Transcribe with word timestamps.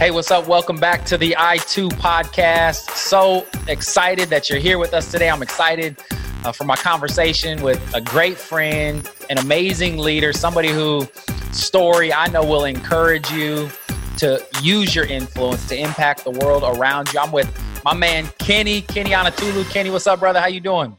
Hey, 0.00 0.10
what's 0.10 0.30
up? 0.30 0.48
Welcome 0.48 0.76
back 0.76 1.04
to 1.04 1.18
the 1.18 1.36
I2 1.38 1.90
podcast. 1.90 2.88
So 2.96 3.46
excited 3.68 4.30
that 4.30 4.48
you're 4.48 4.58
here 4.58 4.78
with 4.78 4.94
us 4.94 5.10
today. 5.10 5.28
I'm 5.28 5.42
excited 5.42 5.98
uh, 6.42 6.52
for 6.52 6.64
my 6.64 6.74
conversation 6.74 7.60
with 7.60 7.78
a 7.94 8.00
great 8.00 8.38
friend, 8.38 9.06
an 9.28 9.36
amazing 9.36 9.98
leader, 9.98 10.32
somebody 10.32 10.70
who 10.70 11.06
story 11.52 12.14
I 12.14 12.28
know 12.28 12.42
will 12.42 12.64
encourage 12.64 13.30
you 13.30 13.68
to 14.16 14.42
use 14.62 14.94
your 14.94 15.04
influence 15.04 15.68
to 15.68 15.76
impact 15.76 16.24
the 16.24 16.30
world 16.30 16.62
around 16.64 17.12
you. 17.12 17.20
I'm 17.20 17.30
with 17.30 17.52
my 17.84 17.92
man 17.92 18.26
Kenny, 18.38 18.80
Kenny 18.80 19.10
Onatolu. 19.10 19.70
Kenny, 19.70 19.90
what's 19.90 20.06
up, 20.06 20.20
brother? 20.20 20.40
How 20.40 20.46
you 20.46 20.60
doing? 20.60 20.96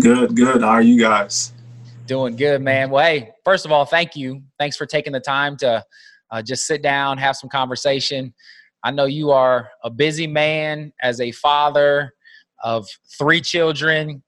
Good, 0.00 0.36
good. 0.36 0.62
How 0.62 0.68
are 0.68 0.80
you 0.80 1.00
guys? 1.00 1.52
Doing 2.06 2.36
good, 2.36 2.62
man. 2.62 2.90
Well, 2.90 3.04
hey, 3.04 3.32
first 3.44 3.64
of 3.64 3.72
all, 3.72 3.84
thank 3.84 4.14
you. 4.14 4.44
Thanks 4.60 4.76
for 4.76 4.86
taking 4.86 5.12
the 5.12 5.18
time 5.18 5.56
to 5.56 5.84
uh, 6.34 6.42
just 6.42 6.66
sit 6.66 6.82
down, 6.82 7.16
have 7.16 7.36
some 7.36 7.48
conversation. 7.48 8.34
I 8.82 8.90
know 8.90 9.04
you 9.04 9.30
are 9.30 9.70
a 9.84 9.90
busy 9.90 10.26
man 10.26 10.92
as 11.00 11.20
a 11.20 11.30
father 11.30 12.12
of 12.64 12.88
three 13.16 13.40
children, 13.40 14.20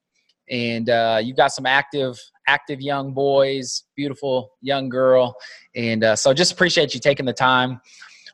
and 0.48 0.88
uh, 0.88 1.20
you've 1.20 1.36
got 1.36 1.48
some 1.48 1.66
active, 1.66 2.16
active 2.46 2.80
young 2.80 3.12
boys, 3.12 3.82
beautiful 3.96 4.52
young 4.60 4.88
girl, 4.88 5.34
and 5.74 6.04
uh, 6.04 6.14
so 6.14 6.32
just 6.32 6.52
appreciate 6.52 6.94
you 6.94 7.00
taking 7.00 7.26
the 7.26 7.32
time. 7.32 7.80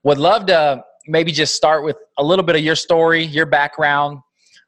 Would 0.05 0.19
love 0.19 0.45
to 0.47 0.85
maybe 1.07 1.33
just 1.33 1.55
start 1.55 1.83
with 1.83 1.97
a 2.19 2.23
little 2.23 2.45
bit 2.45 2.57
of 2.57 2.63
your 2.63 2.77
story, 2.77 3.25
your 3.25 3.47
background. 3.47 4.19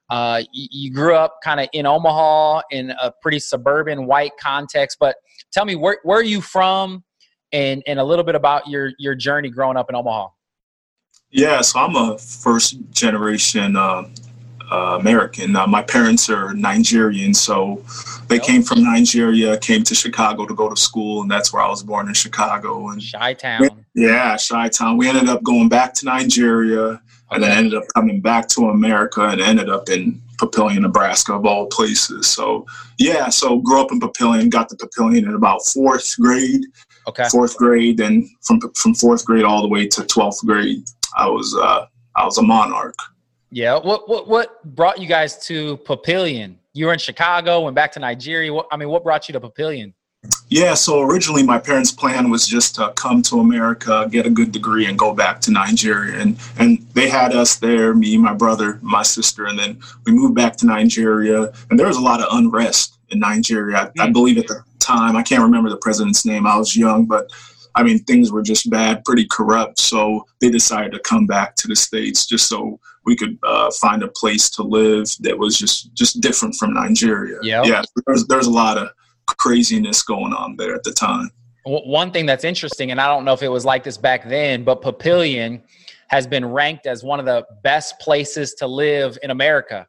Uh, 0.09 0.43
you, 0.51 0.69
you 0.71 0.91
grew 0.91 1.15
up 1.15 1.41
kind 1.45 1.61
of 1.61 1.69
in 1.75 1.85
Omaha 1.85 2.63
in 2.71 2.91
a 3.03 3.13
pretty 3.21 3.39
suburban 3.39 4.07
white 4.07 4.33
context, 4.41 4.97
but 4.99 5.17
tell 5.53 5.67
me 5.67 5.77
where 5.77 5.99
where 6.05 6.19
are 6.19 6.23
you 6.23 6.41
from? 6.41 7.05
And 7.55 7.83
and 7.87 7.99
a 7.99 8.05
little 8.05 8.25
bit 8.25 8.35
about 8.35 8.69
your 8.69 8.93
your 8.99 9.15
journey 9.15 9.49
growing 9.49 9.79
up 9.79 9.89
in 9.89 9.97
Omaha. 9.97 10.29
Yeah, 11.31 11.63
so 11.63 11.81
I'm 11.81 11.97
a 11.97 12.19
first 12.19 12.77
generation 12.91 13.77
uh, 13.77 14.09
uh, 14.71 14.99
American. 15.01 15.57
Uh, 15.57 15.67
my 15.67 15.83
parents 15.83 16.29
are 16.29 16.53
Nigerian, 16.53 17.33
so 17.33 17.83
they 18.29 18.39
came 18.39 18.63
from 18.63 18.83
Nigeria, 18.85 19.57
came 19.59 19.83
to 19.85 19.95
Chicago 19.95 20.47
to 20.47 20.55
go 20.55 20.69
to 20.69 20.77
school, 20.77 21.23
and 21.23 21.31
that's 21.31 21.53
where 21.53 21.63
I 21.63 21.69
was 21.69 21.83
born 21.83 22.09
in 22.09 22.15
Chicago. 22.15 22.89
And 22.91 23.03
Chi 23.13 23.35
Town. 23.35 23.85
Yeah, 23.95 24.37
Chi 24.37 24.69
Town. 24.69 24.97
We 24.97 25.09
ended 25.09 25.29
up 25.29 25.43
going 25.43 25.69
back 25.69 25.95
to 25.95 26.07
Nigeria, 26.07 26.83
okay. 26.83 27.01
and 27.33 27.43
then 27.43 27.57
ended 27.57 27.75
up 27.75 27.85
coming 27.95 28.21
back 28.21 28.49
to 28.49 28.69
America, 28.69 29.23
and 29.23 29.41
ended 29.41 29.69
up 29.69 29.89
in 29.89 30.21
Papillion, 30.39 30.81
Nebraska, 30.81 31.35
of 31.35 31.47
all 31.47 31.67
places. 31.67 32.27
So 32.27 32.67
yeah, 32.99 33.29
so 33.29 33.59
grew 33.59 33.81
up 33.81 33.93
in 33.93 34.01
Papillion, 34.01 34.51
got 34.51 34.69
to 34.69 34.77
Papillion 34.77 35.25
in 35.25 35.35
about 35.35 35.65
fourth 35.67 36.15
grade 36.19 36.65
Okay. 37.07 37.25
Fourth 37.31 37.57
grade, 37.57 38.01
and 38.01 38.29
from 38.43 38.61
from 38.75 38.95
fourth 38.95 39.25
grade 39.25 39.45
all 39.45 39.63
the 39.63 39.69
way 39.69 39.87
to 39.89 40.05
twelfth 40.05 40.45
grade, 40.45 40.85
I 41.17 41.29
was 41.29 41.55
uh, 41.55 41.87
I 42.17 42.25
was 42.25 42.39
a 42.39 42.43
monarch. 42.43 42.97
Yeah. 43.51 43.79
What 43.79 44.09
what 44.09 44.27
what 44.29 44.75
brought 44.75 45.01
you 45.01 45.07
guys 45.07 45.45
to 45.47 45.77
Papillion? 45.79 46.57
You 46.73 46.87
were 46.87 46.93
in 46.93 46.99
Chicago, 46.99 47.61
went 47.61 47.77
back 47.77 47.93
to 47.93 48.01
Nigeria. 48.01 48.53
What, 48.53 48.67
I 48.73 48.77
mean, 48.77 48.89
what 48.89 49.05
brought 49.05 49.29
you 49.29 49.33
to 49.35 49.41
Papillion? 49.41 49.93
Yeah, 50.49 50.75
so 50.75 51.03
originally 51.03 51.43
my 51.43 51.59
parents' 51.59 51.93
plan 51.93 52.31
was 52.31 52.47
just 52.47 52.77
to 52.77 52.93
come 52.97 53.23
to 53.23 53.41
America, 53.41 54.09
get 54.11 54.25
a 54.27 54.31
good 54.31 54.53
degree, 54.53 54.87
and 54.87 54.99
go 54.99 55.13
back 55.13 55.41
to 55.43 55.51
Nigeria. 55.51 56.19
And 56.19 56.39
and 56.59 56.79
they 56.95 57.09
had 57.09 57.35
us 57.35 57.57
there, 57.57 57.95
me, 57.95 58.17
my 58.17 58.33
brother, 58.33 58.79
my 58.83 59.03
sister, 59.03 59.47
and 59.47 59.59
then 59.59 59.81
we 60.07 60.13
moved 60.13 60.35
back 60.35 60.57
to 60.57 60.67
Nigeria. 60.67 61.53
And 61.71 61.79
there 61.79 61.87
was 61.87 61.97
a 61.97 62.01
lot 62.01 62.21
of 62.21 62.27
unrest 62.33 62.99
in 63.11 63.19
Nigeria. 63.19 63.77
I, 63.77 63.85
mm. 63.87 64.01
I 64.01 64.11
believe 64.11 64.39
at 64.39 64.47
the 64.47 64.63
time. 64.85 65.17
I 65.17 65.23
can't 65.23 65.43
remember 65.43 65.71
the 65.71 65.79
president's 65.79 66.25
name. 66.25 66.47
I 66.47 66.57
was 66.57 66.77
young, 66.77 67.07
but 67.07 67.31
I 67.75 67.83
mean, 67.83 67.99
things 68.05 68.31
were 68.31 68.43
just 68.43 68.71
bad, 68.71 69.05
pretty 69.05 69.27
corrupt. 69.27 69.81
So 69.81 70.27
they 70.41 70.51
decided 70.51 70.93
to 70.93 71.01
come 71.01 71.27
back 71.27 71.57
to 71.57 71.69
the 71.69 71.75
states 71.75 72.27
just 72.27 72.49
so 72.49 72.79
we 73.05 73.17
could 73.17 73.39
uh, 73.43 73.71
find 73.81 74.03
a 74.03 74.09
place 74.09 74.49
to 74.51 74.63
live 74.63 75.09
that 75.21 75.39
was 75.39 75.59
just 75.59 75.93
just 75.95 76.21
different 76.21 76.55
from 76.55 76.73
Nigeria. 76.73 77.39
Yep. 77.43 77.67
Yeah, 77.67 77.83
there's 78.07 78.27
there's 78.27 78.47
a 78.47 78.51
lot 78.51 78.79
of 78.79 78.91
craziness 79.39 80.03
going 80.03 80.33
on 80.33 80.57
there 80.57 80.75
at 80.75 80.85
the 80.85 80.93
time. 80.93 81.31
One 81.67 82.11
thing 82.11 82.27
that's 82.27 82.45
interesting, 82.45 82.91
and 82.91 83.01
I 83.01 83.09
don't 83.09 83.25
know 83.25 83.33
if 83.33 83.43
it 83.43 83.49
was 83.49 83.65
like 83.65 83.85
this 83.85 83.97
back 83.97 84.29
then, 84.29 84.65
but 84.65 84.83
Papillion 84.83 85.63
has 86.09 86.27
been 86.27 86.45
ranked 86.45 86.87
as 86.87 87.03
one 87.03 87.19
of 87.19 87.27
the 87.27 87.47
best 87.63 87.99
places 87.99 88.55
to 88.55 88.67
live 88.67 89.19
in 89.23 89.31
America. 89.31 89.87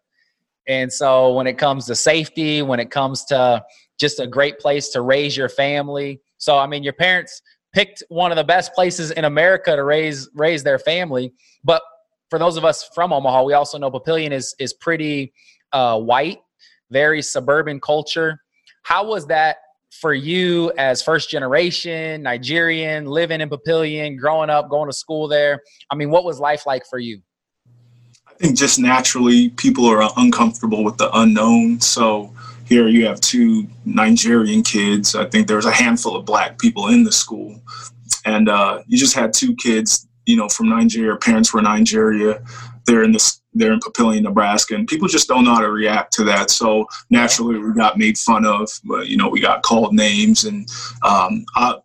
And 0.68 0.92
so 0.92 1.34
when 1.34 1.48
it 1.48 1.58
comes 1.58 1.86
to 1.88 1.96
safety, 1.96 2.62
when 2.62 2.80
it 2.80 2.90
comes 2.90 3.26
to 3.26 3.64
just 4.00 4.20
a 4.20 4.28
great 4.28 4.60
place 4.60 4.90
to 4.90 5.02
raise 5.02 5.36
your 5.36 5.50
family. 5.50 6.22
So 6.38 6.58
I 6.58 6.68
mean, 6.68 6.84
your 6.84 6.94
parents 6.94 7.42
picked 7.74 8.04
one 8.08 8.32
of 8.32 8.38
the 8.38 8.44
best 8.44 8.74
places 8.74 9.12
in 9.12 9.26
America 9.26 9.76
to 9.76 9.84
raise 9.84 10.30
raise 10.34 10.64
their 10.64 10.80
family. 10.80 11.34
But 11.64 11.82
for 12.30 12.40
those 12.40 12.58
of 12.58 12.66
us 12.66 12.90
from 12.96 13.14
Omaha, 13.14 13.44
we 13.44 13.54
also 13.54 13.78
know 13.78 13.92
Papillion 13.92 14.32
is 14.32 14.56
is 14.60 14.74
pretty 14.74 15.34
uh, 15.72 16.00
white, 16.00 16.40
very 16.90 17.22
suburban 17.22 17.80
culture. 17.80 18.40
How 18.84 19.06
was 19.06 19.28
that 19.28 19.58
for 20.02 20.14
you 20.14 20.72
as 20.78 21.02
first 21.02 21.30
generation 21.30 22.24
Nigerian, 22.24 23.06
living 23.06 23.42
in 23.42 23.50
Papillion, 23.50 24.18
growing 24.18 24.50
up, 24.50 24.70
going 24.70 24.90
to 24.90 24.94
school 24.94 25.28
there? 25.28 25.62
I 25.92 25.96
mean, 25.96 26.10
what 26.10 26.24
was 26.24 26.40
life 26.40 26.66
like 26.66 26.84
for 26.90 27.00
you? 27.00 27.22
I 28.28 28.34
think 28.34 28.58
just 28.58 28.80
naturally 28.80 29.50
people 29.50 29.86
are 29.86 30.10
uncomfortable 30.18 30.84
with 30.84 30.98
the 30.98 31.10
unknown. 31.18 31.80
So 31.80 32.34
here 32.66 32.88
you 32.88 33.06
have 33.06 33.22
two 33.22 33.68
Nigerian 33.86 34.64
kids. 34.64 35.16
I 35.16 35.26
think 35.26 35.48
there 35.48 35.58
was 35.58 35.66
a 35.66 35.72
handful 35.72 36.16
of 36.16 36.26
black 36.26 36.60
people 36.60 36.88
in 36.88 37.04
the 37.04 37.12
school. 37.12 37.62
And 38.26 38.50
uh, 38.50 38.82
you 38.88 38.98
just 38.98 39.16
had 39.16 39.34
two 39.34 39.56
kids, 39.56 40.08
you 40.26 40.36
know, 40.36 40.50
from 40.50 40.70
Nigeria. 40.70 41.16
Parents 41.18 41.54
were 41.54 41.62
Nigeria. 41.62 42.44
They're 42.86 43.04
in 43.04 43.12
this. 43.12 43.42
They're 43.54 43.72
in 43.72 43.80
Papillion, 43.80 44.24
Nebraska, 44.24 44.76
and 44.76 44.86
people 44.86 45.08
just 45.08 45.30
don't 45.30 45.46
know 45.46 45.54
how 45.54 45.62
to 45.62 45.72
react 45.72 46.12
to 46.14 46.26
that. 46.26 46.50
So 46.50 46.88
naturally, 47.10 47.58
we 47.58 47.74
got 47.74 47.98
made 47.98 48.18
fun 48.18 48.46
of. 48.46 48.70
You 48.84 49.16
know, 49.16 49.30
we 49.30 49.40
got 49.40 49.64
called 49.64 49.94
names, 49.94 50.44
and 50.44 50.68
um, 51.04 51.46
I, 51.56 51.76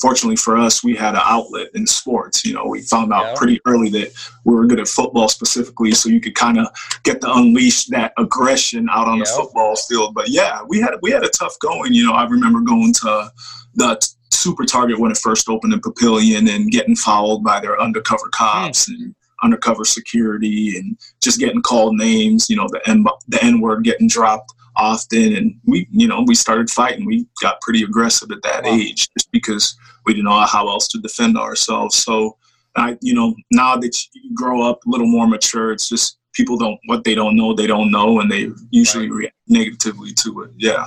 fortunately 0.00 0.36
for 0.36 0.56
us, 0.56 0.84
we 0.84 0.94
had 0.94 1.14
an 1.14 1.22
outlet 1.24 1.68
in 1.74 1.86
sports. 1.86 2.44
You 2.44 2.54
know, 2.54 2.66
we 2.66 2.82
found 2.82 3.12
out 3.12 3.24
yeah. 3.24 3.34
pretty 3.36 3.60
early 3.66 3.90
that 3.90 4.12
we 4.44 4.54
were 4.54 4.66
good 4.66 4.80
at 4.80 4.88
football 4.88 5.28
specifically, 5.28 5.92
so 5.92 6.08
you 6.08 6.20
could 6.20 6.34
kind 6.34 6.58
of 6.58 6.68
get 7.02 7.20
to 7.22 7.32
unleash 7.32 7.86
that 7.86 8.12
aggression 8.18 8.88
out 8.90 9.08
on 9.08 9.18
the 9.18 9.24
football 9.26 9.76
field. 9.76 10.14
But 10.14 10.28
yeah, 10.28 10.60
we 10.66 10.80
had 10.80 10.94
we 11.02 11.10
had 11.10 11.24
a 11.24 11.28
tough 11.28 11.58
going. 11.60 11.92
You 11.92 12.06
know, 12.06 12.12
I 12.12 12.26
remember 12.26 12.60
going 12.60 12.92
to 12.94 13.30
the 13.74 14.08
Super 14.30 14.64
Target 14.64 14.98
when 14.98 15.10
it 15.10 15.18
first 15.18 15.48
opened 15.48 15.72
in 15.72 15.80
Papillion 15.80 16.54
and 16.54 16.70
getting 16.70 16.96
fouled 16.96 17.42
by 17.42 17.60
their 17.60 17.80
undercover 17.80 18.28
cops 18.28 18.88
mm. 18.88 18.94
and 18.94 19.14
undercover 19.42 19.84
security 19.84 20.76
and 20.76 20.98
just 21.20 21.38
getting 21.38 21.62
called 21.62 21.94
names. 21.96 22.48
You 22.48 22.56
know, 22.56 22.68
the 22.70 22.80
N 22.88 23.04
the 23.28 23.42
N 23.42 23.60
word 23.60 23.84
getting 23.84 24.08
dropped 24.08 24.52
often 24.76 25.34
and 25.36 25.54
we 25.64 25.86
you 25.90 26.06
know 26.06 26.22
we 26.26 26.34
started 26.34 26.68
fighting 26.70 27.06
we 27.06 27.26
got 27.40 27.60
pretty 27.60 27.82
aggressive 27.82 28.30
at 28.30 28.42
that 28.42 28.64
wow. 28.64 28.70
age 28.70 29.08
just 29.12 29.30
because 29.32 29.76
we 30.04 30.12
didn't 30.12 30.26
know 30.26 30.40
how 30.40 30.68
else 30.68 30.86
to 30.88 30.98
defend 30.98 31.36
ourselves 31.36 31.96
so 31.96 32.36
i 32.76 32.96
you 33.00 33.14
know 33.14 33.34
now 33.52 33.76
that 33.76 33.98
you 34.14 34.34
grow 34.34 34.62
up 34.62 34.84
a 34.86 34.90
little 34.90 35.06
more 35.06 35.26
mature 35.26 35.72
it's 35.72 35.88
just 35.88 36.18
people 36.34 36.56
don't 36.56 36.78
what 36.86 37.04
they 37.04 37.14
don't 37.14 37.36
know 37.36 37.54
they 37.54 37.66
don't 37.66 37.90
know 37.90 38.20
and 38.20 38.30
they 38.30 38.50
usually 38.70 39.10
right. 39.10 39.16
react 39.16 39.36
negatively 39.48 40.12
to 40.12 40.42
it 40.42 40.50
yeah 40.58 40.86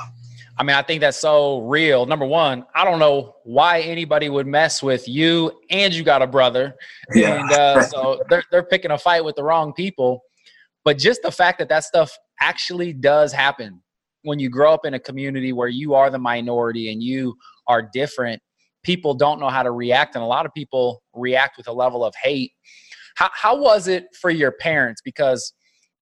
I 0.59 0.63
mean, 0.63 0.75
I 0.75 0.81
think 0.81 0.99
that's 0.99 1.17
so 1.17 1.61
real. 1.61 2.05
Number 2.05 2.25
one, 2.25 2.65
I 2.75 2.83
don't 2.83 2.99
know 2.99 3.37
why 3.45 3.79
anybody 3.79 4.27
would 4.27 4.45
mess 4.45 4.83
with 4.83 5.07
you, 5.07 5.57
and 5.69 5.93
you 5.93 6.03
got 6.03 6.21
a 6.21 6.27
brother, 6.27 6.75
yeah. 7.15 7.39
and 7.39 7.51
uh, 7.53 7.81
so 7.83 8.21
they're 8.29 8.43
they're 8.51 8.63
picking 8.63 8.91
a 8.91 8.97
fight 8.97 9.23
with 9.23 9.37
the 9.37 9.43
wrong 9.43 9.71
people. 9.71 10.21
But 10.83 10.97
just 10.97 11.21
the 11.21 11.31
fact 11.31 11.59
that 11.59 11.69
that 11.69 11.85
stuff 11.85 12.11
actually 12.39 12.93
does 12.93 13.31
happen 13.33 13.81
when 14.23 14.39
you 14.39 14.49
grow 14.49 14.73
up 14.73 14.85
in 14.85 14.93
a 14.93 14.99
community 14.99 15.53
where 15.53 15.67
you 15.67 15.93
are 15.93 16.09
the 16.09 16.19
minority 16.19 16.91
and 16.91 17.01
you 17.01 17.35
are 17.67 17.89
different. 17.93 18.41
People 18.83 19.13
don't 19.13 19.39
know 19.39 19.49
how 19.49 19.63
to 19.63 19.71
react 19.71 20.15
and 20.15 20.23
a 20.23 20.27
lot 20.27 20.45
of 20.45 20.53
people 20.53 21.01
react 21.13 21.57
with 21.57 21.67
a 21.67 21.73
level 21.73 22.03
of 22.03 22.13
hate. 22.21 22.51
How, 23.15 23.29
how 23.33 23.59
was 23.59 23.87
it 23.87 24.05
for 24.19 24.29
your 24.29 24.51
parents? 24.51 25.01
Because 25.03 25.53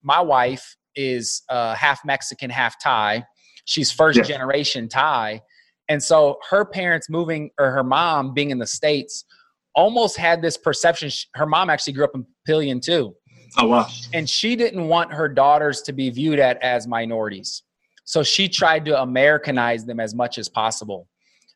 my 0.04 0.22
wife 0.22 0.76
is 0.96 1.44
uh, 1.50 1.76
half 1.76 2.00
mexican 2.06 2.50
half 2.50 2.76
thai. 2.82 3.24
She's 3.66 3.92
first 3.92 4.18
yeah. 4.18 4.24
generation 4.24 4.88
thai. 4.88 5.42
And 5.90 6.02
so 6.02 6.38
her 6.50 6.66
parents 6.66 7.10
moving 7.10 7.52
or 7.60 7.72
her 7.72 7.84
mom 7.84 8.34
being 8.34 8.50
in 8.50 8.60
the 8.60 8.68
states 8.68 9.26
almost 9.74 10.18
had 10.18 10.42
this 10.42 10.58
perception. 10.58 11.10
Her 11.36 11.46
mom 11.46 11.70
actually 11.70 11.94
grew 11.94 12.04
up 12.04 12.12
in 12.16 12.26
Papillion 12.48 12.82
too 12.82 13.16
Oh 13.58 13.68
wow! 13.68 13.88
And 14.14 14.30
she 14.30 14.56
didn't 14.56 14.88
want 14.88 15.12
her 15.14 15.28
daughters 15.28 15.82
to 15.84 15.94
be 15.94 16.10
viewed 16.10 16.40
at 16.40 16.62
as 16.62 16.88
minorities, 16.88 17.64
so 18.04 18.24
she 18.24 18.50
tried 18.50 18.86
to 18.86 19.02
Americanize 19.02 19.86
them 19.86 20.00
as 20.00 20.14
much 20.14 20.38
as 20.38 20.50
possible. 20.50 21.08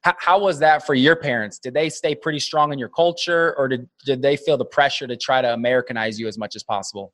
How, 0.02 0.16
how 0.18 0.40
was 0.40 0.58
that 0.60 0.86
for 0.86 0.96
your 0.96 1.16
parents? 1.16 1.60
Did 1.60 1.74
they 1.74 1.90
stay 1.90 2.16
pretty 2.16 2.40
strong 2.40 2.74
in 2.74 2.80
your 2.80 2.90
culture, 2.90 3.56
or 3.58 3.68
did 3.68 3.88
did 4.06 4.22
they 4.22 4.36
feel 4.36 4.58
the 4.58 4.66
pressure 4.66 5.08
to 5.08 5.18
try 5.18 5.42
to 5.42 5.54
Americanize 5.54 6.20
you 6.20 6.28
as 6.28 6.38
much 6.38 6.56
as 6.56 6.64
possible? 6.64 7.14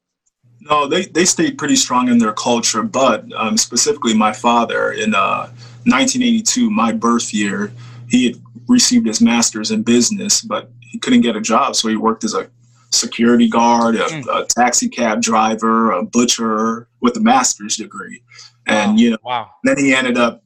No, 0.61 0.87
they, 0.87 1.05
they 1.05 1.25
stayed 1.25 1.57
pretty 1.57 1.75
strong 1.75 2.09
in 2.09 2.17
their 2.17 2.33
culture, 2.33 2.81
but 2.81 3.25
um, 3.33 3.57
specifically 3.57 4.13
my 4.13 4.33
father 4.33 4.91
in 4.91 5.13
uh, 5.13 5.47
1982, 5.85 6.69
my 6.69 6.91
birth 6.91 7.33
year, 7.33 7.71
he 8.09 8.25
had 8.25 8.41
received 8.67 9.05
his 9.05 9.21
master's 9.21 9.71
in 9.71 9.83
business, 9.83 10.41
but 10.41 10.71
he 10.81 10.97
couldn't 10.97 11.21
get 11.21 11.35
a 11.35 11.41
job, 11.41 11.75
so 11.75 11.87
he 11.87 11.95
worked 11.95 12.23
as 12.23 12.33
a 12.33 12.49
security 12.91 13.49
guard, 13.49 13.95
a, 13.95 14.05
mm. 14.05 14.23
a 14.41 14.45
taxi 14.45 14.87
cab 14.89 15.21
driver, 15.21 15.91
a 15.91 16.03
butcher 16.03 16.87
with 17.01 17.17
a 17.17 17.19
master's 17.19 17.75
degree. 17.75 18.21
And, 18.67 18.91
wow. 18.91 18.97
you 18.97 19.09
know, 19.11 19.17
wow. 19.23 19.49
then 19.63 19.77
he 19.77 19.93
ended 19.93 20.17
up, 20.17 20.43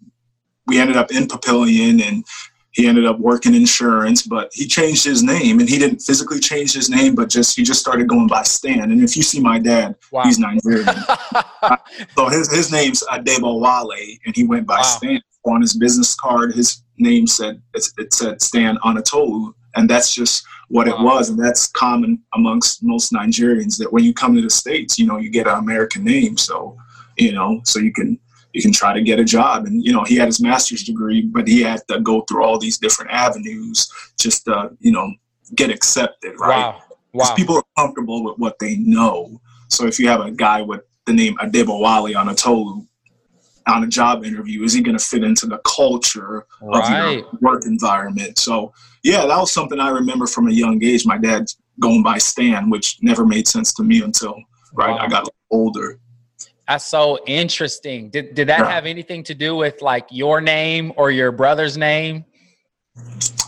we 0.67 0.79
ended 0.79 0.97
up 0.97 1.11
in 1.11 1.25
Papillion 1.25 2.01
and 2.01 2.23
he 2.71 2.87
ended 2.87 3.05
up 3.05 3.19
working 3.19 3.53
insurance, 3.53 4.21
but 4.21 4.49
he 4.53 4.65
changed 4.65 5.03
his 5.03 5.23
name 5.23 5.59
and 5.59 5.67
he 5.67 5.77
didn't 5.77 5.99
physically 5.99 6.39
change 6.39 6.73
his 6.73 6.89
name, 6.89 7.15
but 7.15 7.29
just, 7.29 7.55
he 7.55 7.63
just 7.63 7.81
started 7.81 8.07
going 8.07 8.27
by 8.27 8.43
Stan. 8.43 8.91
And 8.91 9.03
if 9.03 9.17
you 9.17 9.23
see 9.23 9.41
my 9.41 9.59
dad, 9.59 9.95
wow. 10.11 10.23
he's 10.23 10.39
Nigerian. 10.39 10.87
so 12.15 12.29
his, 12.29 12.51
his 12.51 12.71
name's 12.71 13.03
Adebowale 13.11 14.19
and 14.25 14.35
he 14.35 14.45
went 14.45 14.65
by 14.65 14.77
wow. 14.77 14.83
Stan 14.83 15.21
on 15.45 15.61
his 15.61 15.75
business 15.75 16.15
card. 16.15 16.53
His 16.53 16.83
name 16.97 17.27
said, 17.27 17.61
it 17.73 18.13
said 18.13 18.41
Stan 18.41 18.77
Onatolu. 18.77 19.53
And 19.75 19.89
that's 19.89 20.13
just 20.13 20.45
what 20.71 20.87
wow. 20.87 20.93
it 20.93 21.03
was. 21.03 21.29
And 21.29 21.37
that's 21.37 21.67
common 21.67 22.23
amongst 22.33 22.81
most 22.81 23.11
Nigerians 23.11 23.77
that 23.77 23.91
when 23.91 24.03
you 24.03 24.13
come 24.13 24.35
to 24.35 24.41
the 24.41 24.49
States, 24.49 24.97
you 24.97 25.05
know, 25.05 25.17
you 25.17 25.29
get 25.29 25.47
an 25.47 25.57
American 25.57 26.03
name. 26.03 26.37
So, 26.37 26.77
you 27.17 27.33
know, 27.33 27.61
so 27.65 27.79
you 27.79 27.91
can, 27.91 28.17
you 28.53 28.61
can 28.61 28.71
try 28.71 28.93
to 28.93 29.01
get 29.01 29.19
a 29.19 29.25
job. 29.25 29.65
And, 29.65 29.83
you 29.83 29.91
know, 29.91 30.03
he 30.05 30.15
had 30.15 30.27
his 30.27 30.41
master's 30.41 30.83
degree, 30.83 31.21
but 31.21 31.47
he 31.47 31.61
had 31.61 31.81
to 31.89 31.99
go 31.99 32.21
through 32.21 32.43
all 32.43 32.57
these 32.57 32.77
different 32.77 33.11
avenues 33.11 33.91
just 34.17 34.45
to, 34.45 34.71
you 34.79 34.93
know, 34.93 35.11
get 35.55 35.69
accepted, 35.69 36.39
right? 36.39 36.73
Wow. 36.73 36.83
Wow. 37.13 37.35
People 37.35 37.57
are 37.57 37.63
comfortable 37.77 38.23
with 38.23 38.37
what 38.37 38.57
they 38.59 38.77
know. 38.77 39.41
So 39.67 39.85
if 39.85 39.99
you 39.99 40.07
have 40.07 40.21
a 40.21 40.31
guy 40.31 40.61
with 40.61 40.81
the 41.05 41.11
name 41.11 41.35
Adebowale 41.37 42.13
Onatolu 42.13 42.87
on 43.67 43.83
a 43.83 43.87
job 43.87 44.23
interview, 44.23 44.63
is 44.63 44.71
he 44.71 44.81
going 44.81 44.97
to 44.97 45.03
fit 45.03 45.25
into 45.25 45.47
the 45.47 45.59
culture 45.59 46.45
right. 46.61 47.03
of 47.03 47.13
your 47.13 47.29
work 47.41 47.65
environment? 47.65 48.39
So 48.39 48.73
yeah, 49.03 49.25
that 49.25 49.37
was 49.37 49.51
something 49.51 49.79
I 49.79 49.89
remember 49.89 50.27
from 50.27 50.47
a 50.47 50.51
young 50.51 50.83
age. 50.83 51.05
My 51.05 51.17
dad 51.17 51.51
going 51.79 52.03
by 52.03 52.17
Stan, 52.17 52.69
which 52.69 52.97
never 53.01 53.25
made 53.25 53.47
sense 53.47 53.73
to 53.73 53.83
me 53.83 54.01
until 54.01 54.35
right 54.73 54.91
wow. 54.91 54.97
I 54.97 55.07
got 55.07 55.27
older. 55.49 55.99
That's 56.67 56.85
so 56.85 57.19
interesting. 57.25 58.09
Did 58.09 58.35
did 58.35 58.47
that 58.49 58.59
yeah. 58.59 58.69
have 58.69 58.85
anything 58.85 59.23
to 59.23 59.35
do 59.35 59.55
with 59.55 59.81
like 59.81 60.07
your 60.11 60.39
name 60.39 60.93
or 60.95 61.11
your 61.11 61.31
brother's 61.31 61.77
name? 61.77 62.25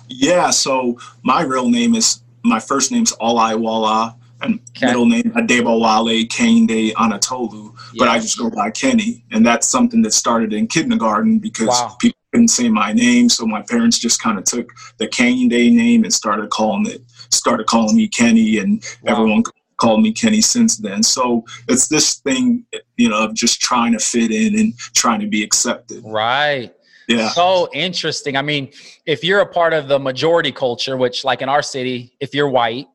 Yeah, 0.07 0.50
so 0.50 0.97
my 1.23 1.41
real 1.44 1.69
name 1.69 1.95
is 1.95 2.21
my 2.44 2.59
first 2.59 2.91
name's 2.91 3.13
Olaiwala 3.13 4.15
and 4.41 4.59
okay. 4.75 4.88
middle 4.88 5.05
name 5.05 5.31
Adebowale 5.35 6.27
Kehinde 6.27 6.94
Onatolu, 6.94 7.73
yes. 7.73 7.94
but 7.97 8.07
I 8.07 8.19
just 8.19 8.38
go 8.38 8.50
by 8.50 8.71
Kenny, 8.71 9.23
and 9.31 9.45
that's 9.45 9.67
something 9.67 10.01
that 10.01 10.13
started 10.13 10.51
in 10.51 10.67
kindergarten 10.67 11.39
because 11.39 11.67
wow. 11.67 11.95
people 12.00 12.19
couldn't 12.33 12.47
say 12.47 12.68
my 12.68 12.91
name, 12.91 13.30
so 13.30 13.45
my 13.45 13.62
parents 13.62 14.00
just 14.00 14.19
kind 14.19 14.39
of 14.39 14.44
took 14.44 14.71
the 14.97 15.07
Kehinde 15.07 15.71
name 15.71 16.03
and 16.03 16.12
started 16.12 16.50
calling 16.50 16.88
it, 16.88 17.03
started 17.30 17.68
calling 17.68 17.95
me 17.95 18.07
Kenny, 18.07 18.57
and 18.57 18.83
wow. 19.03 19.12
everyone 19.13 19.44
called 19.77 20.01
me 20.01 20.12
Kenny 20.12 20.41
since 20.41 20.77
then. 20.77 21.03
So 21.03 21.45
it's 21.68 21.88
this 21.89 22.15
thing, 22.15 22.65
you 22.97 23.09
know, 23.09 23.25
of 23.25 23.35
just 23.35 23.62
trying 23.62 23.94
to 23.94 24.00
fit 24.00 24.31
in 24.31 24.57
and 24.57 24.75
trying 24.95 25.19
to 25.19 25.27
be 25.27 25.44
accepted. 25.44 26.01
Right. 26.03 26.74
Yeah. 27.07 27.30
So 27.30 27.69
interesting. 27.71 28.36
I 28.36 28.41
mean, 28.41 28.71
if 29.06 29.24
you're 29.24 29.41
a 29.41 29.45
part 29.45 29.74
of 29.74 29.88
the 29.88 30.00
majority 30.00 30.51
culture, 30.51 30.97
which 30.97 31.24
like 31.24 31.44
in 31.44 31.50
our 31.50 31.62
city, 31.62 32.15
if 32.19 32.33
you're 32.33 32.50
white, 32.50 32.88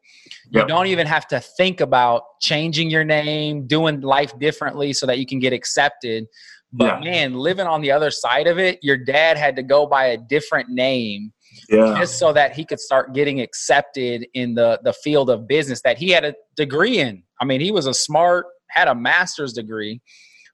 you 0.50 0.60
yep. 0.60 0.66
don't 0.66 0.86
even 0.86 1.06
have 1.06 1.28
to 1.28 1.38
think 1.38 1.80
about 1.80 2.40
changing 2.40 2.90
your 2.90 3.04
name, 3.04 3.68
doing 3.68 4.00
life 4.00 4.36
differently 4.40 4.92
so 4.94 5.06
that 5.06 5.18
you 5.18 5.26
can 5.26 5.38
get 5.38 5.52
accepted. 5.52 6.26
But 6.72 7.02
yeah. 7.02 7.10
man, 7.10 7.34
living 7.34 7.66
on 7.66 7.80
the 7.80 7.90
other 7.90 8.10
side 8.10 8.46
of 8.46 8.58
it, 8.58 8.78
your 8.82 8.96
dad 8.96 9.36
had 9.38 9.56
to 9.56 9.62
go 9.62 9.86
by 9.86 10.06
a 10.06 10.18
different 10.18 10.68
name 10.68 11.32
yeah. 11.68 11.98
just 11.98 12.18
so 12.18 12.32
that 12.32 12.54
he 12.54 12.64
could 12.64 12.80
start 12.80 13.14
getting 13.14 13.40
accepted 13.40 14.26
in 14.34 14.54
the 14.54 14.78
the 14.84 14.92
field 14.92 15.30
of 15.30 15.48
business 15.48 15.80
that 15.82 15.98
he 15.98 16.10
had 16.10 16.24
a 16.24 16.34
degree 16.56 16.98
in. 16.98 17.22
I 17.40 17.44
mean, 17.44 17.60
he 17.60 17.72
was 17.72 17.86
a 17.86 17.94
smart, 17.94 18.46
had 18.68 18.88
a 18.88 18.94
master's 18.94 19.52
degree, 19.52 20.00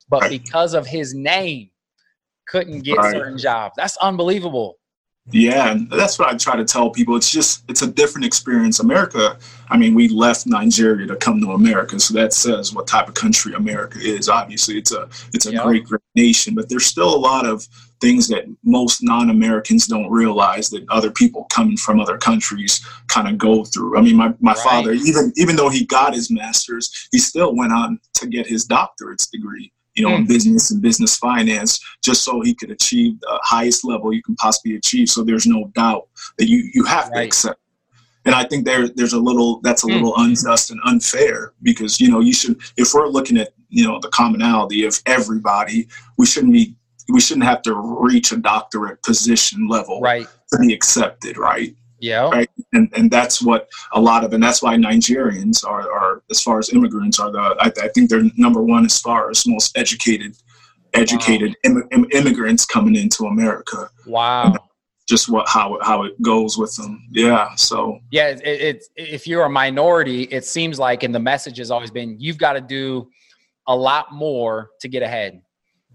but 0.09 0.23
right. 0.23 0.31
because 0.31 0.75
of 0.75 0.87
his 0.87 1.15
name, 1.15 1.71
couldn't 2.47 2.83
get 2.83 2.99
right. 2.99 3.13
certain 3.13 3.39
jobs. 3.39 3.75
That's 3.77 3.97
unbelievable. 3.99 4.77
Yeah, 5.31 5.71
and 5.71 5.91
that's 5.91 6.19
what 6.19 6.32
I 6.32 6.37
try 6.37 6.56
to 6.56 6.67
tell 6.67 6.91
people. 6.91 7.17
It's 7.17 7.31
just 7.31 7.65
it's 7.69 7.81
a 7.81 7.87
different 7.87 8.26
experience. 8.26 8.81
America, 8.81 9.38
I 9.71 9.79
mean, 9.79 9.94
we 9.94 10.09
left 10.09 10.47
Nigeria 10.47 11.06
to 11.06 11.17
come 11.17 11.41
to 11.41 11.53
America, 11.53 11.99
so 11.99 12.12
that 12.12 12.35
says 12.35 12.75
what 12.75 12.87
type 12.87 13.09
of 13.09 13.15
country 13.15 13.55
America 13.55 13.99
is. 13.99 14.29
Obviously, 14.29 14.76
it's 14.76 14.93
a 14.93 15.09
it's 15.32 15.47
a 15.47 15.53
yep. 15.53 15.65
great 15.65 15.85
great 15.85 16.03
nation, 16.15 16.55
but 16.55 16.69
there's 16.69 16.85
still 16.85 17.15
a 17.15 17.17
lot 17.17 17.47
of 17.47 17.67
things 18.03 18.29
that 18.29 18.44
most 18.65 19.03
non-Americans 19.03 19.87
don't 19.87 20.11
realize 20.11 20.69
that 20.69 20.85
other 20.91 21.11
people 21.11 21.44
coming 21.44 21.79
from 21.79 22.00
other 22.00 22.19
countries 22.19 22.87
kind 23.09 23.27
of 23.27 23.38
go 23.38 23.65
through. 23.65 23.97
I 23.97 24.03
mean, 24.03 24.17
my, 24.17 24.35
my 24.41 24.53
right. 24.53 24.62
father, 24.62 24.93
even 24.93 25.32
even 25.37 25.56
though 25.56 25.70
he 25.70 25.87
got 25.87 26.12
his 26.12 26.31
master's, 26.31 27.09
he 27.12 27.19
still 27.19 27.56
went 27.56 27.73
on 27.73 27.99
to 28.15 28.27
get 28.27 28.47
his 28.47 28.67
doctorate's 28.67 29.27
degree 29.27 29.73
you 29.94 30.05
know, 30.05 30.14
mm. 30.14 30.19
in 30.19 30.26
business 30.26 30.70
and 30.70 30.82
business 30.82 31.17
finance, 31.17 31.81
just 32.02 32.25
so 32.25 32.41
he 32.41 32.55
could 32.55 32.70
achieve 32.70 33.19
the 33.20 33.41
highest 33.43 33.85
level 33.85 34.12
you 34.12 34.23
can 34.23 34.35
possibly 34.37 34.76
achieve. 34.76 35.08
So 35.08 35.23
there's 35.23 35.46
no 35.46 35.70
doubt 35.75 36.08
that 36.38 36.49
you 36.49 36.69
you 36.73 36.85
have 36.85 37.08
right. 37.08 37.20
to 37.20 37.26
accept. 37.26 37.61
And 38.26 38.35
I 38.35 38.44
think 38.44 38.64
there 38.64 38.88
there's 38.88 39.12
a 39.12 39.19
little 39.19 39.61
that's 39.61 39.85
a 39.85 39.87
mm. 39.87 39.94
little 39.94 40.14
unjust 40.17 40.70
and 40.70 40.81
unfair 40.85 41.52
because 41.62 42.00
you 42.00 42.11
know 42.11 42.20
you 42.20 42.32
should 42.32 42.61
if 42.76 42.94
we're 42.94 43.08
looking 43.08 43.38
at 43.38 43.50
you 43.69 43.87
know 43.87 43.99
the 44.00 44.08
commonality 44.08 44.85
of 44.85 45.00
everybody, 45.06 45.88
we 46.19 46.26
shouldn't 46.26 46.52
be 46.52 46.75
we 47.08 47.20
shouldn't 47.20 47.44
have 47.44 47.62
to 47.62 47.75
reach 47.75 48.32
a 48.32 48.37
doctorate 48.37 49.02
position 49.02 49.69
level 49.69 50.00
right. 50.00 50.26
to 50.52 50.58
be 50.58 50.73
accepted, 50.73 51.37
right? 51.37 51.75
Yeah. 52.00 52.29
Right. 52.29 52.50
And 52.73 52.93
and 52.96 53.11
that's 53.11 53.41
what 53.41 53.69
a 53.93 54.00
lot 54.00 54.25
of, 54.25 54.32
and 54.35 54.43
that's 54.43 54.62
why 54.62 54.76
Nigerians 54.76 55.64
are, 55.64 55.91
are 55.91 56.23
as 56.31 56.43
far 56.43 56.58
as 56.58 56.70
immigrants 56.70 57.19
are 57.19 57.31
the, 57.31 57.38
I, 57.38 57.73
I 57.82 57.88
think 57.88 58.11
they're 58.11 58.25
number 58.37 58.62
one 58.62 58.85
as 58.85 58.99
far 59.00 59.31
as 59.31 59.46
most 59.46 59.76
educated, 59.79 60.37
educated 60.93 61.55
wow. 61.64 61.70
Im, 61.70 61.88
Im, 61.93 62.06
immigrants 62.12 62.67
coming 62.67 62.96
into 62.96 63.25
America. 63.25 63.88
Wow. 64.06 64.55
just 65.06 65.29
what 65.29 65.46
how 65.49 65.79
how 65.82 66.02
it 66.05 66.20
goes 66.23 66.56
with 66.56 66.75
them. 66.76 67.06
Yeah. 67.11 67.55
So 67.56 67.99
yeah, 68.11 68.29
it's 68.43 68.43
it, 68.43 68.85
if 68.96 69.26
you're 69.26 69.44
a 69.44 69.50
minority, 69.50 70.23
it 70.25 70.44
seems 70.44 70.79
like, 70.79 71.02
and 71.02 71.14
the 71.14 71.20
message 71.20 71.58
has 71.58 71.70
always 71.70 71.91
been, 71.91 72.17
you've 72.19 72.38
got 72.38 72.55
to 72.55 72.61
do 72.61 73.08
a 73.67 73.76
lot 73.76 74.12
more 74.12 74.70
to 74.81 74.88
get 74.88 75.02
ahead. 75.02 75.43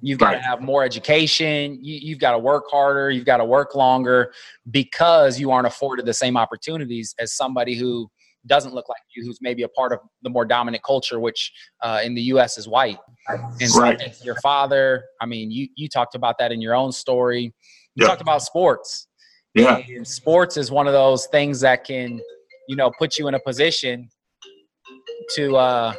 You've 0.01 0.19
got 0.19 0.27
right. 0.27 0.37
to 0.37 0.41
have 0.41 0.61
more 0.61 0.83
education. 0.83 1.77
You, 1.81 2.13
have 2.13 2.19
got 2.19 2.31
to 2.31 2.39
work 2.39 2.65
harder. 2.71 3.09
You've 3.09 3.25
got 3.25 3.37
to 3.37 3.45
work 3.45 3.75
longer 3.75 4.33
because 4.71 5.39
you 5.39 5.51
aren't 5.51 5.67
afforded 5.67 6.05
the 6.05 6.13
same 6.13 6.37
opportunities 6.37 7.13
as 7.19 7.33
somebody 7.33 7.75
who 7.75 8.09
doesn't 8.45 8.73
look 8.73 8.87
like 8.87 9.01
you, 9.13 9.25
who's 9.25 9.39
maybe 9.41 9.63
a 9.63 9.68
part 9.68 9.91
of 9.91 9.99
the 10.21 10.29
more 10.29 10.45
dominant 10.45 10.83
culture, 10.83 11.19
which 11.19 11.51
uh, 11.81 11.99
in 12.03 12.15
the 12.15 12.21
U.S. 12.23 12.57
is 12.57 12.68
white. 12.68 12.97
And 13.27 13.69
so 13.69 13.81
right. 13.81 14.15
your 14.23 14.35
father, 14.41 15.03
I 15.21 15.25
mean, 15.25 15.51
you 15.51 15.68
you 15.75 15.89
talked 15.89 16.15
about 16.15 16.37
that 16.39 16.51
in 16.51 16.61
your 16.61 16.75
own 16.75 16.91
story. 16.91 17.53
You 17.95 18.06
talked 18.06 18.21
about 18.21 18.41
sports. 18.41 19.07
Yeah, 19.53 19.77
and 19.77 20.07
sports 20.07 20.57
is 20.57 20.71
one 20.71 20.87
of 20.87 20.94
those 20.94 21.25
things 21.27 21.59
that 21.61 21.83
can, 21.83 22.21
you 22.68 22.75
know, 22.75 22.91
put 22.97 23.18
you 23.18 23.27
in 23.27 23.33
a 23.33 23.39
position 23.39 24.09
to. 25.35 25.57
Uh, 25.57 25.94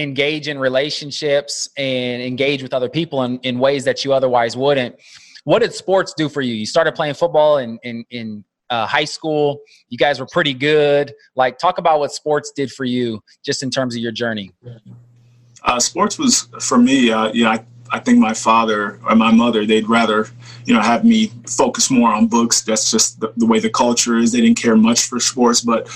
engage 0.00 0.48
in 0.48 0.58
relationships 0.58 1.68
and 1.76 2.22
engage 2.22 2.62
with 2.62 2.74
other 2.74 2.88
people 2.88 3.22
in, 3.22 3.38
in 3.40 3.58
ways 3.58 3.84
that 3.84 4.04
you 4.04 4.12
otherwise 4.12 4.56
wouldn't. 4.56 4.96
What 5.44 5.60
did 5.60 5.72
sports 5.72 6.14
do 6.16 6.28
for 6.28 6.42
you? 6.42 6.54
You 6.54 6.66
started 6.66 6.94
playing 6.94 7.14
football 7.14 7.58
in, 7.58 7.78
in, 7.82 8.04
in 8.10 8.44
uh, 8.68 8.86
high 8.86 9.04
school. 9.04 9.60
You 9.88 9.98
guys 9.98 10.20
were 10.20 10.26
pretty 10.30 10.54
good. 10.54 11.14
Like, 11.34 11.58
talk 11.58 11.78
about 11.78 11.98
what 11.98 12.12
sports 12.12 12.52
did 12.54 12.70
for 12.70 12.84
you 12.84 13.22
just 13.44 13.62
in 13.62 13.70
terms 13.70 13.94
of 13.94 14.02
your 14.02 14.12
journey. 14.12 14.52
Uh, 15.64 15.80
sports 15.80 16.18
was 16.18 16.48
for 16.60 16.78
me, 16.78 17.10
uh, 17.10 17.32
you 17.32 17.44
know, 17.44 17.50
I, 17.50 17.64
I 17.92 17.98
think 17.98 18.18
my 18.18 18.34
father 18.34 19.00
or 19.04 19.16
my 19.16 19.32
mother, 19.32 19.66
they'd 19.66 19.88
rather, 19.88 20.28
you 20.64 20.72
know, 20.74 20.80
have 20.80 21.04
me 21.04 21.32
focus 21.46 21.90
more 21.90 22.12
on 22.12 22.28
books. 22.28 22.62
That's 22.62 22.90
just 22.90 23.18
the, 23.20 23.32
the 23.36 23.46
way 23.46 23.58
the 23.58 23.70
culture 23.70 24.16
is. 24.16 24.30
They 24.32 24.40
didn't 24.40 24.58
care 24.58 24.76
much 24.76 25.06
for 25.06 25.18
sports, 25.18 25.60
but 25.60 25.88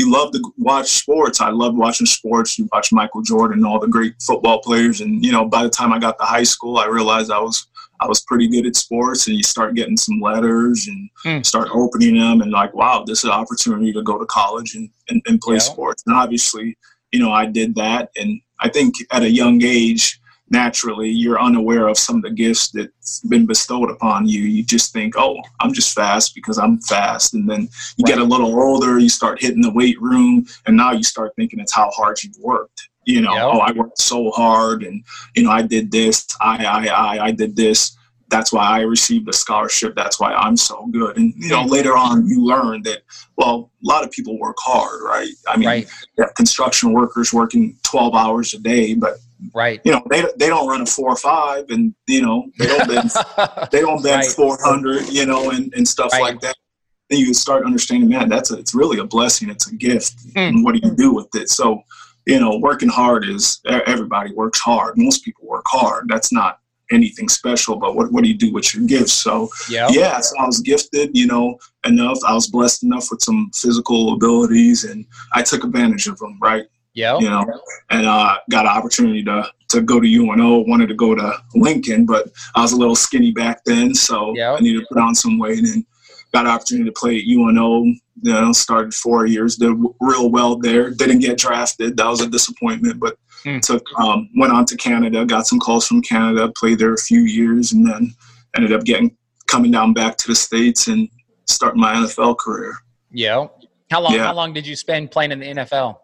you 0.00 0.10
love 0.10 0.32
to 0.32 0.40
watch 0.56 0.88
sports. 0.88 1.42
I 1.42 1.50
loved 1.50 1.76
watching 1.76 2.06
sports. 2.06 2.58
You 2.58 2.66
watch 2.72 2.90
Michael 2.90 3.20
Jordan, 3.20 3.58
and 3.58 3.66
all 3.66 3.78
the 3.78 3.86
great 3.86 4.14
football 4.22 4.60
players, 4.60 5.02
and 5.02 5.22
you 5.22 5.30
know, 5.30 5.44
by 5.44 5.62
the 5.62 5.68
time 5.68 5.92
I 5.92 5.98
got 5.98 6.18
to 6.18 6.24
high 6.24 6.42
school, 6.42 6.78
I 6.78 6.86
realized 6.86 7.30
I 7.30 7.38
was 7.38 7.66
I 8.00 8.06
was 8.06 8.22
pretty 8.22 8.48
good 8.48 8.66
at 8.66 8.76
sports. 8.76 9.26
And 9.26 9.36
you 9.36 9.42
start 9.42 9.74
getting 9.74 9.98
some 9.98 10.18
letters 10.18 10.88
and 10.88 11.10
mm. 11.22 11.44
start 11.44 11.68
opening 11.74 12.16
them, 12.16 12.40
and 12.40 12.50
like, 12.50 12.72
wow, 12.72 13.04
this 13.06 13.18
is 13.18 13.24
an 13.24 13.30
opportunity 13.32 13.92
to 13.92 14.02
go 14.02 14.18
to 14.18 14.24
college 14.24 14.74
and 14.74 14.88
and, 15.10 15.20
and 15.26 15.38
play 15.38 15.56
yeah. 15.56 15.60
sports. 15.60 16.02
And 16.06 16.16
obviously, 16.16 16.78
you 17.12 17.20
know, 17.20 17.30
I 17.30 17.44
did 17.44 17.74
that, 17.74 18.10
and 18.16 18.40
I 18.60 18.70
think 18.70 18.94
at 19.12 19.22
a 19.22 19.30
young 19.30 19.62
age, 19.62 20.18
naturally 20.50 21.08
you're 21.08 21.40
unaware 21.40 21.88
of 21.88 21.96
some 21.96 22.16
of 22.16 22.22
the 22.22 22.30
gifts 22.30 22.70
that's 22.70 23.20
been 23.20 23.46
bestowed 23.46 23.90
upon 23.90 24.28
you. 24.28 24.42
You 24.42 24.64
just 24.64 24.92
think, 24.92 25.14
oh, 25.16 25.40
I'm 25.60 25.72
just 25.72 25.94
fast 25.94 26.34
because 26.34 26.58
I'm 26.58 26.78
fast. 26.80 27.34
And 27.34 27.48
then 27.48 27.68
you 27.96 28.04
right. 28.04 28.14
get 28.14 28.18
a 28.18 28.24
little 28.24 28.60
older, 28.60 28.98
you 28.98 29.08
start 29.08 29.40
hitting 29.40 29.62
the 29.62 29.72
weight 29.72 30.00
room, 30.00 30.46
and 30.66 30.76
now 30.76 30.92
you 30.92 31.02
start 31.02 31.32
thinking 31.36 31.60
it's 31.60 31.74
how 31.74 31.90
hard 31.90 32.22
you 32.22 32.30
worked. 32.40 32.88
You 33.04 33.22
know, 33.22 33.32
yep. 33.32 33.44
oh, 33.44 33.58
I 33.58 33.72
worked 33.72 33.98
so 33.98 34.30
hard, 34.30 34.82
and 34.82 35.02
you 35.34 35.44
know, 35.44 35.50
I 35.50 35.62
did 35.62 35.90
this, 35.90 36.26
I, 36.40 36.64
I, 36.64 36.86
I, 36.86 37.24
I 37.26 37.30
did 37.30 37.56
this. 37.56 37.96
That's 38.30 38.52
why 38.52 38.64
I 38.64 38.80
received 38.82 39.28
a 39.28 39.32
scholarship. 39.32 39.94
That's 39.96 40.18
why 40.20 40.32
I'm 40.32 40.56
so 40.56 40.86
good. 40.86 41.16
And 41.16 41.34
you 41.36 41.48
know, 41.48 41.64
later 41.64 41.96
on, 41.96 42.26
you 42.26 42.44
learn 42.44 42.82
that 42.84 43.02
well, 43.36 43.70
a 43.82 43.86
lot 43.86 44.04
of 44.04 44.10
people 44.10 44.38
work 44.38 44.56
hard, 44.58 45.00
right? 45.02 45.30
I 45.48 45.56
mean, 45.56 45.66
Right. 45.68 45.88
construction 46.36 46.92
workers 46.92 47.32
working 47.32 47.76
12 47.82 48.14
hours 48.14 48.54
a 48.54 48.58
day, 48.58 48.94
but 48.94 49.14
Right. 49.54 49.80
you 49.84 49.92
know, 49.92 50.02
they 50.10 50.22
they 50.36 50.48
don't 50.48 50.68
run 50.68 50.80
a 50.82 50.86
four 50.86 51.10
or 51.10 51.16
five, 51.16 51.64
and 51.70 51.94
you 52.06 52.22
know, 52.22 52.46
they 52.58 52.66
don't 52.66 52.86
bend 52.88 53.10
they 53.72 53.80
don't 53.80 54.02
bend 54.02 54.22
Right. 54.22 54.26
400, 54.26 55.08
you 55.08 55.26
know, 55.26 55.50
and 55.50 55.72
and 55.74 55.86
stuff 55.86 56.12
Right. 56.12 56.22
like 56.22 56.40
that. 56.40 56.56
Then 57.08 57.18
you 57.18 57.34
start 57.34 57.64
understanding, 57.66 58.08
man, 58.08 58.28
that's 58.28 58.52
a, 58.52 58.58
it's 58.58 58.72
really 58.74 58.98
a 58.98 59.04
blessing. 59.04 59.50
It's 59.50 59.66
a 59.66 59.74
gift. 59.74 60.16
Mm. 60.34 60.48
And 60.48 60.64
what 60.64 60.74
do 60.74 60.80
you 60.86 60.94
do 60.94 61.12
with 61.12 61.26
it? 61.34 61.50
So, 61.50 61.82
you 62.24 62.38
know, 62.38 62.56
working 62.58 62.88
hard 62.88 63.28
is 63.28 63.60
everybody 63.66 64.32
works 64.32 64.60
hard. 64.60 64.96
Most 64.96 65.24
people 65.24 65.44
work 65.48 65.64
hard. 65.66 66.04
That's 66.08 66.32
not 66.32 66.60
anything 66.90 67.28
special. 67.28 67.76
But 67.76 67.94
what 67.94 68.12
what 68.12 68.22
do 68.22 68.28
you 68.28 68.36
do 68.36 68.52
with 68.52 68.74
your 68.74 68.84
gifts? 68.86 69.12
So 69.12 69.48
yeah. 69.68 69.88
yeah, 69.90 70.20
so 70.20 70.38
I 70.38 70.46
was 70.46 70.60
gifted, 70.60 71.10
you 71.16 71.26
know, 71.26 71.58
enough. 71.84 72.18
I 72.26 72.34
was 72.34 72.46
blessed 72.48 72.82
enough 72.82 73.08
with 73.10 73.22
some 73.22 73.50
physical 73.54 74.14
abilities, 74.14 74.84
and 74.84 75.06
I 75.32 75.42
took 75.42 75.64
advantage 75.64 76.06
of 76.06 76.18
them, 76.18 76.38
right? 76.40 76.64
Yeah. 76.94 77.18
You 77.18 77.30
know, 77.30 77.46
and 77.90 78.06
uh, 78.06 78.38
got 78.50 78.66
an 78.66 78.72
opportunity 78.72 79.22
to 79.24 79.48
to 79.68 79.80
go 79.80 80.00
to 80.00 80.06
UNO. 80.06 80.60
Wanted 80.66 80.88
to 80.88 80.94
go 80.94 81.14
to 81.14 81.32
Lincoln, 81.54 82.04
but 82.04 82.30
I 82.54 82.62
was 82.62 82.72
a 82.72 82.76
little 82.76 82.96
skinny 82.96 83.30
back 83.30 83.62
then, 83.64 83.94
so 83.94 84.34
Yeah. 84.36 84.52
I 84.52 84.60
needed 84.60 84.80
to 84.80 84.86
put 84.88 84.98
on 84.98 85.14
some 85.14 85.38
weight, 85.38 85.60
and 85.60 85.84
got 86.32 86.46
an 86.46 86.52
opportunity 86.52 86.90
to 86.90 86.94
play 86.98 87.18
at 87.18 87.24
UNO. 87.26 87.84
You 88.22 88.32
know, 88.32 88.52
started 88.52 88.92
four 88.92 89.26
years, 89.26 89.56
did 89.56 89.74
real 90.00 90.30
well 90.30 90.56
there. 90.56 90.90
Didn't 90.90 91.20
get 91.20 91.38
drafted. 91.38 91.96
That 91.96 92.06
was 92.06 92.20
a 92.20 92.28
disappointment, 92.28 93.00
but 93.00 93.16
Hmm. 93.42 93.58
took 93.60 93.82
um, 93.98 94.28
went 94.36 94.52
on 94.52 94.64
to 94.66 94.76
Canada. 94.76 95.24
Got 95.24 95.46
some 95.46 95.58
calls 95.58 95.86
from 95.86 96.02
Canada. 96.02 96.52
Played 96.56 96.78
there 96.78 96.92
a 96.92 96.98
few 96.98 97.20
years, 97.20 97.72
and 97.72 97.86
then 97.86 98.14
ended 98.56 98.72
up 98.72 98.84
getting 98.84 99.16
coming 99.46 99.70
down 99.70 99.92
back 99.92 100.16
to 100.18 100.28
the 100.28 100.34
states 100.34 100.86
and 100.86 101.08
starting 101.46 101.80
my 101.80 101.94
NFL 101.94 102.38
career. 102.38 102.74
Yeah. 103.10 103.46
How 103.90 104.00
long? 104.00 104.14
Yeah. 104.14 104.26
How 104.26 104.34
long 104.34 104.52
did 104.52 104.66
you 104.66 104.76
spend 104.76 105.10
playing 105.10 105.32
in 105.32 105.40
the 105.40 105.46
NFL? 105.46 105.96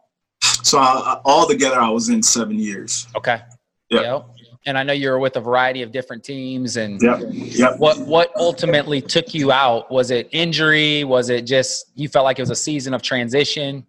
So 0.62 0.78
I, 0.78 1.20
all 1.24 1.46
together, 1.46 1.80
I 1.80 1.88
was 1.88 2.08
in 2.08 2.22
seven 2.22 2.58
years. 2.58 3.06
Okay. 3.16 3.40
Yeah. 3.88 4.22
And 4.66 4.76
I 4.76 4.82
know 4.82 4.92
you 4.92 5.10
were 5.10 5.20
with 5.20 5.36
a 5.36 5.40
variety 5.40 5.82
of 5.82 5.92
different 5.92 6.24
teams. 6.24 6.76
And 6.76 7.00
Yep. 7.00 7.20
Yep. 7.30 7.78
what 7.78 7.98
what 8.00 8.32
ultimately 8.36 9.00
took 9.00 9.32
you 9.32 9.52
out? 9.52 9.90
Was 9.92 10.10
it 10.10 10.28
injury? 10.32 11.04
Was 11.04 11.30
it 11.30 11.42
just 11.42 11.92
you 11.94 12.08
felt 12.08 12.24
like 12.24 12.40
it 12.40 12.42
was 12.42 12.50
a 12.50 12.56
season 12.56 12.92
of 12.94 13.02
transition? 13.02 13.86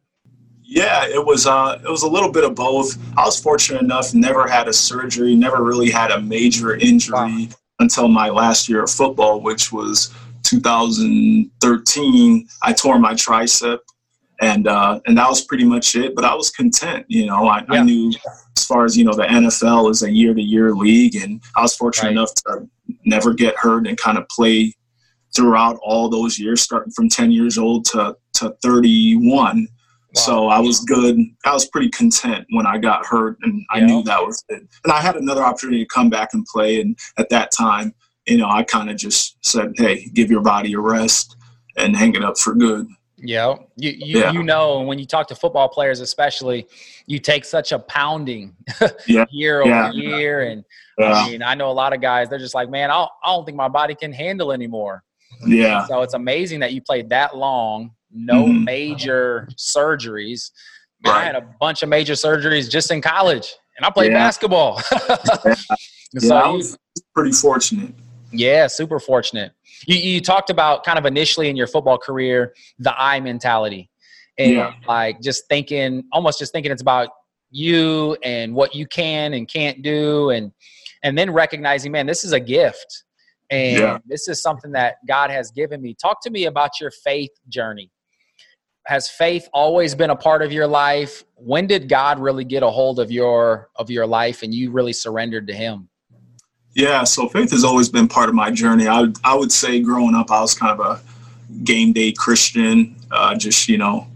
Yeah, 0.69 1.05
it 1.07 1.25
was. 1.25 1.47
Uh, 1.47 1.79
it 1.83 1.89
was 1.89 2.03
a 2.03 2.07
little 2.09 2.29
bit 2.31 2.43
of 2.43 2.53
both. 2.53 2.97
I 3.17 3.23
was 3.23 3.39
fortunate 3.39 3.81
enough; 3.81 4.13
never 4.13 4.45
had 4.47 4.67
a 4.67 4.73
surgery, 4.73 5.33
never 5.33 5.63
really 5.63 5.89
had 5.89 6.11
a 6.11 6.19
major 6.19 6.75
injury 6.75 7.47
until 7.79 8.09
my 8.09 8.27
last 8.29 8.67
year 8.67 8.83
of 8.83 8.91
football, 8.91 9.39
which 9.39 9.71
was 9.71 10.13
2013. 10.43 12.47
I 12.63 12.73
tore 12.73 12.99
my 12.99 13.13
tricep, 13.13 13.79
and 14.41 14.67
uh, 14.67 14.99
and 15.05 15.17
that 15.17 15.29
was 15.29 15.45
pretty 15.45 15.63
much 15.63 15.95
it. 15.95 16.13
But 16.15 16.25
I 16.25 16.35
was 16.35 16.49
content. 16.51 17.05
You 17.07 17.27
know, 17.27 17.47
I, 17.47 17.59
Yeah. 17.71 17.79
I 17.79 17.83
knew 17.83 18.11
as 18.57 18.65
far 18.65 18.83
as 18.83 18.97
you 18.97 19.05
know, 19.05 19.13
the 19.13 19.23
NFL 19.23 19.89
is 19.91 20.03
a 20.03 20.11
year-to-year 20.11 20.73
league, 20.73 21.15
and 21.15 21.41
I 21.55 21.61
was 21.61 21.75
fortunate 21.75 22.07
Right. 22.09 22.17
enough 22.17 22.33
to 22.45 22.67
never 23.05 23.33
get 23.33 23.55
hurt 23.55 23.87
and 23.87 23.97
kind 23.97 24.17
of 24.17 24.27
play 24.29 24.73
throughout 25.35 25.77
all 25.81 26.09
those 26.09 26.39
years, 26.39 26.61
starting 26.61 26.91
from 26.91 27.07
10 27.09 27.31
years 27.31 27.57
old 27.57 27.85
to 27.85 28.15
to 28.35 28.55
31. 28.61 29.67
So 30.13 30.47
I 30.47 30.59
was 30.59 30.79
good. 30.81 31.19
I 31.45 31.53
was 31.53 31.67
pretty 31.67 31.89
content 31.89 32.45
when 32.51 32.65
I 32.65 32.77
got 32.77 33.05
hurt, 33.05 33.37
and 33.43 33.63
I 33.69 33.79
Yeah. 33.79 33.85
knew 33.87 34.03
that 34.03 34.25
was 34.25 34.43
it. 34.49 34.63
And 34.83 34.91
I 34.93 34.99
had 35.01 35.15
another 35.15 35.43
opportunity 35.43 35.83
to 35.83 35.87
come 35.87 36.09
back 36.09 36.29
and 36.33 36.45
play. 36.45 36.81
And 36.81 36.97
at 37.17 37.29
that 37.29 37.51
time, 37.51 37.93
you 38.25 38.37
know, 38.37 38.49
I 38.49 38.63
kind 38.63 38.89
of 38.89 38.97
just 38.97 39.37
said, 39.45 39.73
"Hey, 39.77 40.05
give 40.13 40.31
your 40.31 40.41
body 40.41 40.73
a 40.73 40.79
rest 40.79 41.35
and 41.75 41.95
hang 41.95 42.15
it 42.15 42.23
up 42.23 42.37
for 42.37 42.55
good." 42.55 42.87
Yeah. 43.17 43.55
You 43.75 43.91
you, 43.91 44.19
Yeah. 44.19 44.31
you 44.31 44.43
know 44.43 44.81
when 44.81 44.99
you 44.99 45.05
talk 45.05 45.27
to 45.27 45.35
football 45.35 45.67
players 45.67 45.99
especially, 46.01 46.67
you 47.07 47.19
take 47.19 47.45
such 47.45 47.71
a 47.71 47.79
pounding 47.79 48.55
Yeah. 49.07 49.25
year 49.29 49.61
over 49.61 49.69
Yeah. 49.71 49.91
year. 49.91 50.41
And 50.43 50.63
I 50.99 51.27
mean, 51.27 51.41
I 51.43 51.53
know 51.55 51.69
a 51.69 51.73
lot 51.73 51.93
of 51.93 52.01
guys, 52.01 52.29
they're 52.29 52.39
just 52.39 52.55
like, 52.55 52.69
man, 52.69 52.89
I 52.91 52.95
don't, 52.95 53.11
I 53.23 53.33
don't 53.33 53.45
think 53.45 53.57
my 53.57 53.67
body 53.69 53.93
can 53.95 54.11
handle 54.13 54.51
anymore. 54.51 55.03
yeah, 55.45 55.85
So 55.85 56.01
it's 56.01 56.13
amazing 56.15 56.59
that 56.61 56.73
you 56.73 56.81
played 56.81 57.09
that 57.09 57.35
long, 57.37 57.91
no 58.11 58.45
Mhm. 58.45 58.63
major 58.63 59.47
surgeries. 59.57 60.51
Man, 61.03 61.13
I 61.15 61.23
had 61.23 61.35
a 61.35 61.41
bunch 61.59 61.83
of 61.83 61.89
major 61.89 62.13
surgeries 62.13 62.69
just 62.69 62.89
in 62.91 63.01
college, 63.01 63.53
and 63.77 63.85
I 63.85 63.89
played 63.89 64.11
Yeah. 64.11 64.17
basketball. 64.19 64.81
yeah. 65.45 65.55
so 66.19 66.35
I 66.35 66.47
was 66.49 66.77
pretty 67.13 67.31
fortunate. 67.31 67.93
yeah, 68.31 68.67
super 68.67 68.99
fortunate. 68.99 69.51
You, 69.85 69.95
you 69.97 70.21
talked 70.21 70.49
about 70.49 70.83
kind 70.83 70.97
of 70.97 71.05
initially 71.05 71.49
in 71.49 71.55
your 71.55 71.67
football 71.67 71.97
career 71.97 72.53
the 72.79 72.93
I 72.99 73.19
mentality, 73.19 73.89
and 74.37 74.51
Yeah. 74.53 74.73
like 74.87 75.21
just 75.21 75.47
thinking, 75.47 76.03
almost 76.11 76.39
just 76.39 76.51
thinking 76.51 76.71
it's 76.71 76.81
about 76.81 77.09
you 77.51 78.17
and 78.23 78.53
what 78.53 78.75
you 78.75 78.85
can 78.87 79.33
and 79.33 79.47
can't 79.47 79.81
do, 79.81 80.31
and 80.31 80.51
and 81.03 81.15
then 81.17 81.31
recognizing, 81.31 81.91
man, 81.91 82.07
this 82.07 82.23
is 82.23 82.31
a 82.33 82.39
gift, 82.39 83.03
and 83.51 83.77
Yeah. 83.77 83.97
this 84.07 84.27
is 84.27 84.41
something 84.41 84.71
that 84.71 84.95
God 85.07 85.29
has 85.29 85.51
given 85.51 85.79
me. 85.81 85.93
Talk 85.93 86.23
to 86.23 86.31
me 86.31 86.45
about 86.45 86.79
your 86.81 86.89
faith 86.91 87.29
journey. 87.49 87.91
Has 88.87 89.09
faith 89.09 89.49
always 89.53 89.93
been 89.95 90.11
a 90.11 90.15
part 90.15 90.41
of 90.41 90.53
your 90.53 90.65
life? 90.65 91.25
When 91.35 91.67
did 91.67 91.89
God 91.89 92.19
really 92.19 92.45
get 92.45 92.63
a 92.63 92.69
hold 92.69 93.01
of 93.01 93.11
your 93.11 93.67
of 93.75 93.91
your 93.91 94.07
life 94.07 94.43
and 94.43 94.53
you 94.53 94.71
really 94.71 94.93
surrendered 94.93 95.45
to 95.47 95.53
Him? 95.53 95.89
Yeah, 96.73 97.03
so 97.03 97.27
faith 97.27 97.51
has 97.51 97.65
always 97.65 97.89
been 97.89 98.07
part 98.07 98.29
of 98.29 98.35
my 98.35 98.49
journey. 98.49 98.87
I 98.87 99.01
would, 99.01 99.17
I 99.25 99.35
would 99.35 99.51
say 99.51 99.81
growing 99.81 100.15
up, 100.15 100.31
I 100.31 100.39
was 100.39 100.53
kind 100.53 100.79
of 100.79 100.85
a 100.85 101.01
game 101.65 101.91
day 101.91 102.13
Christian. 102.13 102.95
Uh, 103.11 103.35
just 103.35 103.67
you 103.67 103.77
know, 103.77 104.07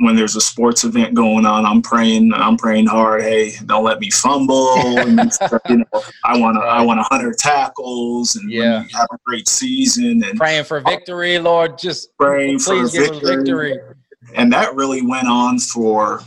when 0.00 0.16
there's 0.16 0.36
a 0.36 0.40
sports 0.42 0.84
event 0.84 1.14
going 1.14 1.46
on, 1.46 1.64
I'm 1.64 1.80
praying. 1.80 2.34
I'm 2.34 2.58
praying 2.58 2.88
hard. 2.88 3.22
Hey, 3.22 3.54
don't 3.64 3.84
let 3.84 4.00
me 4.00 4.10
fumble. 4.10 5.06
and 5.06 5.18
you 5.70 5.78
know, 5.78 6.02
I 6.24 6.36
want 6.36 6.56
to. 6.56 6.60
I 6.60 6.82
want 6.82 7.00
a 7.00 7.04
hundred 7.04 7.38
tackles 7.38 8.36
and 8.36 8.50
Yeah. 8.52 8.82
have 8.92 9.06
a 9.12 9.16
great 9.24 9.48
season 9.48 10.22
and 10.24 10.36
Praying 10.36 10.64
for 10.64 10.80
victory, 10.80 11.38
Lord. 11.38 11.78
Just 11.78 12.14
praying 12.18 12.58
for 12.58 12.74
please 12.74 12.92
give 12.92 13.10
us 13.12 13.18
victory. 13.20 13.72
victory. 13.72 13.93
And 14.34 14.52
that 14.52 14.74
really 14.74 15.02
went 15.02 15.28
on 15.28 15.58
for, 15.58 16.22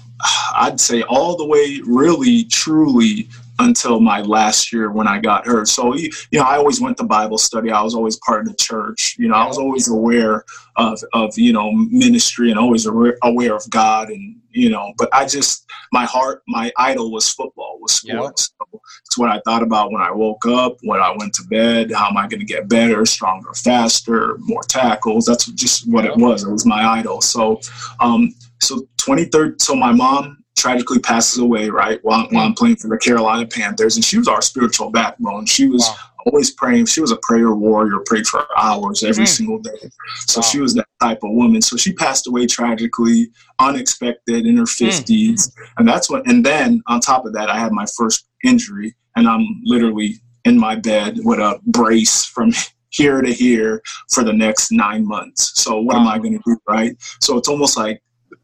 I'd 0.56 0.80
say, 0.80 1.04
all 1.04 1.36
the 1.38 1.46
way, 1.46 1.82
really, 1.86 2.46
truly, 2.46 3.30
until 3.60 4.00
my 4.00 4.22
last 4.22 4.72
year 4.72 4.92
when 4.92 5.08
I 5.08 5.20
got 5.20 5.46
hurt. 5.46 5.68
So, 5.68 5.96
you 5.96 6.10
you 6.32 6.40
know, 6.40 6.46
I 6.46 6.58
always 6.58 6.80
went 6.80 6.98
to 6.98 7.04
Bible 7.04 7.38
study. 7.38 7.72
I 7.72 7.82
was 7.82 7.96
always 7.96 8.18
part 8.18 8.42
of 8.42 8.48
the 8.48 8.56
church. 8.56 9.16
You 9.18 9.30
know, 9.30 9.36
I 9.36 9.48
was 9.48 9.58
always 9.58 9.88
aware 9.88 10.46
of, 10.76 11.00
of 11.14 11.38
you 11.38 11.54
know, 11.54 11.72
ministry 11.72 12.50
and 12.50 12.60
always 12.60 12.86
aware, 12.86 13.16
of 13.56 13.70
God. 13.70 14.10
And, 14.10 14.36
you 14.52 14.70
know, 14.70 14.94
but 14.98 15.10
I 15.14 15.26
just, 15.26 15.66
my 15.92 16.06
heart, 16.06 16.44
my 16.48 16.72
idol 16.78 17.12
was 17.12 17.30
football, 17.30 17.78
was 17.82 17.94
sports. 17.94 18.52
So 18.60 18.82
it's 19.06 19.18
what 19.18 19.30
I 19.30 19.42
thought 19.46 19.64
about 19.64 19.92
when 19.92 20.02
I 20.02 20.12
woke 20.12 20.46
up, 20.46 20.78
when 20.82 21.00
I 21.00 21.16
went 21.18 21.34
to 21.36 21.44
bed. 21.44 21.92
How 21.92 22.10
am 22.10 22.18
I 22.18 22.28
going 22.28 22.40
to 22.40 22.46
get 22.46 22.68
better, 22.68 23.06
stronger, 23.06 23.54
faster, 23.54 24.38
more 24.40 24.64
tackles? 24.64 25.26
That's 25.26 25.46
just 25.46 25.90
what 25.90 26.06
it 26.06 26.16
was. 26.18 26.44
It 26.44 26.52
was 26.52 26.66
my 26.66 26.86
idol. 26.86 27.22
So, 27.22 27.60
um, 28.00 28.34
so 28.60 28.88
23rd, 28.98 29.62
so 29.62 29.76
my 29.76 29.92
mom 29.92 30.44
tragically 30.58 31.00
passes 31.00 31.38
away, 31.40 31.70
right, 31.70 32.00
while, 32.04 32.28
while 32.32 32.46
I'm 32.46 32.54
playing 32.54 32.78
for 32.78 32.88
the 32.90 32.98
Carolina 32.98 33.46
Panthers. 33.48 33.96
And 33.96 34.04
she 34.04 34.18
was 34.18 34.28
our 34.28 34.42
spiritual 34.42 34.90
backbone. 34.90 35.46
She 35.46 35.68
was 35.68 35.84
Wow. 35.88 35.96
always 36.26 36.52
praying. 36.52 36.88
She 36.88 37.00
was 37.00 37.12
a 37.12 37.18
prayer 37.22 37.54
warrior, 37.54 38.00
prayed 38.06 38.28
for 38.28 38.46
hours 38.58 39.04
every 39.04 39.24
Mm. 39.26 39.28
single 39.38 39.60
day. 39.60 39.90
So 40.26 40.42
Wow. 40.42 40.48
she 40.48 40.60
was 40.60 40.74
that 40.74 40.88
type 41.02 41.20
of 41.24 41.32
woman. 41.32 41.62
So 41.62 41.78
she 41.78 41.94
passed 41.94 42.28
away 42.28 42.48
tragically, 42.48 43.32
unexpected 43.60 44.46
in 44.46 44.58
her 44.58 44.64
Mm. 44.64 44.78
50s. 44.78 45.52
And 45.78 45.88
that's 45.88 46.10
when, 46.10 46.24
and 46.26 46.46
then 46.46 46.82
on 46.88 47.00
top 47.00 47.26
of 47.26 47.34
that, 47.34 47.50
I 47.50 47.60
had 47.60 47.72
my 47.72 47.86
first 47.98 48.26
injury 48.44 48.96
and 49.16 49.28
I'm 49.28 49.46
literally 49.64 50.20
in 50.46 50.58
my 50.58 50.76
bed 50.76 51.20
with 51.24 51.40
a 51.40 51.60
brace 51.68 52.26
from 52.26 52.52
here 52.90 53.22
to 53.22 53.32
here 53.32 53.82
for 54.12 54.24
the 54.24 54.34
next 54.34 54.72
nine 54.72 55.06
months. 55.06 55.52
So 55.62 55.80
what 55.82 55.98
am 55.98 56.08
I 56.08 56.18
going 56.18 56.34
to 56.34 56.42
do? 56.46 56.58
Right. 56.68 56.96
So 57.22 57.38
it's 57.38 57.48
almost 57.48 57.78
like 57.78 58.02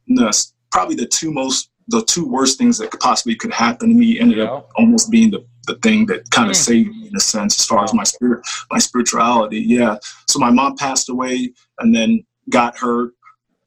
the, 0.07 0.31
probably 0.71 0.95
the 0.95 1.05
two 1.05 1.31
most, 1.31 1.69
the 1.89 2.03
two 2.05 2.25
worst 2.27 2.57
things 2.57 2.77
that 2.77 2.91
could 2.91 2.99
possibly 2.99 3.35
could 3.35 3.53
happen 3.53 3.89
to 3.89 3.95
me 3.95 4.19
ended 4.19 4.39
up 4.39 4.69
almost 4.77 5.11
being 5.11 5.29
the, 5.31 5.45
the 5.67 5.75
thing 5.75 6.05
that 6.07 6.29
kind 6.31 6.49
of 6.49 6.55
Mm. 6.55 6.65
saved 6.65 6.89
me 6.95 7.07
in 7.07 7.15
a 7.15 7.19
sense 7.19 7.59
as 7.59 7.65
far 7.65 7.83
as 7.83 7.93
my 7.93 8.03
spirit 8.03 8.45
my 8.71 8.77
spirituality 8.79 9.59
yeah 9.59 9.97
so 10.27 10.39
my 10.39 10.49
mom 10.51 10.75
passed 10.77 11.09
away 11.09 11.51
and 11.79 11.93
then 11.95 12.23
got 12.49 12.77
hurt 12.77 13.11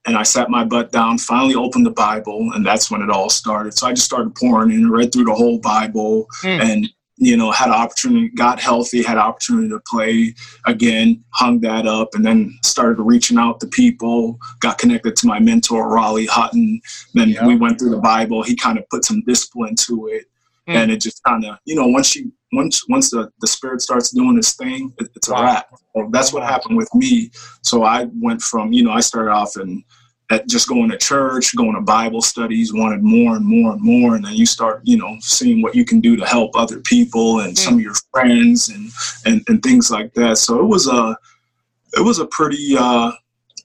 and 0.06 0.16
i 0.16 0.22
sat 0.22 0.48
my 0.50 0.64
butt 0.64 0.92
down 0.92 1.18
finally 1.18 1.54
opened 1.54 1.84
the 1.86 1.90
bible 1.90 2.50
and 2.54 2.64
that's 2.64 2.90
when 2.90 3.02
it 3.02 3.10
all 3.10 3.28
started 3.30 3.72
so 3.76 3.86
i 3.86 3.92
just 3.92 4.06
started 4.06 4.34
pouring 4.34 4.70
in 4.72 4.90
read 4.90 5.12
through 5.12 5.24
the 5.24 5.34
whole 5.34 5.58
bible 5.58 6.26
Mm. 6.42 6.60
and 6.60 6.88
you 7.18 7.36
know 7.36 7.50
had 7.50 7.68
an 7.68 7.74
opportunity 7.74 8.28
got 8.30 8.60
healthy 8.60 9.02
had 9.02 9.16
an 9.16 9.22
opportunity 9.22 9.68
to 9.68 9.80
play 9.86 10.34
again 10.66 11.22
hung 11.30 11.60
that 11.60 11.86
up 11.86 12.14
and 12.14 12.24
then 12.24 12.56
started 12.62 13.00
reaching 13.02 13.38
out 13.38 13.58
to 13.60 13.66
people 13.68 14.38
got 14.60 14.76
connected 14.78 15.16
to 15.16 15.26
my 15.26 15.38
mentor 15.38 15.88
raleigh 15.88 16.26
hutton 16.26 16.80
then 17.14 17.30
Yeah. 17.30 17.46
we 17.46 17.56
went 17.56 17.78
through 17.78 17.90
the 17.90 18.00
bible 18.00 18.42
he 18.42 18.54
kind 18.54 18.78
of 18.78 18.88
put 18.90 19.04
some 19.04 19.22
discipline 19.26 19.74
to 19.86 20.08
it 20.08 20.26
Mm. 20.68 20.74
and 20.74 20.90
it 20.90 21.00
just 21.00 21.22
kind 21.22 21.44
of 21.44 21.58
you 21.64 21.76
know 21.76 21.86
once 21.86 22.16
you 22.16 22.32
once 22.52 22.88
once 22.88 23.10
the, 23.10 23.30
the 23.40 23.46
spirit 23.46 23.80
starts 23.80 24.10
doing 24.10 24.34
this 24.34 24.54
thing, 24.54 24.92
it, 24.98 25.08
it's 25.14 25.28
a 25.28 25.32
wow. 25.32 25.42
wrap. 25.42 25.68
So 25.94 26.08
that's 26.10 26.32
what 26.32 26.42
happened 26.42 26.76
with 26.76 26.92
me. 26.94 27.30
So 27.62 27.84
I 27.84 28.08
went 28.20 28.42
from 28.42 28.72
you 28.72 28.82
know 28.82 28.90
I 28.90 28.98
started 29.00 29.30
off 29.30 29.56
in 29.56 29.84
at 30.30 30.48
just 30.48 30.68
going 30.68 30.90
to 30.90 30.98
church, 30.98 31.54
going 31.54 31.74
to 31.74 31.80
Bible 31.80 32.20
studies, 32.20 32.72
wanted 32.72 33.02
more 33.02 33.36
and 33.36 33.44
more 33.44 33.72
and 33.72 33.80
more, 33.80 34.16
and 34.16 34.24
then 34.24 34.34
you 34.34 34.46
start 34.46 34.80
you 34.84 34.96
know 34.96 35.16
seeing 35.20 35.62
what 35.62 35.74
you 35.74 35.84
can 35.84 36.00
do 36.00 36.16
to 36.16 36.26
help 36.26 36.52
other 36.54 36.80
people 36.80 37.40
and 37.40 37.54
mm. 37.54 37.58
some 37.58 37.74
of 37.74 37.80
your 37.80 37.94
friends 38.12 38.68
and, 38.68 38.90
and 39.24 39.44
and 39.48 39.62
things 39.62 39.90
like 39.90 40.12
that. 40.14 40.38
So 40.38 40.58
it 40.58 40.66
was 40.66 40.88
a 40.88 41.16
it 41.96 42.00
was 42.02 42.18
a 42.18 42.26
pretty 42.26 42.76
uh, 42.78 43.12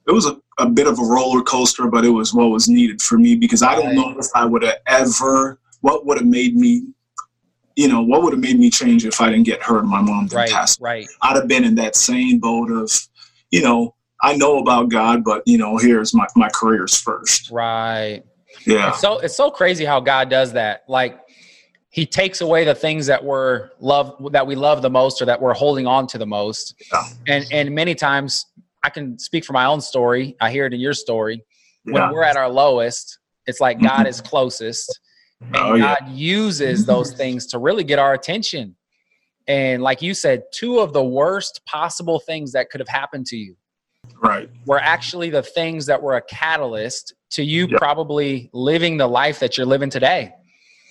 it 0.07 0.11
was 0.11 0.25
a, 0.25 0.37
a 0.59 0.67
bit 0.67 0.87
of 0.87 0.99
a 0.99 1.03
roller 1.03 1.41
coaster, 1.41 1.87
but 1.87 2.05
it 2.05 2.09
was 2.09 2.33
what 2.33 2.47
was 2.47 2.67
needed 2.67 3.01
for 3.01 3.17
me 3.17 3.35
because 3.35 3.63
I 3.63 3.75
don't 3.75 3.95
know 3.95 4.17
if 4.17 4.27
I 4.35 4.45
would 4.45 4.63
have 4.63 4.77
ever 4.87 5.59
what 5.81 6.05
would 6.05 6.17
have 6.17 6.27
made 6.27 6.55
me 6.55 6.83
you 7.75 7.87
know, 7.87 8.01
what 8.01 8.21
would 8.21 8.33
have 8.33 8.41
made 8.41 8.59
me 8.59 8.69
change 8.69 9.05
if 9.05 9.21
I 9.21 9.29
didn't 9.29 9.45
get 9.45 9.61
hurt? 9.61 9.85
My 9.85 10.01
mom 10.01 10.25
didn't 10.25 10.37
right, 10.37 10.51
pass. 10.51 10.79
Right. 10.79 11.07
I'd 11.21 11.35
have 11.35 11.47
been 11.47 11.63
in 11.63 11.75
that 11.75 11.95
same 11.95 12.39
boat 12.39 12.71
of, 12.71 12.91
you 13.49 13.61
know, 13.61 13.95
I 14.21 14.35
know 14.35 14.59
about 14.59 14.89
God, 14.89 15.23
but 15.23 15.41
you 15.45 15.57
know, 15.57 15.77
here's 15.77 16.13
my 16.13 16.27
my 16.35 16.49
career's 16.49 16.99
first. 16.99 17.49
Right. 17.49 18.23
Yeah. 18.65 18.89
It's 18.89 18.99
so 18.99 19.19
it's 19.19 19.35
so 19.35 19.49
crazy 19.49 19.85
how 19.85 19.99
God 19.99 20.29
does 20.29 20.53
that. 20.53 20.83
Like 20.87 21.19
he 21.89 22.05
takes 22.05 22.41
away 22.41 22.63
the 22.63 22.75
things 22.75 23.07
that 23.07 23.23
we're 23.23 23.69
love 23.79 24.15
that 24.31 24.45
we 24.45 24.55
love 24.55 24.81
the 24.81 24.89
most 24.89 25.21
or 25.21 25.25
that 25.25 25.41
we're 25.41 25.53
holding 25.53 25.87
on 25.87 26.07
to 26.07 26.17
the 26.17 26.25
most. 26.25 26.75
Yeah. 26.91 27.03
And 27.27 27.45
and 27.51 27.75
many 27.75 27.95
times 27.95 28.45
I 28.83 28.89
can 28.89 29.17
speak 29.17 29.45
for 29.45 29.53
my 29.53 29.65
own 29.65 29.81
story. 29.81 30.35
I 30.39 30.51
hear 30.51 30.65
it 30.65 30.73
in 30.73 30.79
your 30.79 30.93
story. 30.93 31.43
Yeah. 31.85 31.93
When 31.93 32.13
we're 32.13 32.23
at 32.23 32.37
our 32.37 32.49
lowest, 32.49 33.19
it's 33.47 33.59
like 33.59 33.81
God 33.81 33.91
mm-hmm. 33.91 34.07
is 34.07 34.21
closest 34.21 34.99
and 35.41 35.55
oh, 35.55 35.77
God 35.77 35.97
yeah. 36.01 36.09
uses 36.09 36.85
those 36.85 37.13
things 37.13 37.47
to 37.47 37.57
really 37.57 37.83
get 37.83 37.97
our 37.97 38.13
attention. 38.13 38.75
And 39.47 39.81
like 39.81 40.03
you 40.03 40.13
said, 40.13 40.43
two 40.53 40.79
of 40.79 40.93
the 40.93 41.03
worst 41.03 41.61
possible 41.65 42.19
things 42.19 42.51
that 42.51 42.69
could 42.69 42.79
have 42.79 42.87
happened 42.87 43.25
to 43.27 43.35
you 43.35 43.55
right. 44.21 44.49
were 44.65 44.79
actually 44.79 45.29
the 45.29 45.43
things 45.43 45.85
that 45.85 46.01
were 46.01 46.15
a 46.15 46.21
catalyst 46.21 47.13
to 47.31 47.43
you 47.43 47.67
yep. 47.67 47.79
probably 47.79 48.49
living 48.53 48.97
the 48.97 49.07
life 49.07 49.39
that 49.39 49.57
you're 49.57 49.67
living 49.67 49.89
today. 49.89 50.33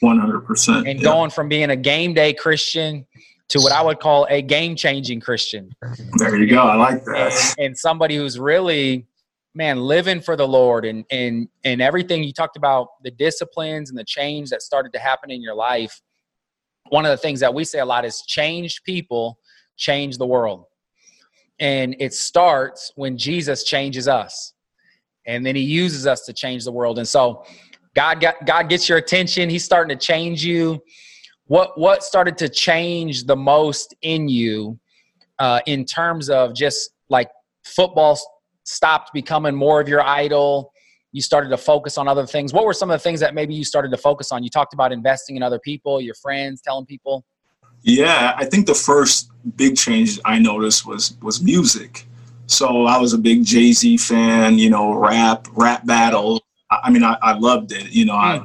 100% 0.02 0.90
and 0.90 1.02
going 1.02 1.30
from 1.30 1.48
being 1.48 1.68
a 1.68 1.76
game 1.76 2.14
day 2.14 2.32
christian 2.32 3.04
to 3.50 3.58
what 3.58 3.70
i 3.70 3.82
would 3.82 4.00
call 4.00 4.26
a 4.30 4.40
game 4.40 4.74
changing 4.74 5.20
christian. 5.20 5.70
There 6.14 6.36
you 6.36 6.46
go. 6.46 6.62
I 6.62 6.74
like 6.76 7.04
that. 7.04 7.54
And, 7.58 7.66
and, 7.66 7.78
somebody 7.78 8.16
who's 8.16 8.38
really 8.38 9.06
man 9.54 9.80
living 9.80 10.22
for 10.22 10.36
the 10.36 10.48
lord 10.48 10.86
and 10.86 11.04
and 11.10 11.48
and 11.64 11.82
everything. 11.82 12.24
You 12.24 12.32
talked 12.32 12.56
about 12.56 13.02
the 13.02 13.10
disciplines 13.10 13.90
and 13.90 13.98
the 13.98 14.04
change 14.04 14.48
that 14.50 14.62
started 14.62 14.92
to 14.94 14.98
happen 14.98 15.30
in 15.30 15.42
your 15.42 15.54
life. 15.54 16.00
One 16.88 17.04
of 17.04 17.10
the 17.10 17.18
things 17.18 17.40
that 17.40 17.52
we 17.52 17.64
say 17.64 17.80
a 17.80 17.84
lot 17.84 18.06
is 18.06 18.22
changed 18.22 18.84
people 18.84 19.38
change 19.76 20.16
the 20.16 20.26
world 20.26 20.64
and 21.60 21.94
it 22.00 22.12
starts 22.14 22.90
when 22.96 23.16
jesus 23.16 23.62
changes 23.62 24.08
us. 24.08 24.54
And 25.26 25.44
then 25.44 25.54
he 25.54 25.62
uses 25.62 26.06
us 26.06 26.24
to 26.24 26.32
change 26.32 26.64
the 26.64 26.72
world. 26.72 26.98
And 26.98 27.06
so 27.06 27.44
god 27.94 28.20
got, 28.20 28.44
god 28.46 28.68
gets 28.68 28.88
your 28.88 28.98
attention. 28.98 29.48
He's 29.48 29.64
starting 29.64 29.96
to 29.96 30.04
change 30.04 30.44
you. 30.44 30.82
What 31.46 31.78
what 31.78 32.02
started 32.02 32.38
to 32.38 32.48
change 32.48 33.24
the 33.24 33.36
most 33.36 33.94
in 34.02 34.28
you 34.28 34.78
uh, 35.38 35.60
in 35.66 35.84
terms 35.84 36.30
of 36.30 36.54
just 36.54 36.90
like 37.08 37.30
football 37.64 38.18
stopped 38.64 39.12
becoming 39.12 39.54
more 39.54 39.80
of 39.80 39.88
your 39.88 40.02
idol? 40.02 40.72
You 41.12 41.20
started 41.20 41.48
to 41.48 41.56
focus 41.56 41.98
on 41.98 42.06
other 42.06 42.24
things. 42.24 42.52
What 42.52 42.64
were 42.64 42.72
some 42.72 42.88
of 42.88 42.94
the 42.94 43.02
things 43.02 43.18
that 43.18 43.34
maybe 43.34 43.52
you 43.52 43.64
started 43.64 43.90
to 43.90 43.96
focus 43.96 44.30
on? 44.30 44.44
You 44.44 44.50
talked 44.50 44.74
about 44.74 44.92
investing 44.92 45.34
in 45.36 45.42
other 45.42 45.58
people 45.58 46.00
your 46.00 46.14
friends 46.14 46.62
telling 46.62 46.86
people? 46.86 47.24
Yeah 47.82 48.34
i 48.36 48.44
think 48.44 48.66
the 48.66 48.74
first 48.74 49.29
big 49.56 49.76
change 49.76 50.18
i 50.24 50.38
noticed 50.38 50.86
was 50.86 51.16
was 51.22 51.42
music 51.42 52.06
so 52.46 52.86
i 52.86 52.98
was 52.98 53.12
a 53.12 53.18
big 53.18 53.44
jay-z 53.44 53.96
fan 53.96 54.58
you 54.58 54.70
know 54.70 54.94
rap 54.94 55.46
rap 55.52 55.84
battle 55.86 56.40
i 56.70 56.90
mean 56.90 57.02
i, 57.02 57.16
I 57.22 57.32
loved 57.32 57.72
it 57.72 57.90
you 57.90 58.04
know 58.04 58.16
i 58.16 58.38
hmm. 58.38 58.44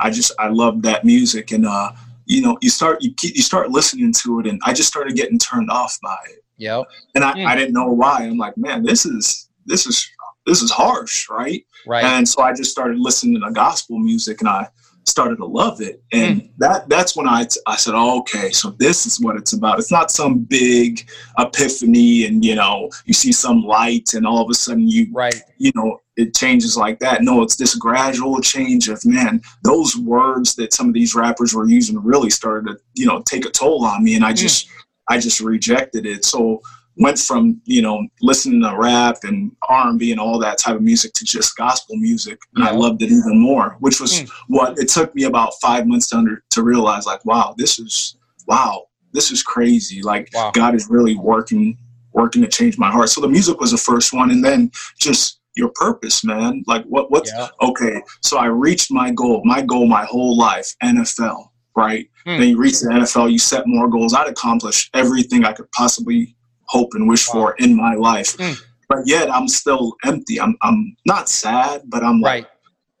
i 0.00 0.10
just 0.10 0.32
i 0.38 0.48
loved 0.48 0.82
that 0.82 1.04
music 1.04 1.52
and 1.52 1.66
uh 1.66 1.92
you 2.24 2.42
know 2.42 2.58
you 2.60 2.70
start 2.70 3.02
you, 3.02 3.14
keep, 3.14 3.36
you 3.36 3.42
start 3.42 3.70
listening 3.70 4.12
to 4.24 4.40
it 4.40 4.46
and 4.46 4.60
i 4.64 4.72
just 4.72 4.88
started 4.88 5.14
getting 5.14 5.38
turned 5.38 5.70
off 5.70 5.98
by 6.02 6.18
it 6.28 6.42
yeah. 6.56 6.82
And 7.14 7.24
I, 7.24 7.32
mm. 7.32 7.46
I 7.46 7.54
didn't 7.54 7.74
know 7.74 7.88
why. 7.88 8.22
I'm 8.22 8.38
like, 8.38 8.56
man, 8.56 8.82
this 8.82 9.04
is 9.06 9.48
this 9.66 9.86
is 9.86 10.08
this 10.46 10.62
is 10.62 10.70
harsh, 10.70 11.28
right? 11.28 11.64
Right. 11.86 12.04
And 12.04 12.28
so 12.28 12.42
I 12.42 12.52
just 12.52 12.70
started 12.70 12.98
listening 12.98 13.40
to 13.40 13.50
gospel 13.50 13.98
music 13.98 14.40
and 14.40 14.48
I 14.48 14.68
started 15.06 15.36
to 15.36 15.46
love 15.46 15.80
it. 15.80 16.02
And 16.12 16.42
mm. 16.42 16.50
that 16.58 16.88
that's 16.88 17.16
when 17.16 17.28
I, 17.28 17.46
I 17.66 17.76
said, 17.76 17.94
oh, 17.94 18.20
okay, 18.20 18.50
so 18.50 18.70
this 18.78 19.06
is 19.06 19.20
what 19.20 19.36
it's 19.36 19.52
about. 19.52 19.78
It's 19.78 19.92
not 19.92 20.10
some 20.10 20.40
big 20.40 21.08
epiphany 21.38 22.26
and, 22.26 22.44
you 22.44 22.56
know, 22.56 22.90
you 23.04 23.14
see 23.14 23.32
some 23.32 23.62
light 23.62 24.14
and 24.14 24.26
all 24.26 24.42
of 24.42 24.50
a 24.50 24.54
sudden 24.54 24.88
you, 24.88 25.06
right. 25.12 25.40
you 25.58 25.70
know, 25.74 26.00
it 26.16 26.34
changes 26.34 26.76
like 26.76 26.98
that. 27.00 27.22
No, 27.22 27.42
it's 27.42 27.56
this 27.56 27.74
gradual 27.74 28.40
change 28.40 28.88
of, 28.88 29.04
man, 29.04 29.42
those 29.62 29.96
words 29.96 30.54
that 30.56 30.72
some 30.72 30.88
of 30.88 30.94
these 30.94 31.14
rappers 31.14 31.54
were 31.54 31.68
using 31.68 32.02
really 32.02 32.30
started 32.30 32.72
to, 32.72 32.78
you 32.94 33.06
know, 33.06 33.22
take 33.22 33.46
a 33.46 33.50
toll 33.50 33.84
on 33.84 34.02
me. 34.02 34.16
And 34.16 34.24
I 34.24 34.32
mm. 34.32 34.36
just, 34.36 34.68
mm. 34.68 34.72
I 35.08 35.18
just 35.18 35.40
rejected 35.40 36.04
it. 36.04 36.24
So 36.24 36.60
went 36.96 37.18
from 37.18 37.60
you 37.64 37.82
know 37.82 38.06
listening 38.20 38.62
to 38.62 38.74
rap 38.76 39.18
and 39.22 39.52
R&B 39.68 40.10
and 40.10 40.20
all 40.20 40.38
that 40.38 40.58
type 40.58 40.76
of 40.76 40.82
music 40.82 41.12
to 41.14 41.24
just 41.24 41.56
gospel 41.56 41.96
music, 41.96 42.38
and 42.54 42.64
yeah. 42.64 42.70
I 42.70 42.74
loved 42.74 43.02
it 43.02 43.06
even 43.06 43.38
more. 43.38 43.76
Which 43.80 44.00
was 44.00 44.20
mm. 44.20 44.30
what 44.48 44.78
it 44.78 44.88
took 44.88 45.14
me 45.14 45.24
about 45.24 45.52
five 45.60 45.86
months 45.86 46.08
to 46.08 46.16
under 46.16 46.44
to 46.50 46.62
realize 46.62 47.06
like, 47.06 47.24
wow, 47.24 47.54
this 47.56 47.78
is 47.78 48.16
wow, 48.46 48.86
this 49.12 49.30
is 49.30 49.42
crazy. 49.42 50.02
Like 50.02 50.30
wow. 50.32 50.50
God 50.52 50.74
is 50.74 50.88
really 50.88 51.16
working 51.16 51.78
working 52.12 52.42
to 52.42 52.48
change 52.48 52.78
my 52.78 52.90
heart. 52.90 53.10
So 53.10 53.20
the 53.20 53.28
music 53.28 53.60
was 53.60 53.72
the 53.72 53.78
first 53.78 54.12
one, 54.12 54.30
and 54.30 54.44
then 54.44 54.70
just 54.98 55.40
your 55.54 55.70
purpose, 55.74 56.24
man. 56.24 56.64
Like 56.66 56.84
what 56.84 57.10
what's 57.10 57.30
yeah. 57.30 57.48
okay. 57.62 58.02
So 58.22 58.38
I 58.38 58.46
reached 58.46 58.90
my 58.90 59.10
goal. 59.10 59.42
My 59.44 59.62
goal 59.62 59.86
my 59.86 60.04
whole 60.04 60.36
life, 60.36 60.74
NFL 60.82 61.50
right? 61.76 62.08
Mm. 62.26 62.38
Then 62.38 62.48
you 62.48 62.58
reach 62.58 62.80
the 62.80 62.88
NFL, 62.88 63.30
you 63.30 63.38
set 63.38 63.66
more 63.66 63.88
goals. 63.88 64.14
I'd 64.14 64.28
accomplish 64.28 64.90
everything 64.94 65.44
I 65.44 65.52
could 65.52 65.70
possibly 65.72 66.35
hope 66.68 66.90
and 66.94 67.08
wish 67.08 67.28
wow. 67.28 67.32
for 67.32 67.54
in 67.58 67.74
my 67.76 67.94
life. 67.94 68.36
Mm. 68.36 68.60
But 68.88 68.98
yet 69.04 69.30
I'm 69.30 69.48
still 69.48 69.94
empty. 70.04 70.40
I'm 70.40 70.56
I'm 70.62 70.96
not 71.06 71.28
sad, 71.28 71.82
but 71.86 72.04
I'm 72.04 72.20
like 72.20 72.46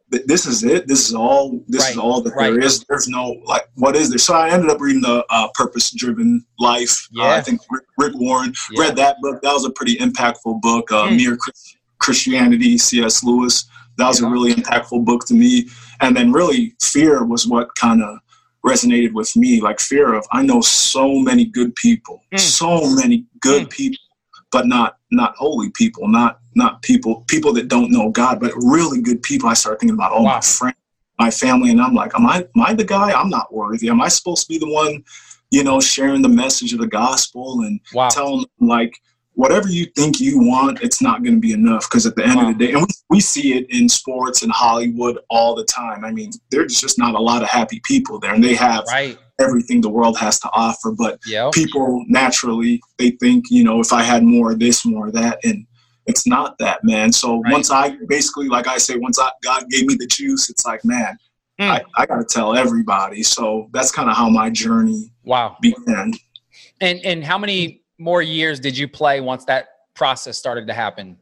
this 0.08 0.46
is 0.46 0.62
it. 0.64 0.86
This 0.86 1.08
is 1.08 1.14
all. 1.14 1.60
This 1.66 1.82
right. 1.82 1.92
is 1.92 1.98
all 1.98 2.20
that 2.22 2.34
right. 2.34 2.50
there 2.50 2.60
is. 2.60 2.84
There's 2.88 3.08
no 3.08 3.40
like, 3.44 3.68
what 3.74 3.96
is 3.96 4.08
there? 4.08 4.18
So 4.18 4.34
I 4.34 4.50
ended 4.50 4.70
up 4.70 4.80
reading 4.80 5.02
the 5.02 5.24
uh, 5.30 5.48
Purpose 5.54 5.90
Driven 5.90 6.44
Life. 6.58 7.08
Yeah. 7.10 7.24
Uh, 7.24 7.28
I 7.28 7.40
think 7.40 7.60
Rick, 7.70 7.84
Rick 7.98 8.12
Warren 8.14 8.52
yeah. 8.72 8.82
read 8.82 8.96
that 8.96 9.16
book. 9.20 9.42
That 9.42 9.52
was 9.52 9.64
a 9.64 9.70
pretty 9.70 9.96
impactful 9.96 10.60
book. 10.60 10.92
Uh, 10.92 11.08
mm. 11.08 11.16
Mere 11.16 11.38
Christianity, 11.98 12.78
C.S. 12.78 13.24
Lewis. 13.24 13.68
That 13.98 14.08
was 14.08 14.20
yeah. 14.20 14.28
a 14.28 14.30
really 14.30 14.54
impactful 14.54 15.04
book 15.04 15.26
to 15.26 15.34
me. 15.34 15.68
And 16.00 16.16
then 16.16 16.30
really, 16.32 16.74
fear 16.80 17.24
was 17.24 17.46
what 17.46 17.74
kind 17.74 18.02
of 18.02 18.18
resonated 18.66 19.12
with 19.12 19.34
me 19.36 19.60
like 19.60 19.78
fear 19.78 20.14
of 20.14 20.26
i 20.32 20.42
know 20.42 20.60
so 20.60 21.18
many 21.20 21.44
good 21.44 21.74
people 21.76 22.22
mm. 22.32 22.40
so 22.40 22.90
many 22.94 23.24
good 23.40 23.66
mm. 23.66 23.70
people 23.70 23.98
but 24.50 24.66
not 24.66 24.98
not 25.10 25.34
holy 25.36 25.70
people 25.70 26.08
not 26.08 26.40
not 26.54 26.82
people 26.82 27.24
people 27.28 27.52
that 27.52 27.68
don't 27.68 27.92
know 27.92 28.10
god 28.10 28.40
but 28.40 28.52
really 28.56 29.00
good 29.00 29.22
people 29.22 29.48
i 29.48 29.54
start 29.54 29.78
thinking 29.78 29.94
about 29.94 30.12
oh 30.12 30.22
wow. 30.22 30.34
my 30.34 30.40
friend 30.40 30.76
my 31.18 31.30
family 31.30 31.70
and 31.70 31.80
i'm 31.80 31.94
like 31.94 32.12
am 32.14 32.26
i 32.26 32.38
am 32.38 32.62
i 32.62 32.74
the 32.74 32.84
guy 32.84 33.12
i'm 33.12 33.30
not 33.30 33.52
worthy 33.52 33.88
am 33.88 34.00
i 34.00 34.08
supposed 34.08 34.42
to 34.42 34.48
be 34.48 34.58
the 34.58 34.70
one 34.70 35.02
you 35.50 35.62
know 35.62 35.80
sharing 35.80 36.22
the 36.22 36.28
message 36.28 36.72
of 36.72 36.80
the 36.80 36.86
gospel 36.86 37.60
and 37.60 37.80
wow. 37.94 38.08
telling 38.08 38.40
them 38.40 38.68
like 38.68 39.00
whatever 39.36 39.68
you 39.68 39.84
think 39.94 40.18
you 40.18 40.38
want, 40.40 40.82
it's 40.82 41.02
not 41.02 41.22
going 41.22 41.34
to 41.34 41.40
be 41.40 41.52
enough 41.52 41.88
because 41.88 42.06
at 42.06 42.16
the 42.16 42.24
end 42.24 42.36
wow. 42.36 42.48
of 42.48 42.58
the 42.58 42.66
day, 42.66 42.72
and 42.72 42.80
we, 42.80 42.86
we 43.10 43.20
see 43.20 43.52
it 43.52 43.66
in 43.70 43.88
sports 43.88 44.42
and 44.42 44.50
Hollywood 44.50 45.18
all 45.28 45.54
the 45.54 45.64
time. 45.64 46.04
I 46.04 46.10
mean, 46.10 46.32
there's 46.50 46.80
just 46.80 46.98
not 46.98 47.14
a 47.14 47.18
lot 47.18 47.42
of 47.42 47.48
happy 47.48 47.80
people 47.84 48.18
there, 48.18 48.34
and 48.34 48.42
they 48.42 48.54
have 48.54 48.84
right. 48.88 49.16
everything 49.38 49.82
the 49.82 49.90
world 49.90 50.18
has 50.18 50.40
to 50.40 50.50
offer. 50.52 50.90
But 50.90 51.20
yep. 51.26 51.52
people 51.52 52.02
naturally 52.08 52.80
they 52.98 53.10
think, 53.10 53.44
you 53.50 53.62
know, 53.62 53.78
if 53.80 53.92
I 53.92 54.02
had 54.02 54.22
more 54.22 54.52
of 54.52 54.58
this, 54.58 54.86
more 54.86 55.08
of 55.08 55.12
that, 55.12 55.38
and 55.44 55.66
it's 56.06 56.26
not 56.26 56.56
that, 56.58 56.82
man. 56.82 57.12
So 57.12 57.40
right. 57.42 57.52
once 57.52 57.70
I 57.70 57.96
basically, 58.08 58.48
like 58.48 58.66
I 58.66 58.78
say, 58.78 58.96
once 58.96 59.18
I, 59.18 59.30
God 59.44 59.64
gave 59.70 59.86
me 59.86 59.96
the 59.98 60.06
juice, 60.06 60.50
it's 60.50 60.64
like, 60.66 60.84
man. 60.84 61.16
Mm. 61.60 61.70
I, 61.70 61.84
I 61.96 62.04
got 62.04 62.16
to 62.16 62.24
tell 62.28 62.54
everybody. 62.54 63.22
So 63.22 63.70
that's 63.72 63.90
kind 63.90 64.10
of 64.10 64.16
how 64.16 64.28
my 64.28 64.50
journey 64.50 65.10
wow 65.24 65.56
began. 65.62 66.12
And 66.82 67.00
and 67.02 67.24
how 67.24 67.38
many 67.38 67.85
more 67.98 68.22
years 68.22 68.60
did 68.60 68.76
you 68.76 68.88
play 68.88 69.20
once 69.20 69.44
that 69.46 69.68
process 69.94 70.36
started 70.36 70.66
to 70.66 70.72
happen? 70.72 71.16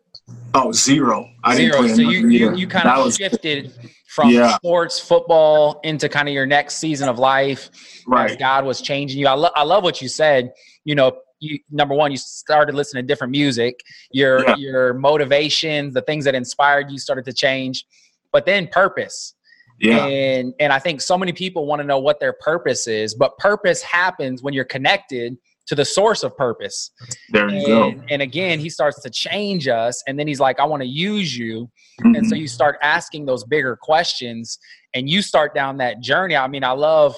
Oh, 0.55 0.73
zero. 0.73 1.29
I 1.43 1.57
zero. 1.57 1.87
so 1.89 2.01
you, 2.01 2.29
you, 2.29 2.55
you 2.55 2.67
kind 2.67 2.89
of 2.89 3.05
was, 3.05 3.17
shifted 3.17 3.73
from 4.09 4.31
yeah. 4.31 4.55
sports, 4.57 4.99
football 4.99 5.81
into 5.83 6.09
kind 6.09 6.29
of 6.29 6.35
your 6.35 6.47
next 6.47 6.77
season 6.77 7.09
of 7.09 7.19
life. 7.19 7.71
Right. 8.07 8.39
God 8.39 8.65
was 8.65 8.81
changing 8.81 9.19
you. 9.19 9.27
I, 9.27 9.35
lo- 9.35 9.51
I 9.55 9.65
love 9.65 9.83
what 9.83 10.01
you 10.01 10.09
said. 10.09 10.53
You 10.85 10.95
know, 10.95 11.19
you, 11.41 11.59
number 11.71 11.95
one, 11.95 12.11
you 12.11 12.17
started 12.17 12.75
listening 12.75 13.03
to 13.03 13.07
different 13.07 13.33
music. 13.33 13.81
Your 14.13 14.57
your 14.57 14.95
motivations, 14.95 15.95
the 15.95 16.03
things 16.03 16.25
that 16.25 16.35
inspired 16.35 16.91
you, 16.91 16.99
started 16.99 17.25
to 17.27 17.33
change. 17.33 17.85
But 18.33 18.47
then 18.47 18.69
purpose. 18.69 19.35
Yeah. 19.81 20.07
And 20.07 20.55
and 20.61 20.73
I 20.73 20.79
think 20.79 21.01
so 21.01 21.19
many 21.19 21.33
people 21.33 21.67
want 21.67 21.81
to 21.81 21.87
know 21.87 21.99
what 21.99 22.21
their 22.21 22.33
purpose 22.33 22.87
is, 22.87 23.15
but 23.15 23.37
purpose 23.39 23.83
happens 23.83 24.43
when 24.43 24.55
you're 24.55 24.65
connected 24.65 25.37
to 25.66 25.74
the 25.74 25.85
source 25.85 26.22
of 26.22 26.37
purpose. 26.37 26.90
There 27.31 27.48
you 27.48 27.57
and, 27.57 27.66
go. 27.66 28.05
And 28.11 28.22
again, 28.22 28.61
he 28.61 28.68
starts 28.68 29.00
to 29.03 29.11
change 29.11 29.68
us, 29.68 30.03
and 30.07 30.18
then 30.18 30.27
he's 30.27 30.40
like, 30.40 30.61
"I 30.61 30.64
want 30.64 30.83
to 30.83 30.88
use 30.88 31.37
you." 31.37 31.70
Mm-hmm. 32.00 32.14
And 32.16 32.29
so 32.29 32.35
you 32.35 32.48
start 32.48 32.79
asking 32.83 33.27
those 33.27 33.44
bigger 33.44 33.77
questions, 33.77 34.59
and 34.94 35.09
you 35.09 35.22
start 35.22 35.55
down 35.55 35.77
that 35.79 36.00
journey. 36.00 36.37
I 36.37 36.48
mean, 36.48 36.64
I 36.64 36.72
love 36.72 37.16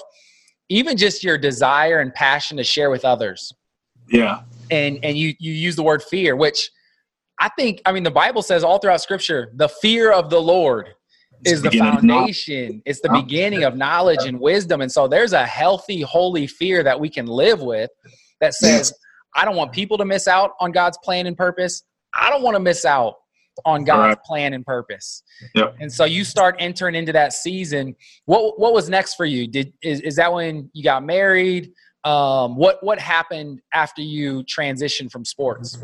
even 0.69 0.97
just 0.97 1.23
your 1.23 1.37
desire 1.37 1.99
and 1.99 2.13
passion 2.13 2.57
to 2.57 2.63
share 2.63 2.89
with 2.89 3.05
others. 3.05 3.53
Yeah. 4.09 4.41
And 4.71 4.99
and 5.03 5.17
you 5.17 5.33
you 5.39 5.51
use 5.51 5.75
the 5.75 5.83
word 5.83 6.03
fear, 6.03 6.35
which 6.35 6.69
I 7.39 7.49
think 7.49 7.81
I 7.85 7.91
mean 7.91 8.03
the 8.03 8.11
Bible 8.11 8.41
says 8.41 8.63
all 8.63 8.79
throughout 8.79 9.01
Scripture, 9.01 9.51
the 9.55 9.69
fear 9.69 10.11
of 10.11 10.29
the 10.29 10.41
Lord 10.41 10.89
is 11.45 11.61
the 11.61 11.71
foundation. 11.71 12.81
It's 12.85 13.01
the 13.01 13.09
beginning 13.09 13.63
of 13.63 13.75
knowledge 13.75 14.25
and 14.25 14.39
wisdom. 14.39 14.81
And 14.81 14.91
so 14.91 15.07
there's 15.07 15.33
a 15.33 15.45
healthy, 15.45 16.01
holy 16.01 16.47
fear 16.47 16.83
that 16.83 16.99
we 16.99 17.09
can 17.09 17.27
live 17.27 17.61
with 17.61 17.91
that 18.41 18.53
says, 18.53 18.93
I 19.35 19.45
don't 19.45 19.55
want 19.55 19.71
people 19.71 19.97
to 19.97 20.05
miss 20.05 20.27
out 20.27 20.51
on 20.59 20.71
God's 20.71 20.97
plan 21.03 21.27
and 21.27 21.37
purpose. 21.37 21.83
I 22.13 22.29
don't 22.29 22.41
want 22.41 22.55
to 22.55 22.59
miss 22.59 22.85
out 22.85 23.15
on 23.65 23.83
God's 23.83 24.15
right. 24.15 24.23
plan 24.23 24.53
and 24.53 24.65
purpose. 24.65 25.23
Yep. 25.55 25.77
And 25.79 25.91
so 25.91 26.05
you 26.05 26.23
start 26.23 26.55
entering 26.59 26.95
into 26.95 27.11
that 27.13 27.33
season. 27.33 27.95
What 28.25 28.59
what 28.59 28.73
was 28.73 28.89
next 28.89 29.15
for 29.15 29.25
you? 29.25 29.47
Did 29.47 29.73
is, 29.81 30.01
is 30.01 30.15
that 30.17 30.31
when 30.31 30.69
you 30.73 30.83
got 30.83 31.03
married? 31.03 31.71
Um, 32.03 32.55
what 32.55 32.83
what 32.83 32.99
happened 32.99 33.61
after 33.73 34.01
you 34.01 34.43
transitioned 34.43 35.11
from 35.11 35.25
sports? 35.25 35.83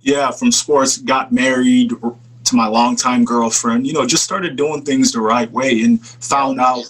Yeah, 0.00 0.30
from 0.30 0.52
sports, 0.52 0.98
got 0.98 1.32
married 1.32 1.90
to 1.90 2.56
my 2.56 2.66
longtime 2.66 3.24
girlfriend. 3.24 3.86
You 3.86 3.92
know, 3.92 4.06
just 4.06 4.24
started 4.24 4.56
doing 4.56 4.82
things 4.82 5.12
the 5.12 5.20
right 5.20 5.50
way 5.50 5.82
and 5.82 6.04
found 6.06 6.60
out 6.60 6.84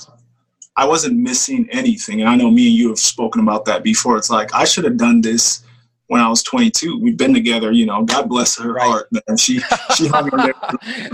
I 0.79 0.85
wasn't 0.85 1.19
missing 1.19 1.69
anything. 1.73 2.21
And 2.21 2.31
I 2.31 2.37
know 2.37 2.53
me 2.53 2.69
and 2.69 2.77
you 2.77 2.89
have 2.91 3.01
spoken 3.01 3.43
about 3.43 3.65
that 3.65 3.83
before. 3.83 4.17
It's 4.17 4.31
like 4.31 4.55
I 4.55 4.65
should 4.65 4.85
have 4.85 4.97
done 4.97 5.21
this 5.21 5.65
when 6.07 6.21
I 6.21 6.29
was 6.29 6.41
22. 6.45 7.01
We've 7.01 7.17
been 7.17 7.35
together, 7.35 7.73
you 7.73 7.85
know. 7.85 8.05
God 8.05 8.29
bless 8.29 8.57
her 8.59 8.75
right. 8.75 8.87
heart, 8.87 9.09
man. 9.11 9.37
She 9.37 9.59
she 9.97 10.07
hung 10.07 10.31
in 10.33 10.37
there 10.37 10.55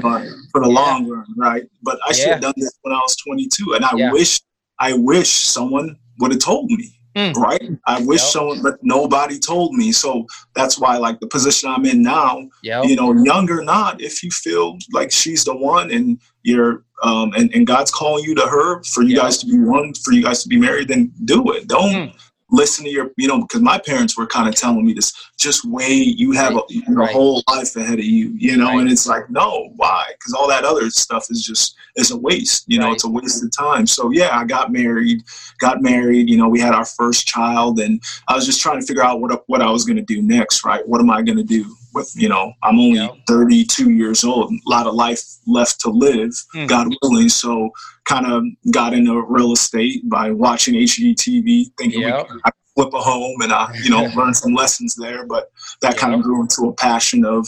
for, 0.03 0.23
for 0.53 0.61
the 0.61 0.69
yeah. 0.69 0.81
long 0.81 1.09
run, 1.09 1.25
right? 1.39 1.63
But 1.83 1.99
I 2.07 2.13
should 2.13 2.29
have 2.29 2.43
done 2.43 2.53
this 2.59 2.79
when 2.83 2.95
I 2.95 2.99
was 2.99 3.17
22, 3.17 3.73
and 3.73 3.87
I 3.87 3.97
yeah. 3.97 4.13
wish 4.13 4.43
I 4.79 4.93
wish 4.93 5.31
someone 5.31 5.97
would 6.21 6.33
have 6.33 6.41
told 6.41 6.71
me. 6.71 7.01
Mm. 7.17 7.35
Right. 7.37 7.71
I 7.87 8.03
wish 8.03 8.21
yep. 8.23 8.31
someone, 8.31 8.63
but 8.63 8.79
nobody 8.83 9.39
told 9.39 9.75
me. 9.75 9.93
So 9.93 10.27
that's 10.55 10.79
why, 10.79 10.97
like 10.97 11.21
the 11.21 11.29
position 11.29 11.71
I'm 11.71 11.85
in 11.85 12.03
now, 12.03 12.49
yep. 12.63 12.85
you 12.87 12.97
know, 12.97 13.13
young 13.23 13.49
or 13.51 13.63
not, 13.63 14.01
if 14.01 14.23
you 14.23 14.31
feel 14.31 14.79
like 14.93 15.13
she's 15.13 15.45
the 15.45 15.57
one 15.57 15.91
and 15.91 16.21
you're, 16.43 16.85
um, 17.03 17.33
and, 17.35 17.55
and 17.55 17.67
God's 17.67 17.91
calling 17.91 18.25
you 18.25 18.35
to 18.35 18.47
her 18.47 18.83
for 18.85 19.03
you 19.03 19.15
yep. 19.15 19.23
guys 19.23 19.39
to 19.39 19.47
be 19.47 19.59
one, 19.59 19.95
for 19.95 20.13
you 20.13 20.23
guys 20.23 20.43
to 20.43 20.49
be 20.49 20.59
married, 20.59 20.89
then 20.89 21.13
do 21.25 21.53
it. 21.53 21.69
Don't, 21.69 21.93
mm 21.93 22.21
listen 22.55 22.85
to 22.85 22.91
your, 22.91 23.11
you 23.17 23.29
know, 23.29 23.43
because 23.43 23.61
my 23.61 23.79
parents 23.79 24.17
were 24.17 24.27
kind 24.27 24.49
of 24.49 24.55
telling 24.55 24.85
me 24.85 24.93
this, 24.93 25.13
just 25.37 25.65
wait, 25.65 26.17
you 26.17 26.33
have 26.33 26.55
right. 26.55 26.65
a, 26.71 26.75
your 26.75 26.97
right. 26.97 27.13
whole 27.13 27.43
life 27.51 27.75
ahead 27.77 27.99
of 27.99 28.05
you, 28.05 28.35
you 28.37 28.57
know, 28.57 28.69
right. 28.69 28.81
and 28.81 28.91
it's 28.91 29.07
like, 29.07 29.29
no, 29.31 29.73
why? 29.77 30.07
Because 30.13 30.33
all 30.33 30.49
that 30.49 30.65
other 30.65 30.91
stuff 30.91 31.27
is 31.31 31.43
just, 31.43 31.77
it's 31.97 32.11
a 32.11 32.17
waste, 32.17 32.65
you 32.67 32.79
know, 32.79 32.93
it's 32.93 33.05
a 33.05 33.09
waste 33.09 33.45
of 33.45 33.51
time. 33.51 33.87
So 33.87 34.11
yeah, 34.11 34.39
I 34.39 34.45
got 34.45 34.73
married, 34.73 35.23
got 35.59 35.83
married, 35.83 36.29
you 36.29 36.37
know, 36.37 36.49
we 36.49 36.61
had 36.61 36.75
our 36.75 36.85
first 36.85 37.27
child 37.27 37.81
and 37.81 38.03
I 38.29 38.35
was 38.35 38.47
just 38.47 38.61
trying 38.61 38.81
to 38.81 38.87
figure 38.87 39.03
out 39.03 39.21
what, 39.21 39.43
what 39.49 39.63
I 39.63 39.71
was 39.71 39.85
going 39.85 39.97
to 39.97 40.03
do 40.03 40.23
next, 40.23 40.65
right? 40.65 40.87
What 40.87 41.01
am 41.01 41.11
I 41.11 41.23
going 41.23 41.39
to 41.39 41.45
do? 41.45 41.65
With 41.95 42.13
you 42.15 42.29
know 42.29 42.53
i'm 42.63 42.79
only 42.79 42.99
yeah. 42.99 43.09
32 43.29 43.91
years 43.91 44.25
old 44.25 44.53
a 44.53 44.71
lot 44.71 44.87
of 44.87 44.95
life 44.95 45.23
left 45.47 45.81
to 45.81 45.91
live 45.91 46.31
mm. 46.55 46.69
god 46.69 46.89
willing 47.03 47.29
so 47.29 47.71
kind 48.05 48.27
of 48.27 48.45
got 48.73 48.93
into 48.93 49.23
real 49.29 49.53
estate 49.53 50.09
by 50.09 50.31
watching 50.31 50.75
hgtv 50.75 51.67
thinking 51.79 52.01
yep. 52.01 52.29
we 52.29 52.41
could 52.41 52.53
flip 52.75 52.93
a 52.95 53.01
home 53.01 53.41
and 53.41 53.53
i 53.53 53.73
you 53.83 53.91
know 53.91 54.05
learn 54.17 54.35
some 54.35 54.55
lessons 54.55 54.95
there 54.95 55.25
but 55.27 55.51
that 55.81 55.93
yep. 55.93 56.01
kind 56.01 56.15
of 56.15 56.23
grew 56.23 56.43
into 56.43 56.69
a 56.69 56.75
passion 56.75 57.25
of 57.25 57.47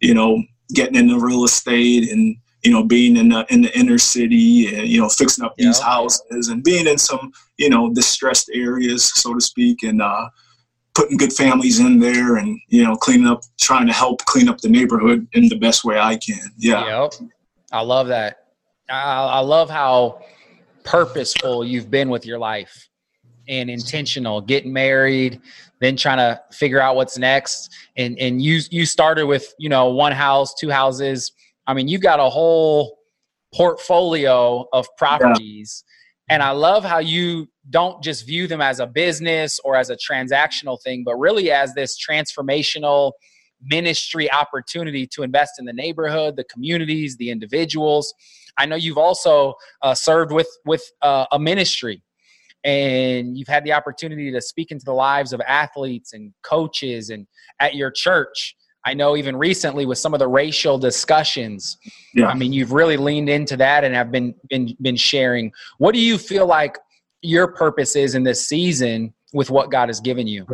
you 0.00 0.14
know 0.14 0.42
getting 0.74 0.96
into 0.96 1.18
real 1.18 1.44
estate 1.44 2.10
and 2.10 2.36
you 2.62 2.72
know 2.72 2.82
being 2.82 3.16
in 3.16 3.28
the 3.30 3.46
in 3.50 3.62
the 3.62 3.78
inner 3.78 3.98
city 3.98 4.74
and 4.74 4.88
you 4.88 5.00
know 5.00 5.08
fixing 5.08 5.44
up 5.44 5.54
yep. 5.56 5.66
these 5.66 5.80
houses 5.80 6.48
and 6.48 6.64
being 6.64 6.86
in 6.86 6.98
some 6.98 7.32
you 7.56 7.70
know 7.70 7.92
distressed 7.92 8.50
areas 8.52 9.04
so 9.14 9.34
to 9.34 9.40
speak 9.40 9.82
and 9.82 10.02
uh 10.02 10.28
putting 10.98 11.16
good 11.16 11.32
families 11.32 11.78
in 11.78 12.00
there 12.00 12.38
and 12.38 12.58
you 12.66 12.82
know 12.82 12.96
cleaning 12.96 13.28
up 13.28 13.42
trying 13.56 13.86
to 13.86 13.92
help 13.92 14.18
clean 14.24 14.48
up 14.48 14.58
the 14.58 14.68
neighborhood 14.68 15.28
in 15.32 15.48
the 15.48 15.54
best 15.54 15.84
way 15.84 15.96
i 15.96 16.16
can. 16.16 16.40
Yeah. 16.56 17.04
Yep. 17.04 17.30
i 17.70 17.80
love 17.80 18.08
that. 18.08 18.48
I, 18.90 19.38
I 19.38 19.38
love 19.38 19.70
how 19.70 20.22
purposeful 20.82 21.64
you've 21.64 21.88
been 21.88 22.08
with 22.08 22.26
your 22.26 22.38
life 22.38 22.88
and 23.48 23.70
intentional. 23.70 24.40
Getting 24.40 24.72
married 24.72 25.40
then 25.80 25.96
trying 25.96 26.18
to 26.18 26.40
figure 26.50 26.80
out 26.80 26.96
what's 26.96 27.16
next. 27.16 27.72
And 27.96 28.18
and 28.18 28.42
you 28.42 28.60
you 28.72 28.84
started 28.84 29.26
with 29.26 29.54
you 29.56 29.68
know 29.68 29.90
one 29.90 30.10
house 30.10 30.52
two 30.52 30.68
houses. 30.68 31.30
I 31.68 31.74
mean 31.74 31.86
you've 31.86 32.02
got 32.02 32.18
a 32.18 32.28
whole 32.28 32.98
portfolio 33.54 34.66
of 34.72 34.88
properties. 34.96 35.84
Yeah. 35.86 36.34
and 36.34 36.42
i 36.42 36.50
love 36.50 36.84
how 36.84 36.98
you 36.98 37.48
don't 37.70 38.02
just 38.02 38.26
view 38.26 38.46
them 38.46 38.60
as 38.60 38.80
a 38.80 38.86
business 38.86 39.60
or 39.64 39.76
as 39.76 39.90
a 39.90 39.96
transactional 39.96 40.80
thing, 40.82 41.04
but 41.04 41.16
really 41.16 41.50
as 41.50 41.74
this 41.74 41.98
transformational 41.98 43.12
ministry 43.62 44.30
opportunity 44.30 45.06
to 45.06 45.22
invest 45.22 45.54
in 45.58 45.64
the 45.64 45.72
neighborhood, 45.72 46.36
the 46.36 46.44
communities, 46.44 47.16
the 47.16 47.30
individuals. 47.30 48.14
I 48.56 48.66
know 48.66 48.76
you've 48.76 48.98
also 48.98 49.54
uh, 49.82 49.94
served 49.94 50.32
with 50.32 50.48
with 50.64 50.82
uh, 51.02 51.26
a 51.32 51.38
ministry, 51.38 52.02
and 52.64 53.36
you've 53.36 53.48
had 53.48 53.64
the 53.64 53.72
opportunity 53.72 54.32
to 54.32 54.40
speak 54.40 54.70
into 54.70 54.84
the 54.84 54.92
lives 54.92 55.32
of 55.32 55.40
athletes 55.42 56.12
and 56.12 56.32
coaches, 56.42 57.10
and 57.10 57.26
at 57.60 57.74
your 57.74 57.90
church. 57.90 58.56
I 58.84 58.94
know 58.94 59.16
even 59.16 59.36
recently 59.36 59.86
with 59.86 59.98
some 59.98 60.14
of 60.14 60.20
the 60.20 60.28
racial 60.28 60.78
discussions. 60.78 61.76
Yeah. 62.14 62.28
I 62.28 62.34
mean, 62.34 62.52
you've 62.52 62.72
really 62.72 62.96
leaned 62.96 63.28
into 63.28 63.56
that 63.58 63.84
and 63.84 63.94
have 63.94 64.10
been 64.10 64.34
been 64.48 64.76
been 64.80 64.96
sharing. 64.96 65.52
What 65.78 65.94
do 65.94 66.00
you 66.00 66.16
feel 66.16 66.46
like 66.46 66.78
your 67.22 67.48
purpose 67.48 67.96
is 67.96 68.14
in 68.14 68.22
this 68.22 68.46
season 68.46 69.12
with 69.32 69.50
what 69.50 69.70
God 69.70 69.88
has 69.88 70.00
given 70.00 70.26
you. 70.26 70.46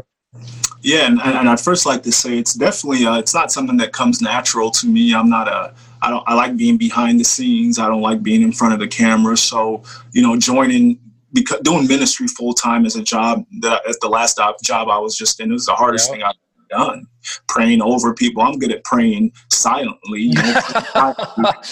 Yeah, 0.80 1.06
and, 1.06 1.20
and 1.20 1.48
I'd 1.48 1.60
first 1.60 1.86
like 1.86 2.02
to 2.02 2.12
say 2.12 2.38
it's 2.38 2.54
definitely 2.54 3.06
uh, 3.06 3.18
it's 3.18 3.34
not 3.34 3.50
something 3.50 3.76
that 3.78 3.92
comes 3.92 4.20
natural 4.20 4.70
to 4.72 4.86
me. 4.86 5.14
I'm 5.14 5.30
not 5.30 5.48
a 5.48 5.74
I 6.02 6.10
don't 6.10 6.24
I 6.26 6.34
like 6.34 6.56
being 6.56 6.76
behind 6.76 7.18
the 7.18 7.24
scenes. 7.24 7.78
I 7.78 7.86
don't 7.86 8.02
like 8.02 8.22
being 8.22 8.42
in 8.42 8.52
front 8.52 8.74
of 8.74 8.80
the 8.80 8.88
camera. 8.88 9.36
So 9.36 9.82
you 10.12 10.22
know, 10.22 10.36
joining 10.36 10.98
because 11.32 11.60
doing 11.60 11.86
ministry 11.86 12.26
full 12.26 12.52
time 12.52 12.84
as 12.84 12.96
a 12.96 13.02
job 13.02 13.46
that 13.60 13.86
at 13.88 13.96
the 14.00 14.08
last 14.08 14.38
job 14.62 14.88
I 14.88 14.98
was 14.98 15.16
just 15.16 15.40
in 15.40 15.50
it 15.50 15.54
was 15.54 15.66
the 15.66 15.74
hardest 15.74 16.08
yep. 16.08 16.16
thing 16.16 16.22
I've 16.24 16.34
done. 16.74 17.06
Praying 17.48 17.80
over 17.80 18.12
people. 18.12 18.42
I'm 18.42 18.58
good 18.58 18.72
at 18.72 18.84
praying 18.84 19.32
silently. 19.50 20.22
You 20.22 20.34
know, 20.34 20.42
I, 20.94 21.14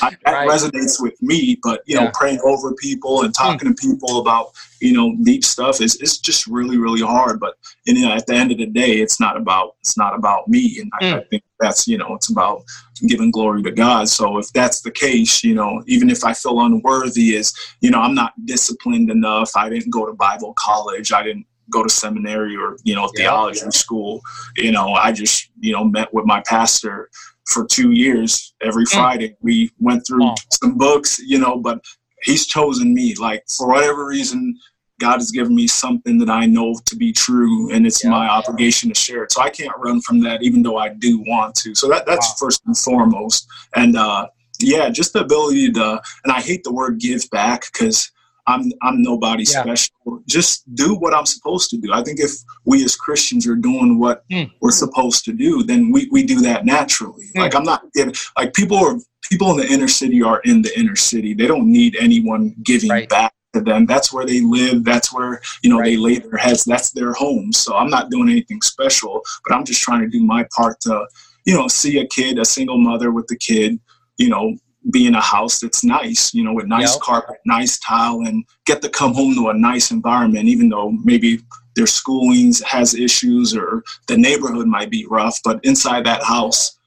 I, 0.02 0.10
that 0.24 0.32
right. 0.32 0.48
resonates 0.48 1.02
with 1.02 1.20
me. 1.20 1.58
But 1.62 1.82
you 1.86 1.96
know, 1.96 2.10
praying 2.14 2.40
over 2.44 2.72
people 2.74 3.22
and 3.22 3.34
talking 3.34 3.68
mm. 3.68 3.76
to 3.76 3.88
people 3.88 4.20
about 4.20 4.52
you 4.80 4.94
know 4.94 5.14
deep 5.24 5.44
stuff 5.44 5.80
is 5.80 5.96
it's 5.96 6.18
just 6.18 6.46
really 6.46 6.78
really 6.78 7.02
hard. 7.02 7.38
But 7.38 7.54
you 7.84 8.00
know, 8.00 8.12
at 8.12 8.26
the 8.26 8.34
end 8.34 8.52
of 8.52 8.58
the 8.58 8.66
day, 8.66 9.00
it's 9.00 9.20
not 9.20 9.36
about 9.36 9.74
it's 9.80 9.98
not 9.98 10.14
about 10.14 10.48
me. 10.48 10.78
And 10.80 10.90
mm. 10.92 11.12
I, 11.12 11.16
I 11.16 11.20
hmm. 11.20 11.28
think 11.28 11.44
that's 11.60 11.86
you 11.86 11.98
know 11.98 12.14
it's 12.14 12.30
about 12.30 12.62
giving 13.06 13.30
glory 13.30 13.62
to 13.64 13.72
God. 13.72 14.08
So 14.08 14.38
if 14.38 14.50
that's 14.52 14.80
the 14.80 14.90
case, 14.90 15.44
you 15.44 15.54
know, 15.54 15.82
even 15.86 16.08
if 16.08 16.24
I 16.24 16.32
feel 16.32 16.60
unworthy, 16.60 17.34
is 17.34 17.52
you 17.80 17.90
know 17.90 18.00
I'm 18.00 18.14
not 18.14 18.32
disciplined 18.46 19.10
enough. 19.10 19.50
I 19.54 19.68
didn't 19.68 19.90
go 19.90 20.06
to 20.06 20.14
Bible 20.14 20.54
college. 20.56 21.12
I 21.12 21.22
didn't 21.22 21.46
go 21.72 21.82
to 21.82 21.88
seminary 21.88 22.56
or 22.56 22.76
you 22.84 22.94
know 22.94 23.08
theology 23.16 23.60
yeah. 23.62 23.70
school 23.70 24.20
you 24.56 24.70
know 24.70 24.92
i 24.94 25.10
just 25.10 25.50
you 25.60 25.72
know 25.72 25.84
met 25.84 26.12
with 26.12 26.24
my 26.24 26.42
pastor 26.46 27.10
for 27.46 27.66
two 27.66 27.90
years 27.90 28.54
every 28.62 28.84
mm. 28.84 28.92
friday 28.92 29.36
we 29.40 29.70
went 29.80 30.06
through 30.06 30.24
oh. 30.24 30.34
some 30.50 30.76
books 30.76 31.18
you 31.18 31.38
know 31.38 31.58
but 31.58 31.82
he's 32.22 32.46
chosen 32.46 32.94
me 32.94 33.14
like 33.16 33.42
for 33.56 33.68
whatever 33.68 34.06
reason 34.06 34.56
god 35.00 35.14
has 35.16 35.32
given 35.32 35.54
me 35.54 35.66
something 35.66 36.18
that 36.18 36.30
i 36.30 36.46
know 36.46 36.74
to 36.84 36.94
be 36.94 37.12
true 37.12 37.72
and 37.72 37.86
it's 37.86 38.04
yeah. 38.04 38.10
my 38.10 38.28
obligation 38.28 38.88
to 38.88 38.94
share 38.94 39.24
it 39.24 39.32
so 39.32 39.40
i 39.40 39.50
can't 39.50 39.76
run 39.78 40.00
from 40.02 40.20
that 40.20 40.42
even 40.42 40.62
though 40.62 40.76
i 40.76 40.88
do 40.88 41.20
want 41.26 41.54
to 41.54 41.74
so 41.74 41.88
that 41.88 42.06
that's 42.06 42.28
wow. 42.28 42.46
first 42.46 42.62
and 42.66 42.76
foremost 42.78 43.48
and 43.74 43.96
uh 43.96 44.26
yeah 44.60 44.88
just 44.88 45.12
the 45.12 45.20
ability 45.20 45.72
to 45.72 46.00
and 46.24 46.32
i 46.32 46.40
hate 46.40 46.62
the 46.62 46.72
word 46.72 47.00
give 47.00 47.28
back 47.30 47.64
because 47.72 48.12
I'm 48.46 48.72
I'm 48.82 49.02
nobody 49.02 49.44
yeah. 49.44 49.62
special. 49.62 50.22
Just 50.26 50.74
do 50.74 50.94
what 50.94 51.14
I'm 51.14 51.26
supposed 51.26 51.70
to 51.70 51.76
do. 51.76 51.92
I 51.92 52.02
think 52.02 52.18
if 52.20 52.32
we 52.64 52.84
as 52.84 52.96
Christians 52.96 53.46
are 53.46 53.56
doing 53.56 53.98
what 53.98 54.28
mm. 54.28 54.50
we're 54.60 54.72
supposed 54.72 55.24
to 55.26 55.32
do, 55.32 55.62
then 55.62 55.92
we, 55.92 56.08
we 56.10 56.24
do 56.24 56.40
that 56.42 56.64
naturally. 56.64 57.26
Mm. 57.36 57.40
Like 57.40 57.54
I'm 57.54 57.64
not 57.64 57.84
giving 57.94 58.14
like 58.36 58.54
people 58.54 58.78
are 58.78 58.96
people 59.22 59.50
in 59.52 59.58
the 59.58 59.72
inner 59.72 59.88
city 59.88 60.22
are 60.22 60.40
in 60.44 60.62
the 60.62 60.78
inner 60.78 60.96
city. 60.96 61.34
They 61.34 61.46
don't 61.46 61.70
need 61.70 61.96
anyone 62.00 62.54
giving 62.62 62.90
right. 62.90 63.08
back 63.08 63.32
to 63.54 63.60
them. 63.60 63.86
That's 63.86 64.12
where 64.12 64.26
they 64.26 64.40
live. 64.40 64.84
That's 64.84 65.12
where 65.12 65.40
you 65.62 65.70
know 65.70 65.78
right. 65.78 65.84
they 65.84 65.96
lay 65.96 66.18
their 66.18 66.38
heads. 66.38 66.64
That's 66.64 66.90
their 66.90 67.12
home. 67.12 67.52
So 67.52 67.76
I'm 67.76 67.90
not 67.90 68.10
doing 68.10 68.28
anything 68.28 68.60
special, 68.62 69.22
but 69.46 69.54
I'm 69.54 69.64
just 69.64 69.82
trying 69.82 70.00
to 70.00 70.08
do 70.08 70.24
my 70.24 70.46
part 70.54 70.80
to 70.80 71.06
you 71.44 71.54
know 71.54 71.68
see 71.68 72.00
a 72.00 72.06
kid, 72.06 72.38
a 72.38 72.44
single 72.44 72.78
mother 72.78 73.12
with 73.12 73.30
a 73.30 73.36
kid, 73.36 73.78
you 74.16 74.28
know 74.28 74.56
be 74.90 75.06
in 75.06 75.14
a 75.14 75.20
house 75.20 75.60
that's 75.60 75.84
nice, 75.84 76.34
you 76.34 76.42
know, 76.42 76.52
with 76.52 76.66
nice 76.66 76.94
yep. 76.94 77.00
carpet, 77.00 77.36
nice 77.46 77.78
tile, 77.78 78.20
and 78.20 78.44
get 78.66 78.82
to 78.82 78.88
come 78.88 79.14
home 79.14 79.34
to 79.34 79.48
a 79.48 79.54
nice 79.54 79.90
environment, 79.90 80.48
even 80.48 80.68
though 80.68 80.90
maybe 81.04 81.40
their 81.76 81.86
schooling 81.86 82.52
has 82.66 82.94
issues 82.94 83.56
or 83.56 83.82
the 84.06 84.16
neighborhood 84.16 84.66
might 84.66 84.90
be 84.90 85.06
rough, 85.06 85.40
but 85.44 85.64
inside 85.64 86.04
that 86.04 86.22
house, 86.22 86.78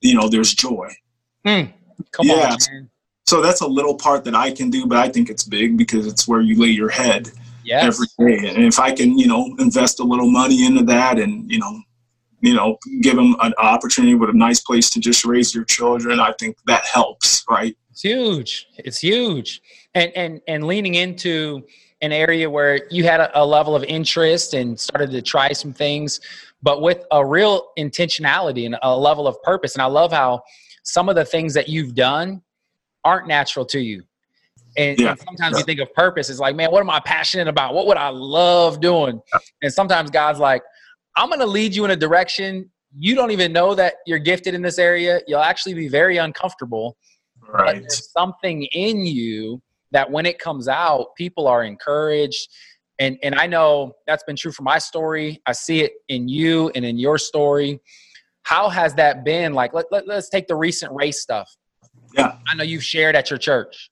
you 0.00 0.14
know, 0.14 0.28
there's 0.28 0.54
joy. 0.54 0.88
Mm, 1.46 1.72
come 2.10 2.26
yeah. 2.26 2.52
on. 2.52 2.88
So 3.26 3.40
that's 3.40 3.60
a 3.60 3.66
little 3.66 3.94
part 3.94 4.24
that 4.24 4.34
I 4.34 4.50
can 4.50 4.68
do, 4.68 4.86
but 4.86 4.98
I 4.98 5.08
think 5.08 5.30
it's 5.30 5.44
big 5.44 5.76
because 5.76 6.06
it's 6.06 6.26
where 6.26 6.40
you 6.40 6.60
lay 6.60 6.68
your 6.68 6.88
head 6.88 7.30
yes. 7.64 7.84
every 7.84 8.06
day. 8.18 8.48
And 8.48 8.64
if 8.64 8.80
I 8.80 8.92
can, 8.92 9.16
you 9.16 9.28
know, 9.28 9.54
invest 9.58 10.00
a 10.00 10.04
little 10.04 10.30
money 10.30 10.66
into 10.66 10.82
that 10.84 11.18
and, 11.18 11.50
you 11.50 11.58
know, 11.58 11.80
you 12.42 12.54
know, 12.54 12.76
give 13.00 13.16
them 13.16 13.36
an 13.40 13.54
opportunity 13.56 14.14
with 14.14 14.28
a 14.28 14.34
nice 14.34 14.60
place 14.60 14.90
to 14.90 15.00
just 15.00 15.24
raise 15.24 15.54
your 15.54 15.64
children, 15.64 16.20
I 16.20 16.34
think 16.38 16.56
that 16.66 16.84
helps, 16.84 17.44
right? 17.48 17.76
It's 17.90 18.02
huge. 18.02 18.66
It's 18.78 18.98
huge. 18.98 19.62
And 19.94 20.12
and 20.16 20.40
and 20.48 20.66
leaning 20.66 20.96
into 20.96 21.64
an 22.00 22.10
area 22.10 22.50
where 22.50 22.80
you 22.90 23.04
had 23.04 23.20
a, 23.20 23.40
a 23.40 23.44
level 23.46 23.76
of 23.76 23.84
interest 23.84 24.54
and 24.54 24.78
started 24.78 25.12
to 25.12 25.22
try 25.22 25.52
some 25.52 25.72
things, 25.72 26.20
but 26.62 26.82
with 26.82 27.04
a 27.12 27.24
real 27.24 27.68
intentionality 27.78 28.66
and 28.66 28.76
a 28.82 28.98
level 28.98 29.28
of 29.28 29.40
purpose. 29.42 29.74
And 29.74 29.82
I 29.82 29.86
love 29.86 30.12
how 30.12 30.42
some 30.82 31.08
of 31.08 31.14
the 31.14 31.24
things 31.24 31.54
that 31.54 31.68
you've 31.68 31.94
done 31.94 32.42
aren't 33.04 33.28
natural 33.28 33.64
to 33.66 33.78
you. 33.78 34.02
And, 34.76 34.98
yeah. 34.98 35.10
and 35.10 35.20
sometimes 35.20 35.52
yeah. 35.52 35.58
you 35.58 35.64
think 35.64 35.80
of 35.80 35.94
purpose 35.94 36.28
is 36.28 36.40
like, 36.40 36.56
man, 36.56 36.72
what 36.72 36.80
am 36.80 36.90
I 36.90 36.98
passionate 36.98 37.46
about? 37.46 37.74
What 37.74 37.86
would 37.86 37.98
I 37.98 38.08
love 38.08 38.80
doing? 38.80 39.20
And 39.62 39.72
sometimes 39.72 40.10
God's 40.10 40.40
like, 40.40 40.62
I'm 41.16 41.28
going 41.28 41.40
to 41.40 41.46
lead 41.46 41.74
you 41.74 41.84
in 41.84 41.90
a 41.90 41.96
direction 41.96 42.70
you 42.98 43.14
don't 43.14 43.30
even 43.30 43.52
know 43.52 43.74
that 43.74 43.94
you're 44.06 44.18
gifted 44.18 44.54
in 44.54 44.62
this 44.62 44.78
area. 44.78 45.20
You'll 45.26 45.40
actually 45.40 45.74
be 45.74 45.88
very 45.88 46.18
uncomfortable. 46.18 46.96
Right. 47.48 47.80
there's 47.80 48.10
something 48.12 48.64
in 48.72 49.04
you 49.04 49.60
that 49.90 50.10
when 50.10 50.26
it 50.26 50.38
comes 50.38 50.68
out, 50.68 51.08
people 51.16 51.48
are 51.48 51.64
encouraged. 51.64 52.48
And, 52.98 53.18
and 53.22 53.34
I 53.34 53.46
know 53.46 53.92
that's 54.06 54.22
been 54.24 54.36
true 54.36 54.52
for 54.52 54.62
my 54.62 54.78
story. 54.78 55.40
I 55.46 55.52
see 55.52 55.80
it 55.80 55.92
in 56.08 56.28
you 56.28 56.70
and 56.74 56.84
in 56.84 56.98
your 56.98 57.18
story. 57.18 57.80
How 58.42 58.68
has 58.68 58.94
that 58.94 59.24
been? 59.24 59.54
Like, 59.54 59.74
let, 59.74 59.86
let, 59.90 60.06
let's 60.06 60.28
take 60.28 60.46
the 60.46 60.56
recent 60.56 60.92
race 60.92 61.20
stuff. 61.20 61.50
Yeah. 62.16 62.36
I 62.46 62.54
know 62.54 62.64
you've 62.64 62.84
shared 62.84 63.16
at 63.16 63.30
your 63.30 63.38
church 63.38 63.90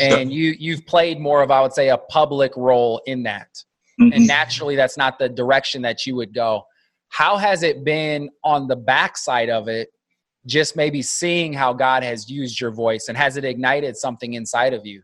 and 0.00 0.32
you 0.32 0.54
you've 0.58 0.86
played 0.86 1.18
more 1.18 1.42
of 1.42 1.50
i 1.50 1.60
would 1.60 1.72
say 1.72 1.88
a 1.88 1.98
public 1.98 2.56
role 2.56 3.00
in 3.06 3.22
that 3.24 3.48
mm-hmm. 4.00 4.12
and 4.12 4.26
naturally 4.26 4.76
that's 4.76 4.96
not 4.96 5.18
the 5.18 5.28
direction 5.28 5.82
that 5.82 6.06
you 6.06 6.14
would 6.14 6.34
go 6.34 6.64
how 7.10 7.36
has 7.36 7.62
it 7.62 7.84
been 7.84 8.28
on 8.44 8.66
the 8.66 8.76
backside 8.76 9.50
of 9.50 9.68
it 9.68 9.90
just 10.46 10.76
maybe 10.76 11.02
seeing 11.02 11.52
how 11.52 11.72
god 11.72 12.02
has 12.02 12.30
used 12.30 12.60
your 12.60 12.70
voice 12.70 13.08
and 13.08 13.16
has 13.16 13.36
it 13.36 13.44
ignited 13.44 13.96
something 13.96 14.34
inside 14.34 14.72
of 14.72 14.86
you 14.86 15.02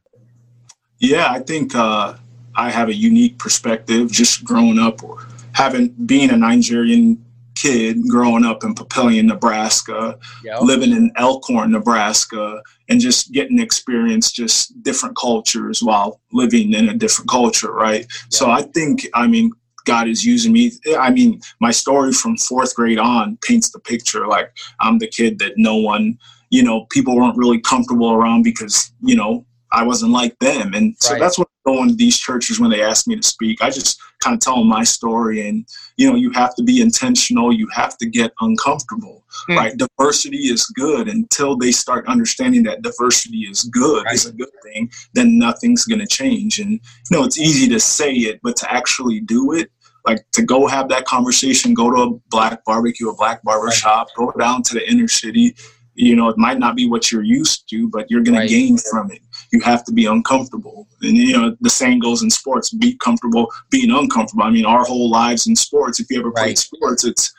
yeah 0.98 1.30
i 1.30 1.38
think 1.38 1.74
uh, 1.74 2.14
i 2.54 2.70
have 2.70 2.88
a 2.88 2.94
unique 2.94 3.38
perspective 3.38 4.10
just 4.10 4.44
growing 4.44 4.78
up 4.78 5.02
or 5.02 5.26
having 5.52 5.88
being 6.06 6.30
a 6.30 6.36
nigerian 6.36 7.22
kid 7.54 8.08
growing 8.08 8.44
up 8.44 8.64
in 8.64 8.74
Papillion, 8.74 9.24
Nebraska, 9.24 10.18
yep. 10.44 10.60
living 10.62 10.92
in 10.92 11.12
Elkhorn, 11.16 11.70
Nebraska, 11.70 12.62
and 12.88 13.00
just 13.00 13.32
getting 13.32 13.58
experience 13.58 14.32
just 14.32 14.82
different 14.82 15.16
cultures 15.16 15.82
while 15.82 16.20
living 16.32 16.72
in 16.72 16.88
a 16.88 16.94
different 16.94 17.30
culture, 17.30 17.72
right? 17.72 18.00
Yep. 18.00 18.08
So 18.30 18.50
I 18.50 18.62
think, 18.62 19.06
I 19.14 19.26
mean, 19.26 19.52
God 19.84 20.08
is 20.08 20.24
using 20.24 20.52
me. 20.52 20.72
I 20.98 21.10
mean, 21.10 21.40
my 21.60 21.70
story 21.70 22.12
from 22.12 22.36
fourth 22.36 22.74
grade 22.74 22.98
on 22.98 23.38
paints 23.42 23.70
the 23.70 23.78
picture. 23.78 24.26
Like 24.26 24.50
I'm 24.80 24.98
the 24.98 25.06
kid 25.06 25.38
that 25.40 25.52
no 25.56 25.76
one, 25.76 26.18
you 26.50 26.62
know, 26.62 26.86
people 26.90 27.16
weren't 27.16 27.36
really 27.36 27.60
comfortable 27.60 28.12
around 28.12 28.42
because, 28.42 28.92
you 29.02 29.14
know, 29.14 29.44
I 29.72 29.82
wasn't 29.82 30.12
like 30.12 30.38
them. 30.38 30.72
And 30.72 30.96
so 31.00 31.12
right. 31.12 31.20
that's 31.20 31.38
what 31.38 31.48
I 31.66 31.88
to 31.88 31.94
these 31.94 32.18
churches 32.18 32.60
when 32.60 32.70
they 32.70 32.82
ask 32.82 33.06
me 33.06 33.16
to 33.16 33.22
speak. 33.22 33.62
I 33.62 33.70
just 33.70 34.00
kind 34.20 34.34
of 34.34 34.40
tell 34.40 34.56
them 34.56 34.68
my 34.68 34.84
story. 34.84 35.48
And, 35.48 35.66
you 35.96 36.08
know, 36.08 36.16
you 36.16 36.30
have 36.32 36.54
to 36.56 36.62
be 36.62 36.80
intentional. 36.80 37.52
You 37.52 37.68
have 37.68 37.96
to 37.98 38.06
get 38.06 38.32
uncomfortable, 38.40 39.24
hmm. 39.46 39.56
right? 39.56 39.76
Diversity 39.76 40.38
is 40.38 40.66
good 40.66 41.08
until 41.08 41.56
they 41.56 41.72
start 41.72 42.06
understanding 42.06 42.62
that 42.64 42.82
diversity 42.82 43.40
is 43.40 43.62
good, 43.64 44.04
right. 44.04 44.14
is 44.14 44.26
a 44.26 44.32
good 44.32 44.50
thing, 44.62 44.90
then 45.14 45.38
nothing's 45.38 45.84
going 45.84 46.00
to 46.00 46.06
change. 46.06 46.58
And, 46.58 46.72
you 46.72 46.80
know, 47.10 47.24
it's 47.24 47.38
easy 47.38 47.68
to 47.68 47.80
say 47.80 48.12
it, 48.12 48.40
but 48.42 48.56
to 48.56 48.72
actually 48.72 49.20
do 49.20 49.52
it, 49.52 49.70
like 50.06 50.24
to 50.32 50.42
go 50.42 50.66
have 50.66 50.90
that 50.90 51.06
conversation, 51.06 51.72
go 51.72 51.90
to 51.90 52.02
a 52.02 52.18
black 52.28 52.62
barbecue, 52.66 53.08
a 53.08 53.14
black 53.14 53.42
barber 53.42 53.66
right. 53.66 53.74
shop, 53.74 54.08
go 54.16 54.30
down 54.38 54.62
to 54.64 54.74
the 54.74 54.90
inner 54.90 55.08
city, 55.08 55.54
you 55.94 56.16
know 56.16 56.28
it 56.28 56.36
might 56.36 56.58
not 56.58 56.76
be 56.76 56.88
what 56.88 57.10
you're 57.10 57.22
used 57.22 57.68
to 57.68 57.88
but 57.88 58.10
you're 58.10 58.22
going 58.22 58.36
right. 58.36 58.48
to 58.48 58.54
gain 58.54 58.76
from 58.76 59.10
it 59.10 59.20
you 59.54 59.60
have 59.60 59.84
to 59.84 59.92
be 59.92 60.06
uncomfortable 60.06 60.86
and 61.02 61.16
you 61.16 61.32
know 61.32 61.56
the 61.60 61.70
same 61.70 61.98
goes 62.00 62.22
in 62.22 62.30
sports 62.30 62.70
be 62.70 62.96
comfortable 62.96 63.50
being 63.70 63.90
uncomfortable 63.90 64.42
i 64.42 64.50
mean 64.50 64.66
our 64.66 64.84
whole 64.84 65.08
lives 65.08 65.46
in 65.46 65.54
sports 65.54 66.00
if 66.00 66.10
you 66.10 66.18
ever 66.18 66.30
right. 66.30 66.44
played 66.44 66.58
sports 66.58 67.04
it's 67.04 67.32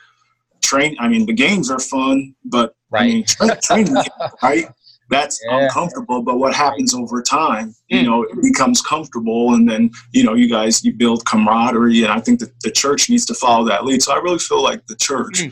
train 0.62 0.96
i 0.98 1.06
mean 1.06 1.26
the 1.26 1.32
games 1.32 1.70
are 1.70 1.78
fun 1.78 2.34
but 2.46 2.74
right. 2.90 3.02
i 3.02 3.06
mean 3.06 3.24
tra- 3.24 3.60
training 3.62 3.94
right 4.42 4.66
that's 5.08 5.40
yeah. 5.44 5.60
uncomfortable 5.60 6.22
but 6.22 6.38
what 6.38 6.54
happens 6.54 6.94
over 6.94 7.22
time 7.22 7.74
you 7.88 8.00
hmm. 8.00 8.06
know 8.06 8.22
it 8.22 8.42
becomes 8.42 8.80
comfortable 8.80 9.54
and 9.54 9.68
then 9.68 9.90
you 10.12 10.24
know 10.24 10.34
you 10.34 10.48
guys 10.48 10.84
you 10.84 10.92
build 10.92 11.24
camaraderie 11.26 12.02
and 12.02 12.12
i 12.12 12.18
think 12.18 12.40
that 12.40 12.52
the 12.62 12.70
church 12.70 13.08
needs 13.10 13.26
to 13.26 13.34
follow 13.34 13.64
that 13.64 13.84
lead 13.84 14.02
so 14.02 14.12
i 14.12 14.18
really 14.18 14.38
feel 14.38 14.62
like 14.62 14.84
the 14.86 14.96
church 14.96 15.42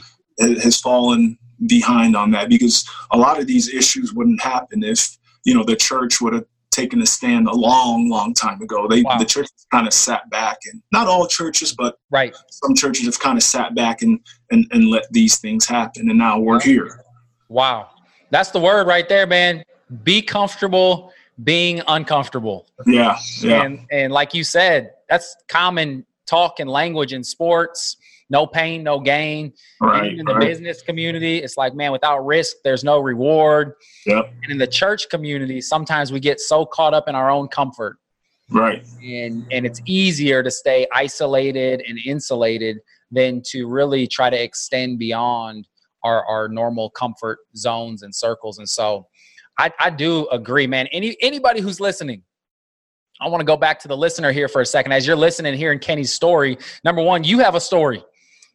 mm. 0.41 0.63
has 0.63 0.81
fallen 0.81 1.39
behind 1.67 2.17
on 2.17 2.31
that 2.33 2.49
because 2.49 2.89
a 3.13 3.17
lot 3.17 3.39
of 3.39 3.47
these 3.47 3.73
issues 3.73 4.13
wouldn't 4.13 4.43
happen 4.43 4.83
if 4.83 5.17
you 5.45 5.55
know 5.55 5.63
the 5.63 5.77
church 5.77 6.21
would 6.21 6.33
have 6.33 6.45
taken 6.75 7.01
a 7.03 7.07
stand 7.07 7.49
a 7.49 7.55
long, 7.55 8.09
long 8.09 8.35
time 8.35 8.61
ago. 8.61 8.89
They 8.89 9.03
wow. 9.03 9.19
the 9.19 9.25
church 9.25 9.49
kind 9.71 9.87
of 9.87 9.93
sat 9.93 10.29
back, 10.31 10.59
and 10.71 10.83
not 10.93 11.07
all 11.07 11.27
churches, 11.27 11.73
but 11.73 11.99
right, 12.11 12.35
some 12.51 12.75
churches 12.75 13.07
have 13.07 13.19
kind 13.19 13.39
of 13.39 13.43
sat 13.43 13.75
back 13.75 14.03
and 14.03 14.21
and 14.51 14.67
and 14.73 14.89
let 14.89 15.11
these 15.13 15.39
things 15.39 15.67
happen, 15.67 16.11
and 16.11 16.19
now 16.19 16.39
we're 16.39 16.61
here. 16.61 17.05
Wow, 17.49 17.91
that's 18.31 18.51
the 18.51 18.61
word 18.61 18.87
right 18.87 19.09
there, 19.09 19.27
man. 19.27 19.65
Be 20.03 20.21
comfortable 20.21 21.13
being 21.43 21.83
uncomfortable. 21.89 22.67
Yeah, 22.87 23.19
yeah. 23.41 23.63
And 23.63 23.87
and 23.91 24.13
like 24.13 24.35
you 24.35 24.45
said, 24.45 24.93
that's 25.09 25.37
common 25.49 26.05
talk 26.27 26.61
and 26.61 26.71
language 26.71 27.13
in 27.13 27.23
sports 27.23 27.97
no 28.31 28.47
pain, 28.47 28.83
no 28.83 29.01
gain. 29.01 29.53
Right, 29.81 30.19
in 30.19 30.25
the 30.25 30.35
right. 30.35 30.49
business 30.49 30.83
community, 30.83 31.39
it's 31.39 31.57
like, 31.57 31.75
man, 31.75 31.93
without 31.93 32.25
risk, 32.25 32.57
there's 32.65 32.85
no 32.85 32.99
reward. 32.99 33.75
Yep. 34.07 34.33
And 34.43 34.53
in 34.53 34.59
the 34.59 34.67
church 34.67 35.09
community, 35.09 35.61
sometimes 35.61 36.13
we 36.13 36.21
get 36.21 36.41
so 36.41 36.65
caught 36.65 36.95
up 36.95 37.09
in 37.09 37.15
our 37.15 37.31
own 37.31 37.49
comfort. 37.49 37.99
Right. 38.51 38.85
And 39.03 39.47
and 39.51 39.65
it's 39.65 39.81
easier 39.87 40.43
to 40.43 40.51
stay 40.51 40.87
isolated 40.93 41.83
and 41.87 41.99
insulated 42.05 42.79
than 43.11 43.43
to 43.47 43.67
really 43.67 44.07
try 44.07 44.29
to 44.29 44.43
extend 44.43 44.99
beyond 44.99 45.67
our, 46.03 46.25
our 46.27 46.49
normal 46.49 46.91
comfort 46.91 47.39
zones 47.57 48.03
and 48.03 48.15
circles. 48.15 48.59
And 48.59 48.69
so 48.69 49.07
I, 49.59 49.73
I 49.79 49.91
do 49.91 50.29
agree, 50.29 50.67
man. 50.67 50.89
Any 50.89 51.17
anybody 51.23 51.61
who's 51.61 51.81
listening, 51.81 52.23
I 53.21 53.29
want 53.29 53.41
to 53.41 53.47
go 53.47 53.57
back 53.57 53.79
to 53.81 53.89
the 53.89 53.97
listener 53.97 54.33
here 54.33 54.49
for 54.49 54.61
a 54.61 54.67
second. 54.67 54.93
As 54.93 55.07
you're 55.07 55.17
listening 55.17 55.55
here 55.55 55.73
in 55.73 55.79
Kenny's 55.79 56.13
story, 56.13 56.59
number 56.85 57.03
one, 57.03 57.25
you 57.25 57.39
have 57.39 57.55
a 57.55 57.61
story 57.61 58.05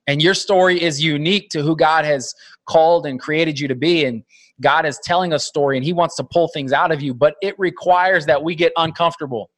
and 0.07 0.21
your 0.21 0.33
story 0.33 0.81
is 0.81 1.03
unique 1.03 1.49
to 1.49 1.62
who 1.62 1.75
God 1.75 2.05
has 2.05 2.33
called 2.65 3.05
and 3.05 3.19
created 3.19 3.59
you 3.59 3.67
to 3.67 3.75
be. 3.75 4.05
And 4.05 4.23
God 4.62 4.85
is 4.85 4.99
telling 5.03 5.33
a 5.33 5.39
story 5.39 5.77
and 5.77 5.85
He 5.85 5.93
wants 5.93 6.15
to 6.17 6.23
pull 6.23 6.47
things 6.49 6.73
out 6.73 6.91
of 6.91 7.01
you, 7.01 7.13
but 7.13 7.35
it 7.41 7.57
requires 7.57 8.25
that 8.25 8.43
we 8.43 8.55
get 8.55 8.71
uncomfortable. 8.77 9.49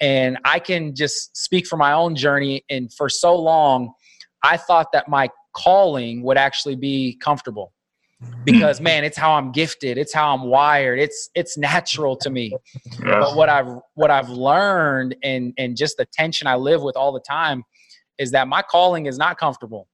And 0.00 0.38
I 0.44 0.58
can 0.58 0.94
just 0.94 1.36
speak 1.36 1.66
for 1.66 1.76
my 1.76 1.92
own 1.92 2.14
journey. 2.14 2.64
And 2.70 2.92
for 2.92 3.08
so 3.08 3.34
long, 3.36 3.92
I 4.42 4.56
thought 4.56 4.92
that 4.92 5.08
my 5.08 5.28
calling 5.54 6.22
would 6.22 6.38
actually 6.38 6.76
be 6.76 7.18
comfortable 7.22 7.72
because 8.44 8.80
man 8.80 9.04
it's 9.04 9.16
how 9.16 9.32
i'm 9.32 9.52
gifted 9.52 9.96
it's 9.96 10.12
how 10.12 10.34
i'm 10.34 10.42
wired 10.42 10.98
it's 10.98 11.30
it's 11.34 11.56
natural 11.56 12.16
to 12.16 12.30
me 12.30 12.52
yeah. 13.04 13.20
but 13.20 13.36
what 13.36 13.48
i've 13.48 13.78
what 13.94 14.10
i've 14.10 14.28
learned 14.28 15.14
and 15.22 15.52
and 15.56 15.76
just 15.76 15.96
the 15.96 16.06
tension 16.06 16.46
i 16.46 16.56
live 16.56 16.82
with 16.82 16.96
all 16.96 17.12
the 17.12 17.20
time 17.20 17.62
is 18.18 18.30
that 18.32 18.48
my 18.48 18.62
calling 18.62 19.06
is 19.06 19.18
not 19.18 19.38
comfortable. 19.38 19.88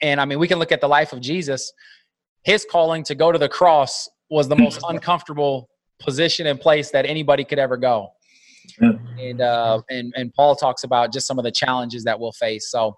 And 0.00 0.20
I 0.20 0.24
mean, 0.24 0.38
we 0.38 0.48
can 0.48 0.58
look 0.58 0.72
at 0.72 0.80
the 0.80 0.88
life 0.88 1.12
of 1.12 1.20
Jesus. 1.20 1.72
His 2.42 2.66
calling 2.68 3.04
to 3.04 3.14
go 3.14 3.30
to 3.30 3.38
the 3.38 3.48
cross 3.48 4.08
was 4.30 4.48
the 4.48 4.56
most 4.56 4.80
uncomfortable 4.88 5.68
position 6.00 6.48
and 6.48 6.60
place 6.60 6.90
that 6.90 7.06
anybody 7.06 7.44
could 7.44 7.58
ever 7.58 7.76
go. 7.76 8.10
Yeah. 8.80 8.92
And 9.18 9.40
uh, 9.40 9.82
and 9.90 10.12
and 10.16 10.32
Paul 10.34 10.56
talks 10.56 10.84
about 10.84 11.12
just 11.12 11.26
some 11.26 11.38
of 11.38 11.44
the 11.44 11.50
challenges 11.50 12.04
that 12.04 12.18
we'll 12.18 12.32
face. 12.32 12.70
So, 12.70 12.96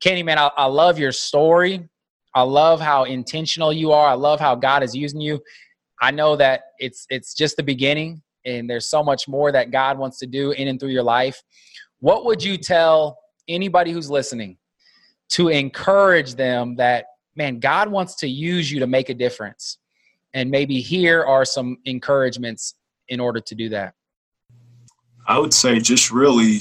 Kenny, 0.00 0.22
man, 0.22 0.38
I, 0.38 0.50
I 0.56 0.66
love 0.66 0.98
your 0.98 1.12
story. 1.12 1.88
I 2.34 2.42
love 2.42 2.80
how 2.80 3.04
intentional 3.04 3.72
you 3.72 3.92
are. 3.92 4.08
I 4.08 4.14
love 4.14 4.40
how 4.40 4.56
God 4.56 4.82
is 4.82 4.94
using 4.94 5.20
you. 5.20 5.40
I 6.00 6.10
know 6.10 6.36
that 6.36 6.62
it's 6.78 7.06
it's 7.10 7.34
just 7.34 7.56
the 7.56 7.62
beginning, 7.62 8.22
and 8.44 8.68
there's 8.68 8.88
so 8.88 9.04
much 9.04 9.28
more 9.28 9.52
that 9.52 9.70
God 9.70 9.98
wants 9.98 10.18
to 10.18 10.26
do 10.26 10.50
in 10.52 10.68
and 10.68 10.78
through 10.78 10.90
your 10.90 11.02
life. 11.02 11.40
What 12.00 12.24
would 12.24 12.42
you 12.42 12.58
tell 12.58 13.18
anybody 13.48 13.92
who's 13.92 14.10
listening 14.10 14.56
to 15.30 15.48
encourage 15.48 16.34
them 16.34 16.76
that 16.76 17.06
man 17.36 17.58
god 17.58 17.88
wants 17.88 18.14
to 18.16 18.28
use 18.28 18.70
you 18.70 18.80
to 18.80 18.86
make 18.86 19.08
a 19.08 19.14
difference. 19.14 19.78
And 20.32 20.50
maybe 20.50 20.80
here 20.80 21.24
are 21.24 21.44
some 21.44 21.78
encouragements 21.84 22.74
in 23.08 23.20
order 23.20 23.40
to 23.40 23.54
do 23.54 23.68
that. 23.68 23.94
I 25.26 25.38
would 25.38 25.54
say 25.54 25.78
just 25.78 26.10
really 26.10 26.60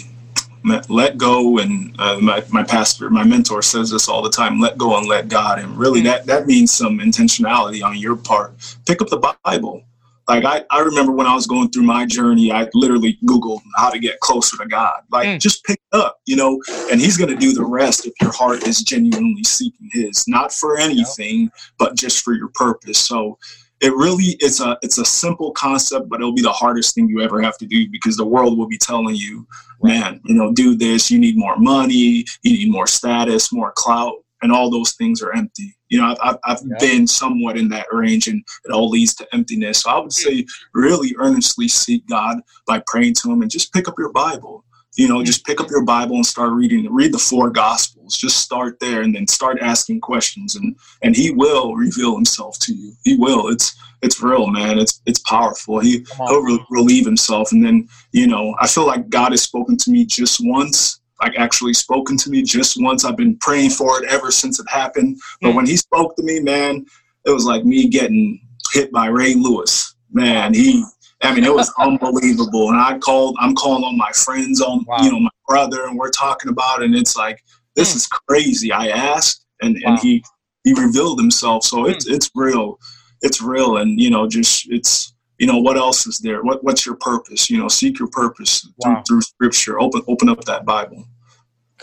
let 0.87 1.17
go 1.17 1.57
and 1.57 1.93
uh, 1.99 2.19
my, 2.21 2.41
my 2.49 2.63
pastor 2.63 3.09
my 3.09 3.23
mentor 3.23 3.61
says 3.61 3.89
this 3.89 4.07
all 4.07 4.21
the 4.21 4.29
time 4.29 4.61
let 4.61 4.77
go 4.77 4.97
and 4.97 5.07
let 5.07 5.27
god. 5.27 5.59
And 5.59 5.77
really 5.77 6.01
mm. 6.01 6.05
that 6.05 6.25
that 6.27 6.45
means 6.45 6.71
some 6.71 6.99
intentionality 6.99 7.83
on 7.83 7.97
your 7.97 8.15
part. 8.15 8.53
Pick 8.85 9.01
up 9.01 9.09
the 9.09 9.35
bible 9.43 9.83
like 10.27 10.45
I, 10.45 10.63
I 10.69 10.79
remember 10.79 11.11
when 11.11 11.27
I 11.27 11.35
was 11.35 11.47
going 11.47 11.69
through 11.69 11.83
my 11.83 12.05
journey, 12.05 12.51
I 12.51 12.69
literally 12.73 13.17
Googled 13.25 13.61
how 13.75 13.89
to 13.89 13.99
get 13.99 14.19
closer 14.19 14.57
to 14.57 14.65
God. 14.65 15.01
Like 15.11 15.27
mm. 15.27 15.39
just 15.39 15.63
pick 15.65 15.79
it 15.91 15.97
up, 15.97 16.19
you 16.25 16.35
know, 16.35 16.61
and 16.91 17.01
he's 17.01 17.17
gonna 17.17 17.35
do 17.35 17.53
the 17.53 17.65
rest 17.65 18.05
if 18.05 18.13
your 18.21 18.31
heart 18.31 18.65
is 18.65 18.81
genuinely 18.81 19.43
seeking 19.43 19.89
his, 19.91 20.25
not 20.27 20.53
for 20.53 20.77
anything, 20.77 21.51
but 21.77 21.95
just 21.95 22.23
for 22.23 22.33
your 22.33 22.49
purpose. 22.49 22.99
So 22.99 23.37
it 23.81 23.93
really 23.95 24.37
it's 24.39 24.61
a 24.61 24.77
it's 24.81 24.97
a 24.97 25.05
simple 25.05 25.51
concept, 25.51 26.07
but 26.07 26.21
it'll 26.21 26.33
be 26.33 26.41
the 26.41 26.51
hardest 26.51 26.95
thing 26.95 27.09
you 27.09 27.21
ever 27.21 27.41
have 27.41 27.57
to 27.57 27.65
do 27.65 27.89
because 27.89 28.15
the 28.15 28.25
world 28.25 28.57
will 28.57 28.67
be 28.67 28.77
telling 28.77 29.15
you, 29.15 29.45
man, 29.81 30.21
you 30.23 30.35
know, 30.35 30.53
do 30.53 30.75
this, 30.75 31.11
you 31.11 31.19
need 31.19 31.37
more 31.37 31.57
money, 31.57 32.25
you 32.43 32.53
need 32.57 32.71
more 32.71 32.87
status, 32.87 33.51
more 33.51 33.73
clout 33.75 34.22
and 34.43 34.51
all 34.51 34.69
those 34.69 34.93
things 34.93 35.21
are 35.21 35.33
empty. 35.33 35.75
You 35.87 35.99
know, 35.99 36.15
I've, 36.21 36.37
I've 36.43 36.59
yeah. 36.65 36.75
been 36.79 37.07
somewhat 37.07 37.57
in 37.57 37.69
that 37.69 37.87
range 37.91 38.27
and 38.27 38.43
it 38.65 38.71
all 38.71 38.89
leads 38.89 39.15
to 39.15 39.27
emptiness. 39.33 39.81
So 39.81 39.89
I 39.89 39.97
would 39.97 40.05
hmm. 40.05 40.09
say 40.09 40.45
really 40.73 41.15
earnestly 41.17 41.67
seek 41.67 42.07
God 42.07 42.41
by 42.67 42.83
praying 42.85 43.15
to 43.15 43.31
Him 43.31 43.41
and 43.41 43.49
just 43.49 43.73
pick 43.73 43.87
up 43.87 43.95
your 43.97 44.11
Bible. 44.11 44.65
You 44.95 45.07
know, 45.07 45.19
hmm. 45.19 45.23
just 45.23 45.45
pick 45.45 45.59
up 45.59 45.71
your 45.71 45.85
Bible 45.85 46.17
and 46.17 46.25
start 46.25 46.51
reading. 46.51 46.93
Read 46.93 47.13
the 47.13 47.19
four 47.19 47.49
Gospels. 47.49 48.17
Just 48.17 48.37
start 48.37 48.79
there, 48.79 49.01
and 49.01 49.15
then 49.15 49.27
start 49.27 49.57
asking 49.59 50.01
questions, 50.01 50.55
and 50.55 50.75
and 51.01 51.15
He 51.15 51.31
will 51.31 51.73
reveal 51.75 52.15
Himself 52.15 52.59
to 52.59 52.73
you. 52.73 52.93
He 53.03 53.17
will. 53.17 53.47
It's 53.47 53.75
it's 54.03 54.21
real, 54.21 54.47
man. 54.47 54.77
It's 54.77 55.01
it's 55.05 55.19
powerful. 55.19 55.79
He 55.79 56.05
he'll 56.17 56.43
re- 56.43 56.65
relieve 56.69 57.05
Himself, 57.05 57.51
and 57.53 57.65
then 57.65 57.87
you 58.11 58.27
know, 58.27 58.55
I 58.59 58.67
feel 58.67 58.85
like 58.85 59.09
God 59.09 59.31
has 59.31 59.41
spoken 59.41 59.77
to 59.77 59.91
me 59.91 60.05
just 60.05 60.39
once, 60.43 60.99
like 61.23 61.39
actually 61.39 61.73
spoken 61.73 62.17
to 62.17 62.29
me 62.29 62.43
just 62.43 62.81
once. 62.81 63.05
I've 63.05 63.17
been 63.17 63.37
praying 63.37 63.71
for 63.71 64.01
it 64.01 64.09
ever 64.09 64.31
since 64.31 64.59
it 64.59 64.69
happened. 64.69 65.19
But 65.41 65.51
mm. 65.51 65.55
when 65.55 65.65
he 65.65 65.77
spoke 65.77 66.15
to 66.17 66.23
me, 66.23 66.39
man, 66.39 66.85
it 67.25 67.31
was 67.31 67.45
like 67.45 67.63
me 67.63 67.87
getting 67.87 68.41
hit 68.73 68.91
by 68.91 69.07
Ray 69.07 69.33
Lewis. 69.33 69.95
Man, 70.11 70.53
he 70.53 70.83
I 71.21 71.33
mean, 71.33 71.45
it 71.45 71.53
was 71.53 71.71
unbelievable. 71.79 72.69
And 72.69 72.79
I 72.79 72.97
called, 72.99 73.37
I'm 73.39 73.55
calling 73.55 73.83
on 73.83 73.97
my 73.97 74.11
friends, 74.11 74.61
on 74.61 74.83
wow. 74.85 74.97
you 75.01 75.11
know, 75.11 75.19
my 75.19 75.29
brother, 75.47 75.85
and 75.85 75.97
we're 75.97 76.09
talking 76.09 76.49
about 76.49 76.81
it, 76.81 76.85
and 76.85 76.95
it's 76.95 77.15
like, 77.15 77.43
this 77.75 77.93
mm. 77.93 77.95
is 77.95 78.07
crazy. 78.07 78.71
I 78.71 78.89
asked 78.89 79.45
and, 79.61 79.77
wow. 79.83 79.91
and 79.91 79.99
he 79.99 80.23
he 80.63 80.73
revealed 80.73 81.19
himself. 81.19 81.63
So 81.63 81.87
it's 81.87 82.07
mm. 82.07 82.15
it's 82.15 82.29
real. 82.35 82.79
It's 83.21 83.41
real. 83.41 83.77
And 83.77 83.99
you 83.99 84.09
know, 84.09 84.27
just 84.27 84.69
it's 84.69 85.13
you 85.39 85.47
know 85.47 85.57
what 85.57 85.77
else 85.77 86.05
is 86.05 86.19
there 86.19 86.43
what, 86.43 86.63
what's 86.63 86.85
your 86.85 86.95
purpose 86.95 87.49
you 87.49 87.57
know 87.57 87.67
seek 87.67 87.99
your 87.99 88.07
purpose 88.09 88.69
wow. 88.77 89.03
through, 89.05 89.19
through 89.19 89.21
scripture 89.21 89.81
open 89.81 90.01
open 90.07 90.29
up 90.29 90.43
that 90.45 90.63
bible 90.63 91.05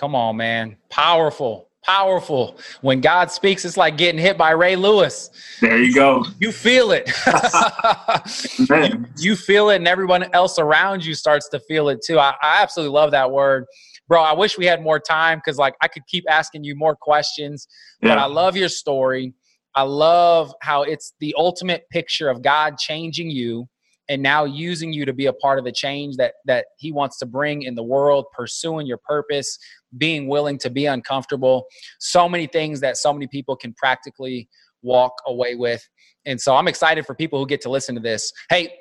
Come 0.01 0.15
on, 0.15 0.39
man. 0.39 0.79
Powerful. 0.89 1.69
Powerful. 1.83 2.57
When 2.81 3.03
God 3.03 3.31
speaks, 3.31 3.67
it's 3.67 3.77
like 3.77 3.99
getting 3.99 4.19
hit 4.19 4.39
by 4.39 4.53
Ray 4.53 4.75
Lewis. 4.75 5.29
There 5.61 5.77
you 5.77 5.95
go. 5.95 6.25
You 6.39 6.53
feel 6.53 6.93
it. 6.93 7.11
you, 8.59 9.05
you, 9.19 9.37
feel 9.37 9.69
it, 9.69 9.77
and 9.77 9.87
everyone 9.87 10.33
else 10.33 10.59
around 10.59 11.05
you 11.05 11.13
starts 11.13 11.51
to 11.51 11.61
feel 11.61 11.91
it 11.91 12.01
too. 12.03 12.19
I, 12.19 12.31
I 12.43 12.63
absolutely 12.63 12.95
love 12.95 13.11
that 13.11 13.31
word. 13.31 13.67
Bro, 14.09 14.23
I 14.23 14.33
wish 14.33 14.57
we 14.57 14.65
had 14.65 14.83
more 14.83 14.99
time 14.99 15.37
because 15.37 15.59
like 15.59 15.75
I 15.83 15.89
could 15.89 16.07
keep 16.07 16.25
asking 16.31 16.65
you 16.65 16.75
more 16.75 16.97
questions. 16.97 17.69
Yeah. 18.01 18.15
But 18.15 18.19
I 18.21 18.25
love 18.25 18.57
your 18.57 18.71
story. 18.71 19.35
I 19.75 19.83
love 19.83 20.55
how 20.63 20.85
it's 20.85 21.13
the 21.21 21.35
ultimate 21.37 21.85
picture 21.91 22.31
of 22.31 22.41
God 22.41 22.79
changing 22.79 23.31
you 23.31 23.69
and 24.11 24.23
now 24.23 24.45
using 24.45 24.93
you 24.93 25.05
to 25.05 25.13
be 25.13 25.27
a 25.27 25.33
part 25.33 25.59
of 25.59 25.65
the 25.65 25.73
change 25.73 26.17
that 26.17 26.35
that 26.45 26.67
he 26.77 26.93
wants 26.93 27.17
to 27.19 27.27
bring 27.27 27.63
in 27.63 27.77
the 27.77 27.83
world 27.83 28.27
pursuing 28.37 28.87
your 28.87 28.99
purpose 28.99 29.57
being 29.99 30.29
willing 30.29 30.59
to 30.59 30.71
be 30.71 30.87
uncomfortable. 30.87 31.67
So 31.99 32.29
many 32.29 32.47
things 32.47 32.81
that 32.81 32.97
so 32.97 33.13
many 33.13 33.27
people 33.27 33.57
can 33.57 33.75
practically 33.75 34.49
walk 34.83 35.13
away 35.27 35.55
with. 35.55 35.87
And 36.27 36.41
so 36.41 36.57
i'm 36.57 36.69
excited 36.69 37.07
for 37.07 37.15
people 37.15 37.39
who 37.39 37.47
get 37.47 37.61
to 37.63 37.71
listen 37.71 37.95
to 37.95 38.01
this. 38.01 38.33
Hey 38.49 38.75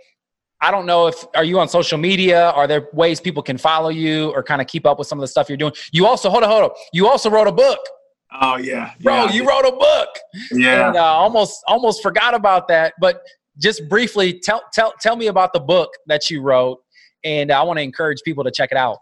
i 0.62 0.72
don't 0.72 0.86
know 0.86 1.08
if 1.08 1.26
are 1.36 1.44
you 1.44 1.60
on 1.60 1.70
social 1.70 1.98
media? 1.98 2.50
Are 2.52 2.68
there 2.68 2.90
ways 2.94 3.20
people 3.20 3.44
can 3.44 3.58
follow 3.58 3.90
you 3.90 4.30
or 4.32 4.44
kind 4.44 4.62
of 4.62 4.68
keep 4.68 4.86
up 4.86 5.00
with 5.00 5.08
some 5.08 5.18
of 5.18 5.22
the 5.22 5.28
stuff 5.28 5.50
you're 5.50 5.58
doing? 5.58 5.74
You 5.92 6.06
also 6.06 6.30
hold 6.30 6.44
on 6.44 6.50
hold 6.50 6.64
on 6.64 6.70
you 6.94 7.08
also 7.08 7.30
wrote 7.30 7.48
a 7.48 7.52
book. 7.52 7.80
Oh 8.42 8.58
yeah, 8.58 8.92
bro, 9.02 9.26
yeah. 9.26 9.32
you 9.32 9.48
wrote 9.48 9.66
a 9.66 9.72
book. 9.72 10.10
Yeah, 10.52 10.90
and, 10.90 10.98
uh, 10.98 11.04
almost 11.04 11.64
almost 11.68 12.04
forgot 12.04 12.36
about 12.36 12.68
that. 12.68 12.94
But 13.00 13.24
just 13.58 13.90
briefly, 13.90 14.40
tell 14.40 14.62
tell 14.72 14.94
tell 15.02 15.16
me 15.16 15.28
about 15.28 15.52
the 15.54 15.60
book 15.60 15.90
that 16.08 16.30
you 16.30 16.42
wrote, 16.42 16.80
and 17.24 17.52
I 17.52 17.64
want 17.64 17.78
to 17.78 17.84
encourage 17.84 18.22
people 18.24 18.44
to 18.44 18.52
check 18.52 18.70
it 18.72 18.78
out. 18.78 19.00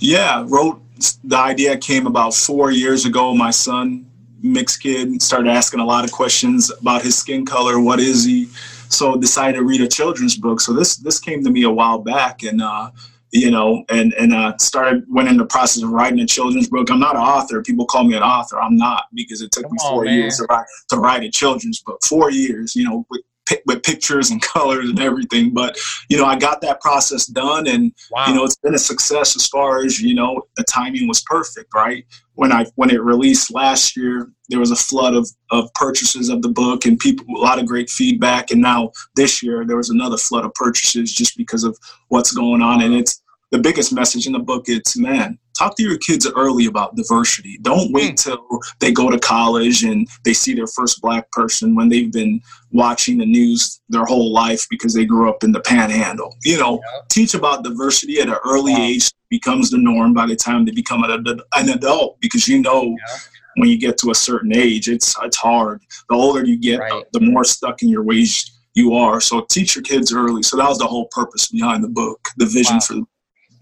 Yeah, 0.00 0.44
wrote 0.48 0.82
the 1.24 1.36
idea 1.36 1.76
came 1.76 2.06
about 2.06 2.34
four 2.34 2.70
years 2.70 3.04
ago. 3.04 3.34
My 3.34 3.50
son, 3.50 4.06
mixed 4.42 4.82
kid, 4.82 5.20
started 5.22 5.50
asking 5.50 5.80
a 5.80 5.84
lot 5.84 6.04
of 6.04 6.12
questions 6.12 6.70
about 6.70 7.02
his 7.02 7.16
skin 7.16 7.44
color. 7.44 7.78
What 7.80 8.00
is 8.00 8.24
he? 8.24 8.46
So 8.88 9.16
decided 9.16 9.58
to 9.58 9.62
read 9.62 9.82
a 9.82 9.88
children's 9.88 10.36
book. 10.36 10.60
So 10.60 10.72
this 10.72 10.96
this 10.96 11.20
came 11.20 11.44
to 11.44 11.50
me 11.50 11.62
a 11.62 11.70
while 11.70 11.98
back, 11.98 12.42
and 12.42 12.62
uh, 12.62 12.90
you 13.30 13.50
know, 13.50 13.84
and 13.90 14.12
and 14.14 14.32
uh, 14.32 14.56
started 14.58 15.04
went 15.08 15.28
in 15.28 15.36
the 15.36 15.46
process 15.46 15.82
of 15.82 15.90
writing 15.90 16.18
a 16.20 16.26
children's 16.26 16.68
book. 16.68 16.90
I'm 16.90 16.98
not 16.98 17.14
an 17.14 17.22
author. 17.22 17.62
People 17.62 17.86
call 17.86 18.04
me 18.04 18.16
an 18.16 18.22
author. 18.22 18.60
I'm 18.60 18.76
not 18.76 19.04
because 19.14 19.42
it 19.42 19.52
took 19.52 19.64
Come 19.64 19.72
me 19.72 19.78
four 19.82 20.08
on, 20.08 20.14
years 20.14 20.38
to 20.38 20.46
write 20.48 20.66
to 20.88 20.96
write 20.96 21.24
a 21.24 21.30
children's 21.30 21.80
book. 21.80 22.02
Four 22.04 22.30
years, 22.30 22.74
you 22.74 22.84
know, 22.84 23.06
with 23.10 23.20
with 23.66 23.82
pictures 23.82 24.30
and 24.30 24.40
colors 24.54 24.88
and 24.88 25.00
everything. 25.00 25.52
But 25.52 25.78
you 26.08 26.16
know, 26.16 26.24
I 26.24 26.36
got 26.36 26.60
that 26.62 26.80
process 26.80 27.26
done, 27.26 27.66
and 27.66 27.92
wow. 28.10 28.26
you 28.28 28.34
know, 28.34 28.44
it's 28.44 28.56
been 28.56 28.74
a 28.74 28.78
success 28.78 29.36
as 29.36 29.46
far 29.46 29.84
as 29.84 30.00
you 30.00 30.14
know. 30.14 30.42
The 30.56 30.64
timing 30.64 31.08
was 31.08 31.20
perfect, 31.22 31.72
right? 31.74 32.04
When 32.34 32.52
I 32.52 32.66
when 32.76 32.90
it 32.90 33.02
released 33.02 33.52
last 33.52 33.96
year, 33.96 34.30
there 34.48 34.60
was 34.60 34.70
a 34.70 34.76
flood 34.76 35.14
of 35.14 35.28
of 35.50 35.72
purchases 35.74 36.28
of 36.28 36.42
the 36.42 36.48
book, 36.48 36.86
and 36.86 36.98
people 36.98 37.26
a 37.36 37.40
lot 37.40 37.58
of 37.58 37.66
great 37.66 37.90
feedback. 37.90 38.50
And 38.50 38.60
now 38.60 38.92
this 39.16 39.42
year, 39.42 39.64
there 39.64 39.76
was 39.76 39.90
another 39.90 40.16
flood 40.16 40.44
of 40.44 40.54
purchases 40.54 41.12
just 41.12 41.36
because 41.36 41.64
of 41.64 41.76
what's 42.08 42.32
going 42.32 42.62
on, 42.62 42.82
and 42.82 42.94
it's 42.94 43.22
the 43.50 43.58
biggest 43.58 43.92
message 43.92 44.26
in 44.26 44.32
the 44.32 44.38
book. 44.38 44.64
It's 44.68 44.96
man, 44.96 45.38
talk 45.60 45.76
to 45.76 45.82
your 45.82 45.98
kids 45.98 46.26
early 46.36 46.66
about 46.66 46.96
diversity. 46.96 47.58
Don't 47.60 47.92
wait 47.92 48.10
hmm. 48.10 48.14
till 48.14 48.60
they 48.78 48.92
go 48.92 49.10
to 49.10 49.18
college 49.18 49.84
and 49.84 50.08
they 50.24 50.32
see 50.32 50.54
their 50.54 50.66
first 50.66 51.00
black 51.02 51.30
person 51.32 51.74
when 51.74 51.88
they've 51.88 52.12
been 52.12 52.40
watching 52.70 53.18
the 53.18 53.26
news 53.26 53.80
their 53.88 54.04
whole 54.04 54.32
life 54.32 54.66
because 54.70 54.94
they 54.94 55.04
grew 55.04 55.28
up 55.28 55.44
in 55.44 55.52
the 55.52 55.60
panhandle. 55.60 56.36
You 56.44 56.58
know, 56.58 56.74
yeah. 56.74 57.00
teach 57.10 57.34
about 57.34 57.64
diversity 57.64 58.20
at 58.20 58.28
an 58.28 58.38
early 58.44 58.74
age 58.74 59.10
becomes 59.28 59.70
the 59.70 59.78
norm 59.78 60.14
by 60.14 60.26
the 60.26 60.36
time 60.36 60.64
they 60.64 60.72
become 60.72 61.04
an, 61.04 61.40
an 61.54 61.68
adult 61.68 62.20
because 62.20 62.48
you 62.48 62.60
know 62.60 62.82
yeah. 62.84 63.18
when 63.56 63.68
you 63.68 63.78
get 63.78 63.96
to 63.98 64.10
a 64.10 64.14
certain 64.14 64.54
age 64.56 64.88
it's 64.88 65.14
it's 65.22 65.36
hard. 65.36 65.82
The 66.08 66.14
older 66.14 66.44
you 66.44 66.58
get, 66.58 66.80
right. 66.80 67.04
the 67.12 67.20
more 67.20 67.44
stuck 67.44 67.82
in 67.82 67.88
your 67.88 68.02
ways 68.02 68.58
you 68.74 68.94
are. 68.94 69.20
So 69.20 69.46
teach 69.50 69.76
your 69.76 69.82
kids 69.82 70.12
early. 70.12 70.42
So 70.42 70.56
that 70.56 70.68
was 70.68 70.78
the 70.78 70.86
whole 70.86 71.06
purpose 71.10 71.48
behind 71.48 71.84
the 71.84 71.88
book, 71.88 72.28
the 72.36 72.46
vision 72.46 72.76
wow. 72.76 72.80
for. 72.80 72.94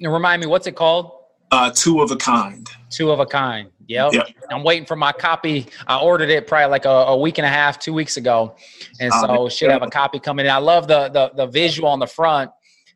Now 0.00 0.12
remind 0.12 0.40
me, 0.40 0.46
what's 0.46 0.66
it 0.66 0.76
called? 0.76 1.17
Uh, 1.50 1.70
two 1.70 2.00
of 2.00 2.10
a 2.10 2.16
kind. 2.16 2.68
Two 2.90 3.10
of 3.10 3.20
a 3.20 3.26
kind. 3.26 3.70
Yep. 3.86 4.12
yep. 4.12 4.28
I'm 4.50 4.62
waiting 4.64 4.84
for 4.84 4.96
my 4.96 5.12
copy. 5.12 5.66
I 5.86 5.98
ordered 5.98 6.28
it 6.28 6.46
probably 6.46 6.70
like 6.70 6.84
a, 6.84 6.90
a 6.90 7.16
week 7.16 7.38
and 7.38 7.46
a 7.46 7.50
half, 7.50 7.78
two 7.78 7.94
weeks 7.94 8.18
ago, 8.18 8.54
and 9.00 9.12
so 9.14 9.44
um, 9.44 9.48
should 9.48 9.70
have 9.70 9.82
a 9.82 9.88
copy 9.88 10.18
coming 10.18 10.44
in. 10.44 10.52
I 10.52 10.58
love 10.58 10.86
the 10.88 11.08
the, 11.08 11.30
the 11.34 11.46
visual 11.46 11.88
on 11.88 11.98
the 11.98 12.06
front. 12.06 12.50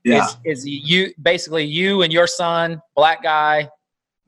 Yeah. 0.05 0.27
Is, 0.45 0.65
is 0.65 0.67
you 0.67 1.13
basically 1.23 1.65
you 1.65 2.03
and 2.03 2.13
your 2.13 2.27
son, 2.27 2.83
black 2.95 3.23
guy, 3.23 3.71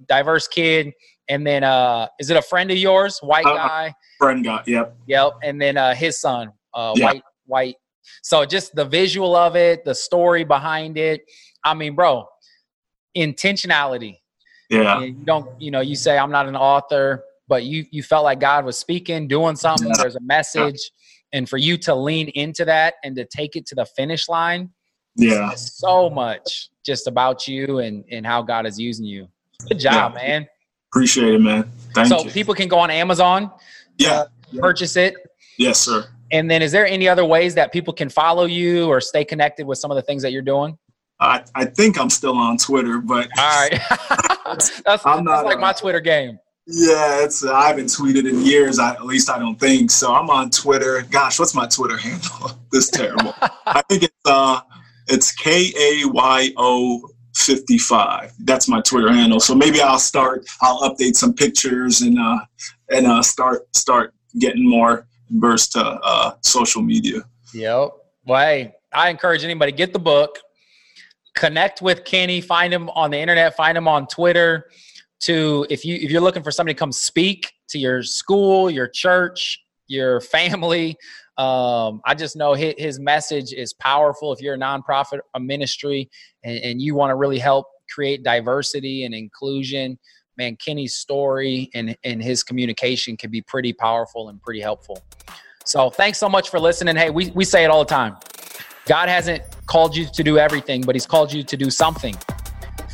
diverse 0.09 0.49
kid, 0.49 0.93
and 1.29 1.47
then 1.47 1.65
uh, 1.65 2.07
is 2.19 2.31
it 2.31 2.37
a 2.37 2.43
friend 2.43 2.71
of 2.71 2.79
yours, 2.79 3.19
white 3.21 3.45
uh, 3.45 3.55
guy? 3.55 3.95
Friend 4.19 4.43
guy. 4.43 4.63
Yep. 4.67 4.97
Yep. 5.07 5.33
And 5.43 5.61
then 5.61 5.77
uh, 5.77 5.95
his 5.95 6.21
son, 6.21 6.51
uh, 6.73 6.95
yep. 6.97 7.05
white 7.05 7.23
white. 7.47 7.77
So 8.23 8.45
just 8.45 8.75
the 8.75 8.85
visual 8.85 9.37
of 9.37 9.57
it, 9.57 9.85
the 9.85 9.95
story 9.95 10.45
behind 10.45 10.97
it. 10.97 11.23
I 11.63 11.75
mean, 11.75 11.95
bro, 11.95 12.27
intentionality. 13.17 14.19
Yeah. 14.71 14.99
And 14.99 15.07
you 15.07 15.25
don't, 15.25 15.61
you 15.61 15.71
know, 15.71 15.81
you 15.81 15.97
say 15.97 16.19
I'm 16.19 16.31
not 16.31 16.47
an 16.49 16.57
author, 16.57 17.25
but 17.49 17.65
you 17.65 17.85
you 17.91 18.03
felt 18.03 18.25
like 18.25 18.41
God 18.41 18.65
was 18.65 18.79
speaking, 18.79 19.29
doing 19.29 19.57
something. 19.57 19.89
Yeah. 19.89 19.95
There's 19.99 20.17
a 20.17 20.21
message, 20.21 20.91
yeah. 21.33 21.39
and 21.39 21.49
for 21.49 21.59
you 21.59 21.77
to 21.79 21.95
lean 21.95 22.29
into 22.29 22.65
that 22.65 22.95
and 23.05 23.15
to 23.17 23.25
take 23.25 23.57
it 23.57 23.67
to 23.67 23.75
the 23.75 23.85
finish 23.85 24.29
line. 24.29 24.71
Yeah. 25.17 25.51
So 25.55 26.11
much 26.11 26.71
just 26.85 27.07
about 27.07 27.47
you 27.47 27.79
and 27.79 28.05
and 28.11 28.27
how 28.27 28.43
God 28.43 28.67
is 28.67 28.79
using 28.79 29.05
you. 29.05 29.29
Good 29.69 29.79
job, 29.79 30.15
yeah. 30.17 30.23
man. 30.23 30.49
Appreciate 30.91 31.35
it, 31.35 31.41
man. 31.41 31.71
Thank 31.95 32.09
so 32.09 32.25
you. 32.25 32.31
people 32.31 32.55
can 32.55 32.69
go 32.69 32.79
on 32.79 32.91
Amazon. 32.91 33.51
Yeah. 33.99 34.13
Uh, 34.13 34.27
purchase 34.61 34.97
it. 34.97 35.15
Yes, 35.59 35.81
sir. 35.81 36.07
And 36.33 36.51
then, 36.51 36.63
is 36.63 36.73
there 36.73 36.87
any 36.87 37.09
other 37.09 37.25
ways 37.25 37.55
that 37.55 37.73
people 37.73 37.93
can 37.93 38.09
follow 38.09 38.45
you 38.45 38.87
or 38.89 39.01
stay 39.01 39.25
connected 39.25 39.67
with 39.67 39.79
some 39.79 39.91
of 39.91 39.97
the 39.97 40.03
things 40.03 40.23
that 40.23 40.33
you're 40.33 40.43
doing? 40.43 40.79
I, 41.21 41.45
I 41.55 41.65
think 41.65 41.99
I'm 41.99 42.11
still 42.11 42.37
on 42.37 42.57
Twitter, 42.57 42.99
but 42.99 43.29
all 43.39 43.69
right, 43.69 43.81
that's, 44.45 44.81
that's, 44.83 45.05
not, 45.05 45.45
like 45.45 45.57
uh, 45.57 45.61
my 45.61 45.73
Twitter 45.73 46.01
game. 46.01 46.39
Yeah, 46.67 47.23
it's 47.23 47.45
I 47.45 47.69
haven't 47.69 47.87
tweeted 47.87 48.29
in 48.29 48.41
years. 48.45 48.79
I, 48.79 48.93
at 48.93 49.05
least 49.05 49.31
I 49.31 49.39
don't 49.39 49.59
think 49.59 49.91
so. 49.91 50.15
I'm 50.15 50.31
on 50.31 50.51
Twitter. 50.51 51.03
Gosh, 51.11 51.39
what's 51.39 51.55
my 51.55 51.67
Twitter 51.67 51.97
handle? 51.97 52.51
this 52.73 52.91
terrible. 52.91 53.35
I 53.67 53.83
think 53.89 54.05
it's 54.05 54.15
uh, 54.25 54.61
it's 55.09 55.33
K 55.33 55.73
A 55.79 56.09
Y 56.09 56.51
O 56.57 57.09
55. 57.35 58.33
That's 58.41 58.69
my 58.69 58.81
Twitter 58.81 59.13
handle. 59.13 59.41
So 59.41 59.55
maybe 59.55 59.81
I'll 59.81 59.99
start. 59.99 60.47
I'll 60.63 60.81
update 60.89 61.17
some 61.17 61.35
pictures 61.35 62.01
and 62.01 62.19
uh 62.19 62.39
and 62.91 63.07
uh 63.07 63.23
start 63.23 63.75
start 63.77 64.15
getting 64.39 64.69
more 64.69 65.07
burst 65.31 65.73
to 65.73 65.81
uh, 65.81 66.35
social 66.43 66.83
media. 66.83 67.23
Yep. 67.53 67.91
Well, 68.27 68.41
hey, 68.41 68.75
I 68.93 69.11
encourage 69.11 69.45
anybody 69.45 69.73
get 69.73 69.93
the 69.93 69.99
book, 69.99 70.39
connect 71.35 71.83
with 71.83 72.05
Kenny, 72.05 72.41
find 72.41 72.73
him 72.73 72.89
on 72.91 73.11
the 73.11 73.19
internet, 73.19 73.57
find 73.57 73.77
him 73.77 73.89
on 73.89 74.07
Twitter 74.07 74.71
to 75.21 75.67
if 75.71 75.85
you 75.85 75.97
if 75.97 76.11
you're 76.11 76.21
looking 76.21 76.43
for 76.43 76.51
somebody 76.51 76.75
to 76.75 76.79
come 76.79 76.93
speak 76.93 77.53
to 77.69 77.79
your 77.79 78.03
school, 78.03 78.71
your 78.71 78.89
church, 78.89 79.65
your 79.87 80.21
family. 80.21 80.97
Um, 81.37 82.01
I 82.05 82.15
just 82.15 82.37
know 82.37 82.55
his, 82.55 82.75
his, 82.79 83.01
message 83.01 83.53
is 83.53 83.73
powerful. 83.73 84.33
If 84.33 84.41
you're 84.41 84.55
a 84.55 84.59
nonprofit, 84.59 85.19
a 85.35 85.41
ministry, 85.41 86.09
and, 86.45 86.59
and 86.59 86.81
you 86.81 86.95
want 86.95 87.11
to 87.11 87.17
really 87.17 87.41
help 87.41 87.67
create 87.93 88.23
diversity 88.23 89.05
and 89.05 89.13
inclusion, 89.13 89.99
man, 90.37 90.57
Kenny's 90.57 90.95
story 90.95 91.71
and, 91.75 91.97
and 92.05 92.23
his 92.23 92.45
communication 92.45 93.17
can 93.17 93.33
be 93.33 93.43
pretty 93.43 93.73
powerful 93.73 94.29
and 94.29 94.41
pretty 94.43 94.61
helpful. 94.61 95.03
So 95.65 95.91
thanks 95.91 96.19
so 96.19 96.29
much 96.29 96.51
for 96.51 96.61
listening. 96.61 96.95
Hey, 96.95 97.11
we, 97.11 97.31
we 97.31 97.45
say 97.45 97.65
it 97.65 97.71
all 97.71 97.85
the 97.85 97.91
time. 97.91 98.17
God 98.87 99.09
hasn't 99.09 99.43
called 99.67 99.97
you 99.97 100.07
to 100.07 100.23
do 100.23 100.39
everything, 100.39 100.83
but 100.83 100.95
he's 100.95 101.07
called 101.07 101.33
you 101.33 101.43
to 101.43 101.57
do 101.57 101.71
something 101.71 102.17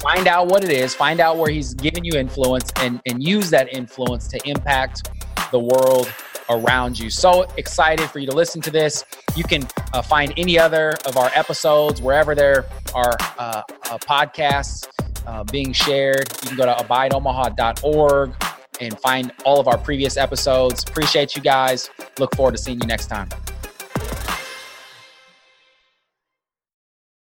find 0.01 0.27
out 0.27 0.49
what 0.49 0.65
it 0.65 0.71
is, 0.71 0.95
find 0.95 1.21
out 1.21 1.37
where 1.37 1.51
he's 1.51 1.75
given 1.75 2.05
you 2.05 2.19
influence, 2.19 2.71
and, 2.77 3.01
and 3.07 3.23
use 3.23 3.51
that 3.51 3.73
influence 3.73 4.29
to 4.29 4.41
impact 4.49 5.11
the 5.51 5.59
world 5.59 6.13
around 6.49 6.99
you. 6.99 7.11
So 7.11 7.43
excited 7.57 8.09
for 8.11 8.19
you 8.19 8.27
to 8.27 8.35
listen 8.35 8.61
to 8.63 8.71
this. 8.71 9.05
You 9.37 9.45
can 9.45 9.69
uh, 9.93 10.03
find 10.03 10.33
any 10.37 10.59
other 10.59 10.95
of 11.05 11.17
our 11.17 11.31
episodes 11.35 12.01
wherever 12.01 12.35
there 12.35 12.67
are 12.95 13.17
uh, 13.39 13.63
uh, 13.91 13.99
podcasts 13.99 14.89
uh, 15.27 15.45
being 15.45 15.73
shared. 15.73 16.33
You 16.43 16.49
can 16.49 16.57
go 16.57 16.67
to 16.67 16.85
abideomaha.org 16.85 18.35
and 18.81 18.99
find 19.01 19.33
all 19.45 19.61
of 19.61 19.69
our 19.69 19.79
previous 19.79 20.17
episodes. 20.17 20.83
Appreciate 20.83 21.37
you 21.37 21.43
guys. 21.43 21.91
Look 22.19 22.35
forward 22.35 22.53
to 22.53 22.59
seeing 22.59 22.81
you 22.81 22.87
next 22.87 23.07
time. 23.07 23.29